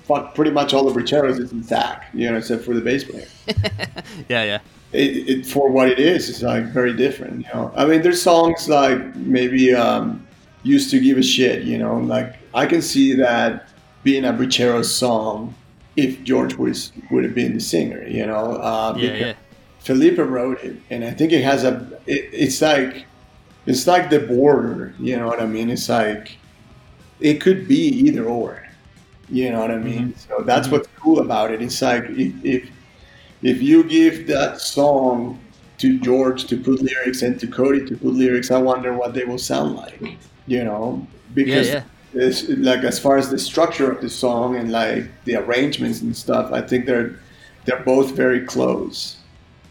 [0.10, 2.10] fuck, pretty much all the Bricheros is in Sack.
[2.14, 3.28] You know, except for the bass player.
[4.34, 4.60] Yeah, yeah.
[4.92, 8.22] it, it for what it is it's like very different you know i mean there's
[8.22, 10.26] songs like maybe um
[10.64, 13.70] used to give a shit you know like i can see that
[14.04, 15.54] being a Brichero song
[15.96, 19.34] if george was would have been the singer you know uh Yeah, yeah.
[19.80, 21.74] felipe wrote it and i think it has a
[22.08, 23.06] it, it's like
[23.68, 26.38] it's like the border you know what i mean it's like
[27.20, 28.64] it could be either or
[29.30, 30.20] you know what i mean mm-hmm.
[30.20, 30.78] so that's mm-hmm.
[30.78, 32.70] what's cool about it it's like if, if
[33.42, 35.40] if you give that song
[35.80, 39.24] to George to put lyrics and to Kody to put lyrics, I wonder what they
[39.24, 40.02] will sound like.
[40.46, 41.84] You know, because yeah.
[42.14, 46.16] It's, like as far as the structure of the song and like the arrangements and
[46.16, 47.20] stuff, I think they're
[47.66, 49.18] they're both very close.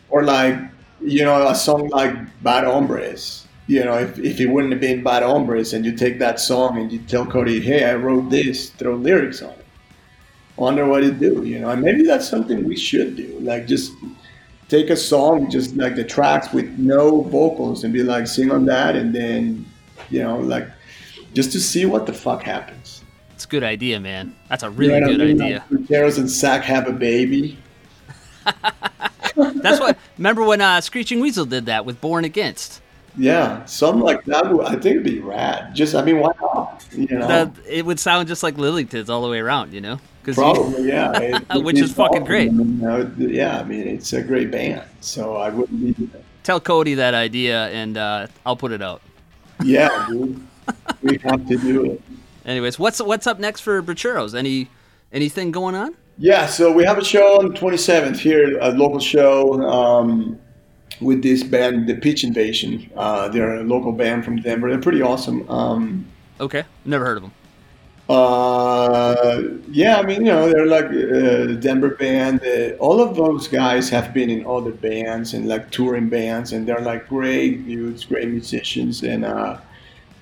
[0.08, 0.56] Or like
[1.00, 3.46] you know a song like Bad Hombres.
[3.68, 6.78] You know, if, if it wouldn't have been Bad Hombres and you take that song
[6.78, 9.64] and you tell Kody, hey, I wrote this, throw lyrics on it
[10.56, 13.92] wonder what it do you know and maybe that's something we should do like just
[14.68, 18.64] take a song just like the tracks with no vocals and be like sing on
[18.64, 19.64] that and then
[20.10, 20.66] you know like
[21.32, 23.04] just to see what the fuck happens
[23.34, 24.34] It's a good idea, man.
[24.48, 25.42] That's a You really know what I good mean?
[25.42, 25.64] idea.
[25.70, 27.56] Like, and Sack have a baby
[29.36, 29.96] That's what.
[30.16, 32.80] Remember when uh, Screeching Weasel did that with Born Against?
[33.18, 36.86] Yeah something like that would, i think it'd be rad just i mean why not
[36.92, 39.98] you know That it would sound just like Lillingtons all the way around, you know?
[40.22, 41.18] 'Cause you- Probably, yeah.
[41.54, 42.48] It- Which is fucking great.
[42.50, 46.08] I mean, yeah, I mean, it's a great band, so I wouldn't be.
[46.42, 49.00] tell Kody that idea, and uh, I'll put it out.
[49.64, 50.40] Yeah, dude,
[51.02, 52.02] we have to do it.
[52.44, 54.34] Anyways, what's what's up next for Bricheros?
[54.34, 54.68] Any
[55.12, 55.94] anything going on?
[56.18, 60.38] Yeah, so we have a show on the 27th here, a local show um,
[61.00, 62.90] with this band, The Pitch Invasion.
[62.96, 64.68] Uh, they're a local band from Denver.
[64.70, 65.48] They're pretty awesome.
[65.50, 66.06] Um,
[66.40, 67.32] Okay, never heard of them.
[68.08, 72.42] uh, yeah, I mean, you know, they're like uh, Denver band.
[72.44, 76.66] Uh, all of those guys have been in other bands and like touring bands, and
[76.66, 79.58] they're like great dudes, great musicians, and uh,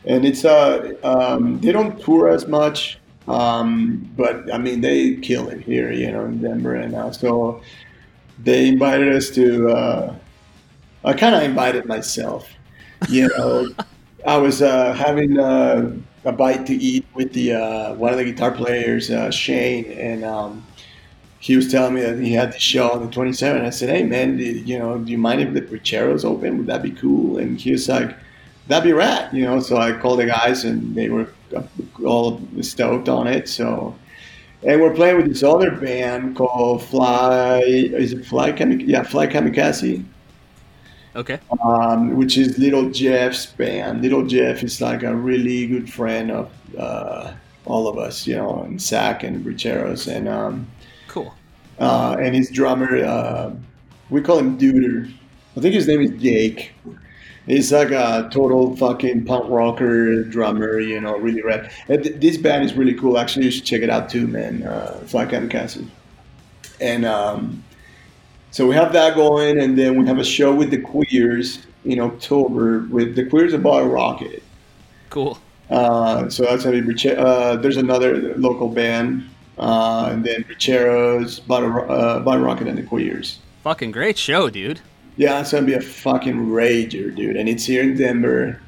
[0.07, 2.99] and it's uh, um, they don't tour as much,
[3.29, 7.61] um, but I mean, they kill it here, you know, in Denver, and uh, so
[8.43, 9.69] they invited us to.
[9.71, 10.15] Uh,
[11.07, 12.51] I kind of invited myself,
[13.09, 13.69] you know.
[14.27, 15.93] I was uh, having uh,
[16.25, 20.25] a bite to eat with the uh, one of the guitar players, uh, Shane, and
[20.25, 20.67] um,
[21.39, 23.65] he was telling me that he had the show on the 27th.
[23.65, 26.59] I said, "Hey, man, do, you know, do you mind if the Bricheros open?
[26.59, 28.17] Would that be cool?" And he was like,
[28.67, 29.61] "That'd be rad," you know.
[29.61, 31.29] So I called the guys, and they were
[32.05, 33.49] all stoked on it.
[33.49, 33.95] So.
[34.63, 37.61] And we're playing with this other band called Fly.
[37.61, 38.89] Is it Fly Kamikaze?
[38.89, 40.03] Yeah, Fly Kamikaze
[41.17, 44.03] Okay, um, which is Little Jeff's band.
[44.03, 47.33] Little Jeff is like a really good friend of uh,
[47.65, 50.67] all of us, you know, and Sack and Bricheros, and um,
[51.09, 51.35] cool.
[51.79, 53.51] uh, and his drummer, uh,
[54.11, 55.11] we call him Duder.
[55.57, 56.73] I think his name is Jake.
[57.47, 61.71] He's like a total fucking punk rocker drummer, you know, really rad.
[61.89, 63.19] And th- this band is really cool.
[63.19, 64.65] Actually, you should check it out too, man.
[64.65, 65.89] Uh, Fly Kamikaze.
[66.81, 67.65] And um,
[68.57, 72.01] so we have that going, and then we have a show with the Queers in
[72.01, 74.43] October with the Queers of Bottle Rocket.
[75.11, 75.39] Cool.
[75.69, 79.29] Uh, so that's gonna be Riche- uh, there's another local band,
[79.59, 83.41] uh, and then Bricheros, Bottle, uh, Bottle Rocket, and the Queers.
[83.63, 84.81] Fucking great show, dude.
[85.19, 88.59] Yeah, it's gonna be a fucking rager, dude, and it's here in Denver,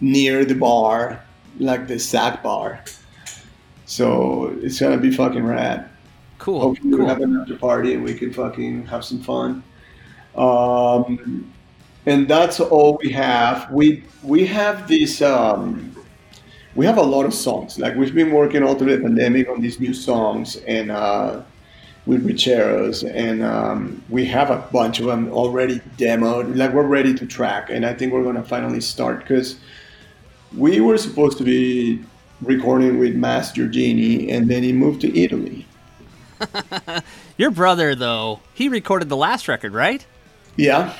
[0.00, 1.22] near the bar,
[1.58, 2.82] like the Sack Bar.
[3.84, 5.90] So it's gonna be fucking rad.
[6.44, 6.60] Cool.
[6.60, 7.06] Hopefully we cool.
[7.06, 9.62] have an after party and we can fucking have some fun.
[10.36, 11.50] Um,
[12.04, 13.70] and that's all we have.
[13.70, 15.22] We we have this.
[15.22, 15.96] Um,
[16.74, 17.78] we have a lot of songs.
[17.78, 21.40] Like we've been working all through the pandemic on these new songs and uh,
[22.04, 26.54] with Bricheros, and um, we have a bunch of them already demoed.
[26.56, 29.56] Like we're ready to track, and I think we're gonna finally start because
[30.54, 32.04] we were supposed to be
[32.42, 35.63] recording with Mass Giorgini, and then he moved to Italy.
[37.36, 40.04] Your brother, though, he recorded the last record, right?
[40.56, 40.94] Yeah,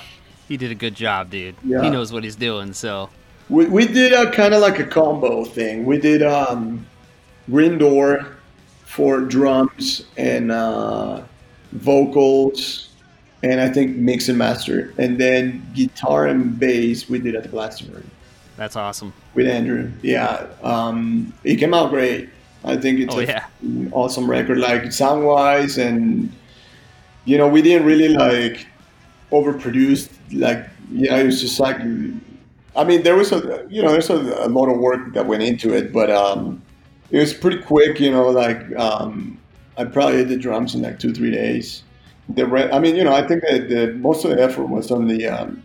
[0.48, 1.54] He did a good job, dude.
[1.64, 1.82] Yeah.
[1.82, 2.72] He knows what he's doing.
[2.72, 3.08] So
[3.48, 5.84] we, we did a kind of like a combo thing.
[5.84, 6.86] We did um,
[7.48, 8.36] Green Door
[8.84, 11.22] for drums and uh,
[11.72, 12.90] vocals,
[13.42, 17.48] and I think mix and master, and then guitar and bass we did at the
[17.48, 18.04] Glastonbury
[18.56, 19.12] that's awesome.
[19.34, 19.90] with Andrew.
[20.02, 22.28] Yeah, um, it came out great.
[22.64, 23.44] I think it's Oh, a yeah.
[23.92, 26.32] awesome record, like sound wise and
[27.24, 28.66] you know, we didn't really like
[29.32, 30.10] overproduce.
[30.32, 31.78] Like, you know, it was just like,
[32.76, 35.42] I mean, there was a, you know, there's a, a lot of work that went
[35.42, 36.62] into it, but um,
[37.10, 38.00] it was pretty quick.
[38.00, 39.38] You know, like um,
[39.78, 41.82] I probably did the drums in like two, three days.
[42.30, 44.90] The re- I mean, you know, I think that the, most of the effort was
[44.90, 45.62] on the um,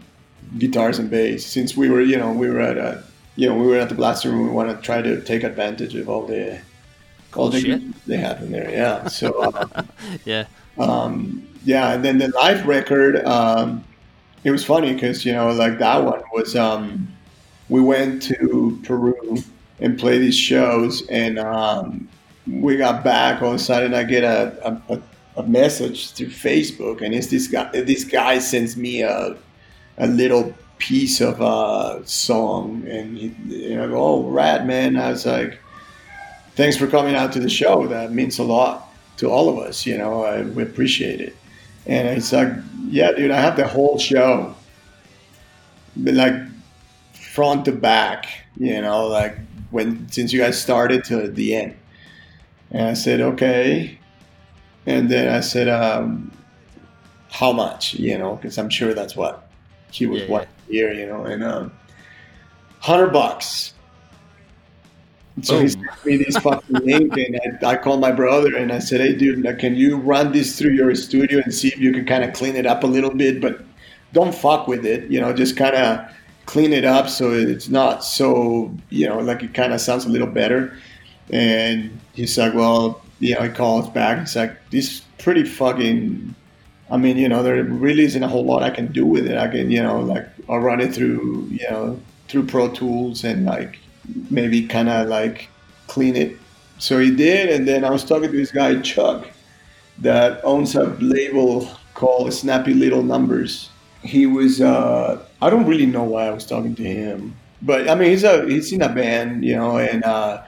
[0.57, 3.03] guitars and bass, since we were, you know, we were at a,
[3.35, 4.47] you know, we were at the Blasting Room.
[4.47, 6.59] We want to try to take advantage of all the,
[7.35, 8.05] all the shit.
[8.05, 8.69] they have in there.
[8.71, 9.07] Yeah.
[9.07, 9.41] So.
[9.43, 9.83] Uh,
[10.25, 10.45] Yeah.
[10.77, 13.83] um, yeah, and then the live record, um,
[14.43, 17.07] it was funny because you know, like that one was, um,
[17.67, 19.37] we went to Peru
[19.79, 22.07] and played these shows, and um,
[22.47, 23.41] we got back.
[23.41, 25.01] All of a sudden, I get a, a,
[25.37, 27.69] a message through Facebook, and it's this guy.
[27.71, 29.37] This guy sends me a
[29.97, 34.95] a little piece of a song, and he, you know, I go, oh, rad, man.
[34.97, 35.59] I was like,
[36.59, 37.87] thanks for coming out to the show.
[37.87, 39.85] That means a lot to all of us.
[39.85, 41.33] You know, I, we appreciate it.
[41.85, 42.49] And it's like,
[42.89, 44.53] yeah, dude, I have the whole show,
[45.95, 46.33] but like
[47.13, 48.27] front to back.
[48.57, 49.37] You know, like
[49.71, 51.77] when since you guys started to the end.
[52.71, 53.97] And I said, okay.
[54.85, 56.29] And then I said, um,
[57.31, 57.93] how much?
[57.93, 59.49] You know, because I'm sure that's what
[59.91, 60.91] he was Yeah, what year.
[60.91, 61.71] You know, and um,
[62.79, 63.73] hundred bucks.
[65.43, 68.79] So he sent me this fucking link, and I, I called my brother and I
[68.79, 72.05] said, "Hey, dude, can you run this through your studio and see if you can
[72.05, 73.61] kind of clean it up a little bit, but
[74.13, 75.09] don't fuck with it.
[75.09, 76.11] You know, just kind of
[76.45, 80.09] clean it up so it's not so you know like it kind of sounds a
[80.09, 80.73] little better."
[81.31, 84.19] And he's like, "Well, you know," he calls back.
[84.19, 86.35] He's like, "This is pretty fucking."
[86.91, 89.37] I mean, you know, there really isn't a whole lot I can do with it.
[89.37, 93.45] I can, you know, like I'll run it through, you know, through Pro Tools and
[93.45, 93.77] like
[94.29, 95.49] maybe kind of like
[95.87, 96.37] clean it.
[96.77, 99.27] So he did, and then I was talking to this guy Chuck
[99.99, 103.69] that owns a label called Snappy Little Numbers.
[104.01, 107.95] He was uh, I don't really know why I was talking to him, but I
[107.95, 110.43] mean he's a he's in a band, you know, and uh,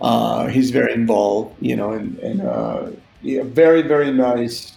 [0.00, 2.90] uh, he's very involved, you know, and, and uh,
[3.22, 4.74] yeah, very very nice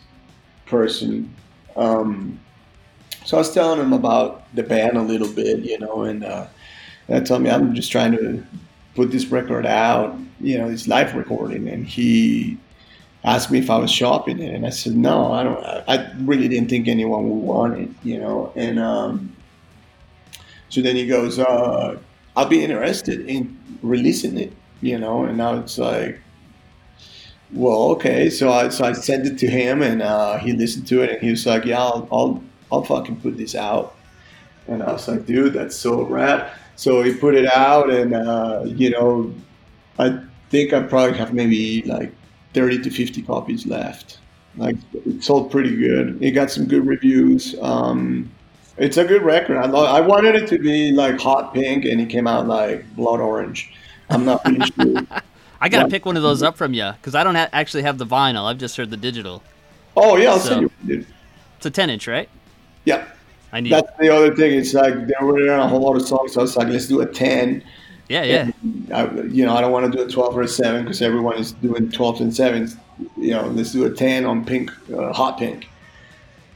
[0.65, 1.33] person.
[1.75, 2.39] Um,
[3.25, 6.47] so I was telling him about the band a little bit, you know, and uh,
[7.09, 8.43] and told me I'm just trying to
[8.95, 12.57] put this record out, you know, this live recording, and he
[13.23, 15.63] asked me if I was shopping it, and I said no, I don't.
[15.87, 19.35] I really didn't think anyone would want it, you know, and um,
[20.69, 21.97] so then he goes, uh,
[22.35, 26.19] I'll be interested in releasing it, you know, and now it's like.
[27.53, 31.01] Well, okay, so I so I sent it to him, and uh, he listened to
[31.01, 33.95] it, and he was like, "Yeah, I'll, I'll I'll fucking put this out."
[34.67, 38.61] And I was like, "Dude, that's so rad!" So he put it out, and uh,
[38.65, 39.33] you know,
[39.99, 42.13] I think I probably have maybe like
[42.53, 44.19] thirty to fifty copies left.
[44.55, 46.21] Like it sold pretty good.
[46.23, 47.55] It got some good reviews.
[47.61, 48.31] Um,
[48.77, 49.57] it's a good record.
[49.57, 52.85] I lo- I wanted it to be like hot pink, and it came out like
[52.95, 53.73] blood orange.
[54.09, 55.01] I'm not really sure.
[55.59, 57.97] I gotta pick one of those up from you because I don't ha- actually have
[57.97, 58.45] the vinyl.
[58.45, 59.41] I've just heard the digital.
[59.95, 61.05] Oh yeah, I'll So- send you.
[61.57, 62.29] It's a 10 inch, right?
[62.85, 63.07] Yeah.
[63.51, 63.71] I need.
[63.71, 64.57] That's the other thing.
[64.57, 66.33] It's like there were on a whole lot of songs.
[66.33, 67.63] So I was like, let's do a ten.
[68.09, 68.51] yeah, yeah.
[68.93, 71.37] I, you know, I don't want to do a twelve or a seven because everyone
[71.37, 72.77] is doing twelves and sevens.
[73.15, 75.67] You know, let's do a ten on pink, uh, hot pink.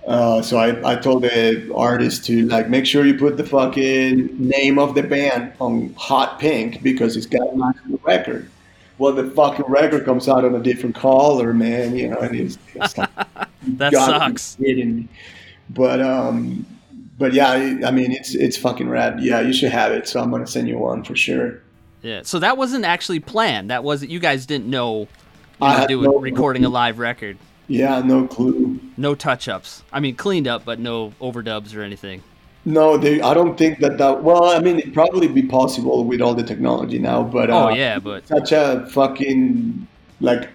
[0.08, 4.36] Uh, so I, I told the artist to like make sure you put the fucking
[4.40, 8.50] name of the band on hot pink because it's got match the record.
[8.98, 11.96] Well, the fucking record comes out on a different color, man.
[11.96, 13.10] You know, and it's, it's like,
[13.64, 14.58] That sucks.
[15.70, 16.66] But um,
[17.22, 19.22] but yeah, I I mean it's it's fucking rad.
[19.22, 20.08] Yeah, you should have it.
[20.08, 21.62] So I'm gonna send you one for sure.
[22.02, 22.24] Yeah.
[22.24, 23.70] So that wasn't actually planned.
[23.70, 25.08] That was you guys didn't know
[25.62, 27.38] you had doing no- recording a live record.
[27.68, 28.80] Yeah, no clue.
[28.98, 29.84] No touch ups.
[29.94, 32.24] I mean, cleaned up, but no overdubs or anything.
[32.66, 34.24] No, they, I don't think that that.
[34.24, 37.70] Well, I mean, it'd probably be possible with all the technology now, but uh, Oh
[37.70, 39.88] yeah, but such a fucking
[40.20, 40.50] like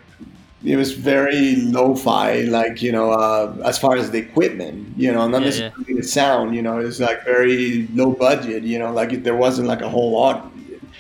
[0.67, 5.27] it was very lo-fi like you know uh, as far as the equipment you know
[5.29, 9.23] not Yeah, necessarily the sound you know it's like very low budget you know like
[9.23, 10.37] there wasn't like a whole lot.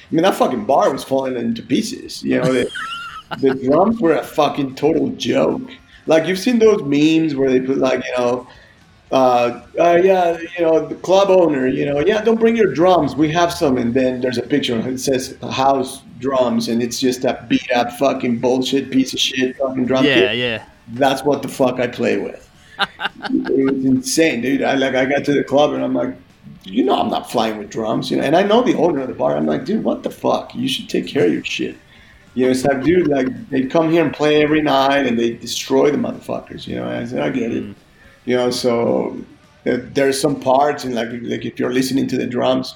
[0.08, 2.70] I mean that fucking bar was falling into pieces you know the,
[3.40, 5.68] the drums were a fucking total joke.
[6.06, 8.46] Like you've seen those memes where they put like you know
[9.12, 13.14] uh, uh, yeah, you know, the club owner, you know, yeah, don't bring your drums.
[13.14, 13.78] We have some.
[13.78, 17.92] And then there's a picture it says house drums, and it's just a beat up
[17.92, 20.38] fucking bullshit piece of shit fucking drum yeah, kit.
[20.38, 20.66] yeah.
[20.88, 22.42] That's what the fuck I play with.
[22.78, 24.62] it was insane, dude.
[24.62, 26.14] I like, I got to the club and I'm like,
[26.64, 28.24] you know, I'm not flying with drums, you know.
[28.24, 29.36] And I know the owner of the bar.
[29.36, 30.54] I'm like, dude, what the fuck?
[30.54, 31.76] You should take care of your shit.
[32.34, 35.32] You know, it's like, dude, like they come here and play every night and they
[35.32, 36.66] destroy the motherfuckers.
[36.66, 37.74] You know, and I said, I get it.
[38.26, 39.16] You know, so
[39.66, 42.74] uh, there's some parts and like like if you're listening to the drums,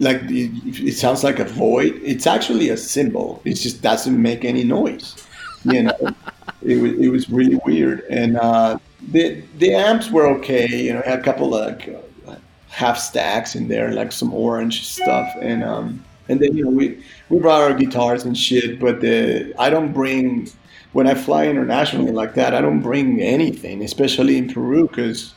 [0.00, 0.50] like it,
[0.80, 2.00] it sounds like a void.
[2.02, 5.26] It's actually a cymbal It just doesn't make any noise.
[5.64, 5.98] You know,
[6.62, 8.02] it was it was really weird.
[8.10, 8.78] And uh,
[9.10, 10.66] the the amps were okay.
[10.68, 11.88] You know, had a couple of like,
[12.26, 12.36] uh,
[12.68, 17.02] half stacks in there, like some orange stuff, and um, and then you know we
[17.28, 18.80] we brought our guitars and shit.
[18.80, 20.48] But the I don't bring
[20.92, 22.54] when I fly internationally like that.
[22.54, 25.34] I don't bring anything, especially in Peru, because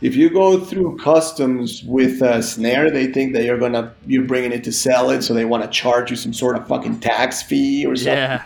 [0.00, 4.52] if you go through customs with a snare, they think that you're gonna you're bringing
[4.52, 7.42] it to sell it, so they want to charge you some sort of fucking tax
[7.42, 8.14] fee or something.
[8.14, 8.44] Yeah.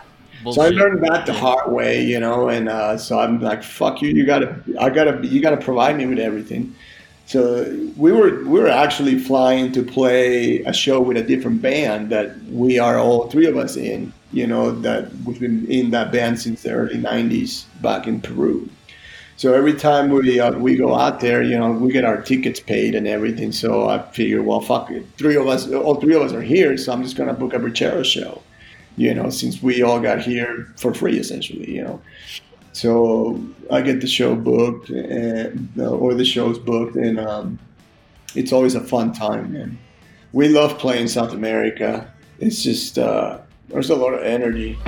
[0.53, 4.03] So I learned that the hard way, you know, and uh, so I'm like, "Fuck
[4.03, 4.11] you!
[4.11, 6.75] You gotta, I gotta, you gotta provide me with everything."
[7.27, 7.65] So
[7.97, 12.41] we were we were actually flying to play a show with a different band that
[12.45, 16.41] we are all three of us in, you know, that we've been in that band
[16.41, 18.69] since the early '90s back in Peru.
[19.37, 22.61] So every time we uh, we go out there, you know, we get our tickets
[22.61, 23.53] paid and everything.
[23.53, 26.77] So I figure, well, fuck it, three of us, all three of us are here,
[26.77, 28.43] so I'm just gonna book a Brichero show
[28.99, 32.03] you know, since we all got here for free, essentially, you know.
[32.73, 33.41] So
[33.71, 37.59] I get the show booked, and, or the show's booked, and um,
[38.35, 39.79] it's always a fun time, man.
[40.33, 42.13] We love playing South America.
[42.41, 43.39] It's just uh,
[43.69, 44.79] there's a lot of energy.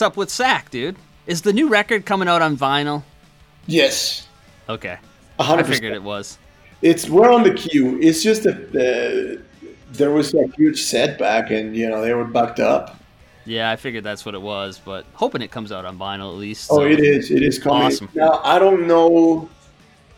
[0.00, 0.96] What's up with Sack, dude?
[1.26, 3.02] Is the new record coming out on vinyl?
[3.66, 4.26] Yes,
[4.66, 4.96] Okay.
[5.38, 6.38] a I hundred figured it was.
[6.80, 7.98] It's we're on the queue.
[8.00, 9.42] It's just that uh,
[9.92, 12.98] there was a huge setback, and you know they were bucked up.
[13.44, 16.38] Yeah, I figured that's what it was, but hoping it comes out on vinyl at
[16.38, 16.70] least.
[16.72, 17.30] Oh, so- it is.
[17.30, 17.82] It is coming.
[17.82, 18.08] Awesome.
[18.14, 19.50] Now I don't know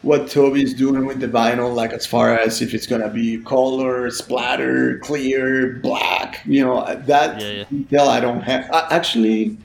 [0.03, 4.11] what Toby's doing with the vinyl, like as far as if it's gonna be color,
[4.11, 6.41] splatter, clear, black.
[6.47, 7.65] You know that Yeah, yeah.
[7.69, 8.71] detail I don't have.
[8.73, 9.57] I, actually,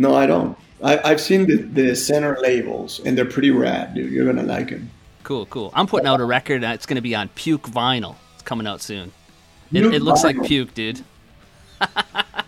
[0.00, 0.56] no, I don't.
[0.82, 4.10] I, I've seen the, the center labels, and they're pretty rad, dude.
[4.10, 4.90] You're gonna like them.
[5.22, 5.70] Cool, cool.
[5.74, 8.16] I'm putting out a record and it's going to be on Puke vinyl.
[8.34, 9.12] It's coming out soon.
[9.70, 10.42] It, it looks like?
[10.42, 11.04] Puke, dude.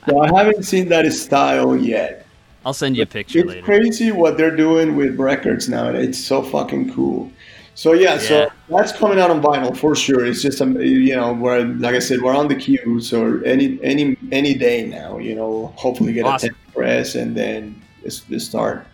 [0.09, 2.27] So I haven't seen that style yet.
[2.67, 3.63] I'll send you a picture It's later.
[3.63, 5.91] crazy what they're doing with records now.
[5.91, 7.31] It's so fucking cool.
[7.77, 8.19] So yeah, Yeah.
[8.19, 10.27] so that's coming out on vinyl for sure.
[10.27, 13.01] It's just um, you know, we're like I said, we're on the queue.
[13.01, 16.51] So any any any day now, you know, hopefully get Awesome.
[16.51, 18.87] a press and then it's the start.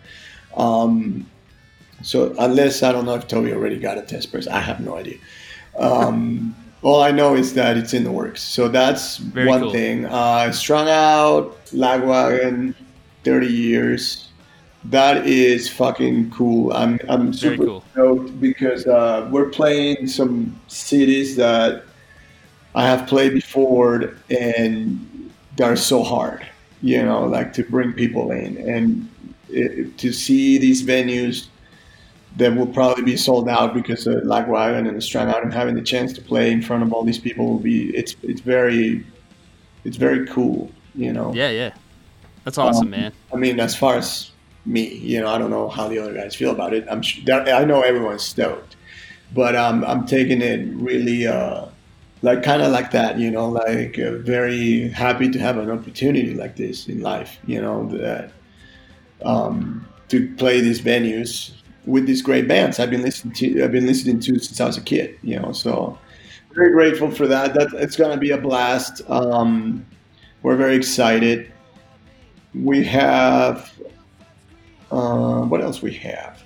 [0.55, 1.29] Um,
[2.01, 4.95] so unless I don't know if Toby already got a test press, I have no
[4.95, 5.17] idea.
[5.77, 8.41] Um, all I know is that it's in the works.
[8.41, 9.71] So that's Very one cool.
[9.71, 10.05] thing.
[10.05, 12.73] Uh, strung out, Lagwagon,
[13.23, 14.29] thirty years.
[14.85, 16.71] That is fucking cool.
[16.71, 17.83] I'm I'm super cool.
[17.91, 21.83] stoked because uh, we're playing some cities that
[22.75, 26.48] I have played before and they're so hard.
[26.81, 29.09] You know, like to bring people in and
[29.49, 31.47] it, to see these venues
[32.37, 35.75] that will probably be sold out because of Lagwagon and the Strung Out and having
[35.75, 39.03] the chance to play in front of all these people will be it's it's very
[39.83, 41.33] it's very cool, you know.
[41.33, 41.73] Yeah, yeah.
[42.45, 43.11] That's awesome, Um, man.
[43.33, 44.31] I mean, as far as
[44.65, 46.85] me, you know, I don't know how the other guys feel about it.
[46.89, 48.75] I'm sure, that- I know everyone's stoked,
[49.33, 51.65] but um, I'm taking it really, uh,
[52.21, 56.33] like kind of like that, you know, like uh, very happy to have an opportunity
[56.33, 58.31] like this in life, you know, that
[59.23, 61.51] um, to play these venues
[61.85, 63.63] with these great bands I've been listening to.
[63.63, 65.97] I've been listening to since I was a kid, you know, so
[66.53, 67.53] very grateful for that.
[67.53, 69.01] That it's gonna be a blast.
[69.09, 69.85] Um,
[70.43, 71.51] we're very excited.
[72.53, 73.71] We have
[74.91, 76.43] uh, what else we have?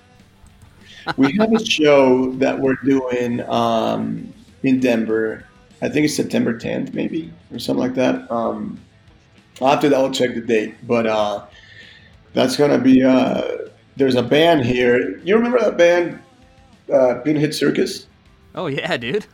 [1.18, 4.34] We have a show that we're doing um,
[4.64, 5.46] in Denver.
[5.84, 8.32] I think it's September 10th, maybe or something like that.
[8.32, 8.80] Um,
[9.62, 11.46] I'll have to double check the date, but uh,
[12.34, 13.04] that's gonna be.
[13.04, 13.44] Uh,
[13.98, 15.20] there's a band here.
[15.20, 16.20] You remember that band,
[16.92, 18.08] uh, Pinhead Circus?
[18.56, 19.26] Oh yeah, dude.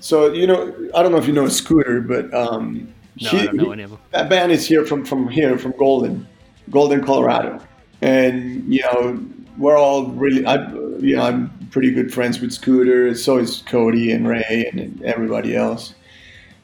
[0.00, 3.44] So you know, I don't know if you know Scooter, but um, No, he- I
[3.46, 4.00] don't know any of them.
[4.10, 6.26] that band is here from from here from Golden,
[6.68, 7.60] Golden, Colorado,
[8.02, 9.24] and you know
[9.56, 10.68] we're all really I
[10.98, 13.14] you know I'm pretty good friends with Scooter.
[13.16, 15.94] So is Kody and Ray and everybody else.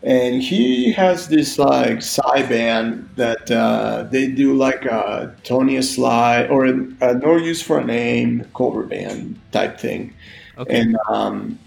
[0.05, 6.47] And he has this like sci band that uh, they do like a Tony Sly
[6.47, 10.15] or a, a No Use for a Name cover band type thing
[10.57, 10.81] Okay.
[10.81, 11.59] and um,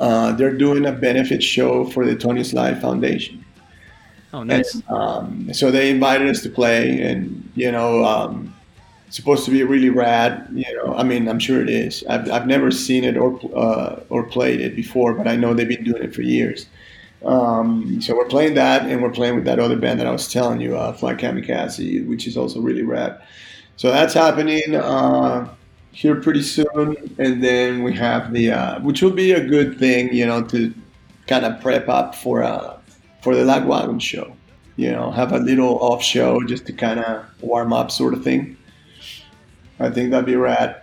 [0.00, 3.44] uh, they're doing a benefit show for the Tony Sly Foundation.
[4.32, 4.74] oh, nice.
[4.74, 8.54] And, um, so they invited us to play, and you know, um,
[9.16, 10.48] supposed to be really rad.
[10.52, 12.04] You know, I mean, I'm sure it is.
[12.08, 15.68] I've, I've never seen it or uh, or played it before, but I know they've
[15.68, 16.66] been doing it for years.
[17.24, 20.30] Um, so we're playing that, and we're playing with that other band that I was
[20.30, 23.20] telling you, uh, Fly Kamikaze, which is also really rad.
[23.76, 25.48] So that's happening uh,
[25.92, 30.12] here pretty soon, and then we have the, uh, which will be a good thing,
[30.12, 30.72] you know, to
[31.26, 32.78] kind of prep up for uh,
[33.22, 34.36] for the Lagwagon show.
[34.76, 38.22] You know, have a little off show just to kind of warm up, sort of
[38.22, 38.56] thing.
[39.78, 40.82] I think that'd be rad.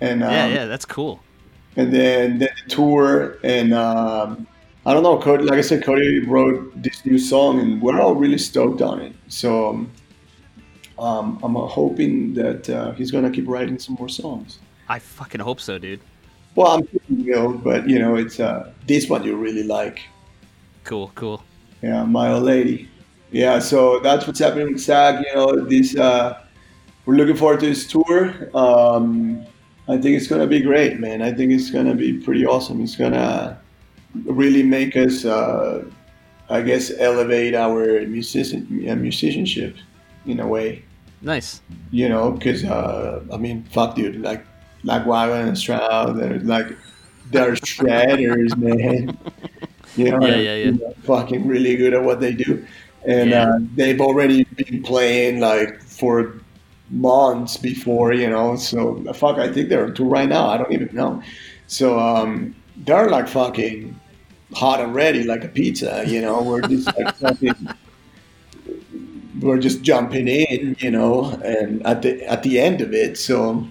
[0.00, 1.20] And um, yeah, yeah, that's cool.
[1.76, 4.46] and then, then the tour and um,
[4.86, 8.14] I don't know Kody like I said Kody wrote this new song and we're all
[8.14, 9.90] really stoked on it so um,
[10.98, 15.40] um, I'm uh, hoping that uh, he's gonna keep writing some more songs I fucking
[15.40, 16.00] hope so, dude.
[16.54, 20.00] well I'm sure he will but you know it's uh, this one you really like
[20.84, 21.42] Cool, cool.
[21.82, 22.88] yeah my old lady
[23.30, 26.40] yeah so that's what's happening with SACK you know this uh,
[27.08, 29.42] we're looking forward to this tour um,
[29.88, 32.96] I think it's gonna be great man I think it's gonna be pretty awesome it's
[32.96, 33.58] gonna
[34.24, 35.84] really make us, uh,
[36.48, 39.76] I guess, elevate our musician uh, musicianship
[40.26, 40.82] in a way.
[41.20, 41.60] Nice.
[41.90, 44.44] You know, because uh, I mean, fuck, dude, like
[44.84, 46.68] Lagwagon and Stroud, they're like
[47.30, 49.18] they're shredders, man.
[49.96, 50.70] You know, Yeah, yeah, yeah.
[50.72, 52.64] they're fucking really good at what they do,
[53.06, 53.50] and Yeah.
[53.50, 56.37] uh, they've already been playing like for
[56.90, 58.56] months before, you know.
[58.56, 60.48] So fuck, I think they're on tour right now.
[60.48, 61.22] I don't even know.
[61.66, 63.98] So um, they're like fucking
[64.54, 66.04] hot and ready, like a pizza.
[66.06, 67.68] You know, we're just like fucking.
[69.40, 73.68] We're just jumping in, you know, and at the at the end of it, so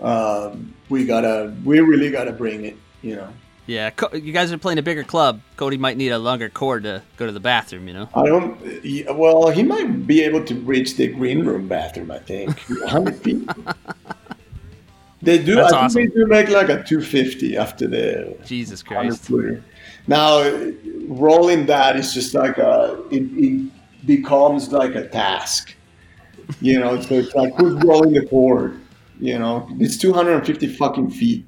[0.00, 3.28] um, we gotta, we really gotta bring it, you know.
[3.66, 5.40] Yeah, you guys are playing a bigger club.
[5.56, 7.88] Kody might need a longer cord to go to the bathroom.
[7.88, 8.08] You know.
[8.14, 9.16] I don't.
[9.16, 12.10] Well, he might be able to reach the green room bathroom.
[12.10, 13.48] I think 100 feet.
[15.22, 15.54] They do.
[15.54, 16.02] That's I awesome.
[16.02, 19.24] think they do make like a 250 after the Jesus Christ.
[19.24, 19.64] footer.
[20.06, 20.42] Now,
[21.06, 23.02] rolling that is just like a.
[23.10, 23.70] It, it
[24.06, 25.74] becomes like a task.
[26.60, 28.78] You know, so it's like who's rolling the cord.
[29.18, 31.46] You know, it's 250 fucking feet.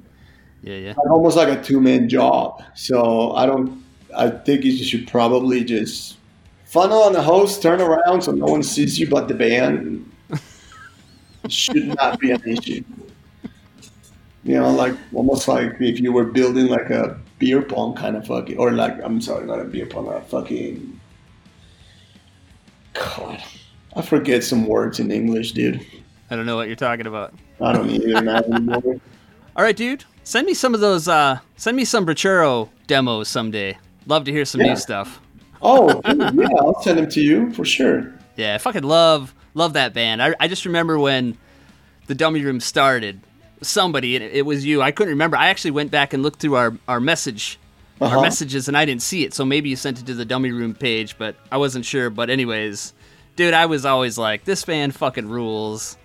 [0.67, 0.95] Yeah, yeah.
[0.99, 2.63] Like, almost like a two man job.
[2.75, 3.85] So I don't.
[4.15, 6.17] I think you should probably just
[6.65, 10.11] funnel on the host, turn around so no one sees you but the band.
[11.49, 12.83] should not be an issue.
[14.43, 18.27] You know, like almost like if you were building like a beer pong kind of
[18.27, 21.01] fucking, or like I'm sorry, not a beer pong, a fucking.
[22.95, 23.41] God,
[23.95, 25.81] I forget some words in English, dude.
[26.29, 27.35] I don't know what you're talking about.
[27.61, 29.01] I don't either now anymore.
[29.57, 30.05] All right, dude.
[30.27, 31.07] Send me some of those.
[31.07, 33.78] Uh, send me some Brichero demos someday.
[34.07, 34.70] Love to hear some Yeah.
[34.70, 35.20] new stuff.
[35.62, 38.12] Oh, yeah, I'll send them to you for sure.
[38.35, 40.20] Yeah, I fucking love love that band.
[40.20, 41.39] I, I just remember when
[42.09, 43.20] the Dummy Room started.
[43.62, 44.82] Somebody, and it, it was you.
[44.82, 45.36] I couldn't remember.
[45.36, 47.57] I actually went back and looked through our our message,
[48.01, 48.20] our Uh-huh.
[48.20, 49.32] messages, and I didn't see it.
[49.32, 52.11] So maybe you sent it to the Dummy Room page, but I wasn't sure.
[52.11, 52.93] But anyways,
[53.36, 55.97] dude, I was always like, this band fucking rules.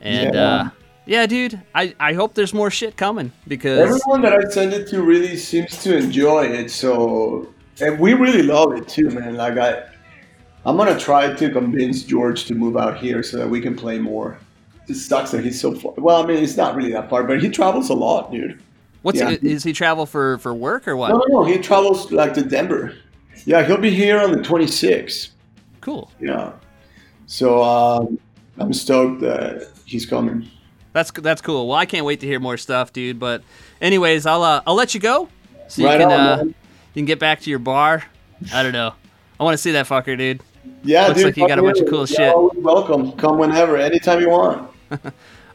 [0.00, 0.42] And Yeah.
[0.42, 0.68] uh,
[1.08, 4.86] yeah, dude, I, I hope there's more shit coming because Everyone that I send it
[4.88, 6.70] to really seems to enjoy it.
[6.70, 9.34] So, and we really love it too, man.
[9.34, 9.84] Like I,
[10.66, 13.98] I'm gonna try to convince George to move out here so that we can play
[13.98, 14.38] more.
[14.86, 15.94] It sucks that he's so far.
[15.96, 18.60] Well, I mean, it's not really that far, but he travels a lot, dude.
[19.00, 19.30] what's yeah.
[19.40, 21.08] is he travel for for work or what?
[21.08, 21.44] No, no, no.
[21.44, 22.94] He travels like to Denver.
[23.46, 25.30] Yeah, he'll be here on the 26th.
[25.80, 26.10] Cool.
[26.20, 26.52] Yeah.
[27.26, 28.18] So um,
[28.58, 30.50] I'm stoked that he's coming.
[30.98, 31.68] That's that's cool.
[31.68, 33.20] Well, I can't wait to hear more stuff, dude.
[33.20, 33.42] But
[33.80, 35.28] anyways, I'll uh, I'll let you go
[35.68, 36.54] so you Right can on, uh, you
[36.94, 38.02] can get back to your bar.
[38.52, 38.94] I don't know.
[39.38, 40.40] I want to see that fucker, dude.
[40.82, 41.08] Yeah, dude.
[41.08, 41.24] Looks dude.
[41.26, 42.34] like you got a bunch of cool You're shit.
[42.34, 43.12] always Welcome.
[43.12, 44.70] Come whenever, anytime you want.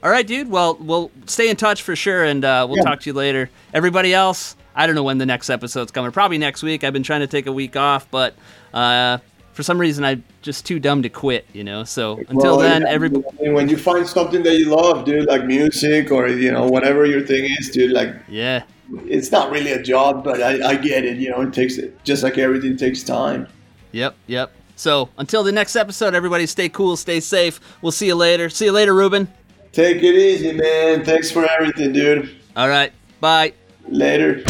[0.04, 0.50] All right, dude.
[0.50, 2.84] Well, we'll stay in touch for sure, and uh, we'll Yeah.
[2.84, 3.50] talk to you later.
[3.74, 6.12] Everybody else, I don't know when the next episode's coming.
[6.12, 6.84] Probably next week.
[6.86, 8.36] I've been trying to take a week off, but
[8.74, 9.18] uh,
[9.54, 11.46] for some reason, I'm just too dumb to quit.
[11.54, 11.84] You know.
[11.84, 15.46] So until Well, then, yeah, every when you find something that you love, dude, like
[15.46, 18.64] music or you know whatever your thing is, dude, like yeah,
[19.06, 21.18] it's not really a job, but I, I get it.
[21.18, 23.48] You know, it takes it just like everything takes time.
[23.92, 24.52] yep, yep.
[24.76, 27.60] So until the next episode, everybody stay cool, stay safe.
[27.82, 28.50] We'll see you later.
[28.50, 29.28] See you later, Ruben.
[29.72, 31.06] Take it easy, man.
[31.06, 32.36] Thanks for everything, dude.
[32.56, 33.54] All right, bye.
[33.88, 34.44] Later.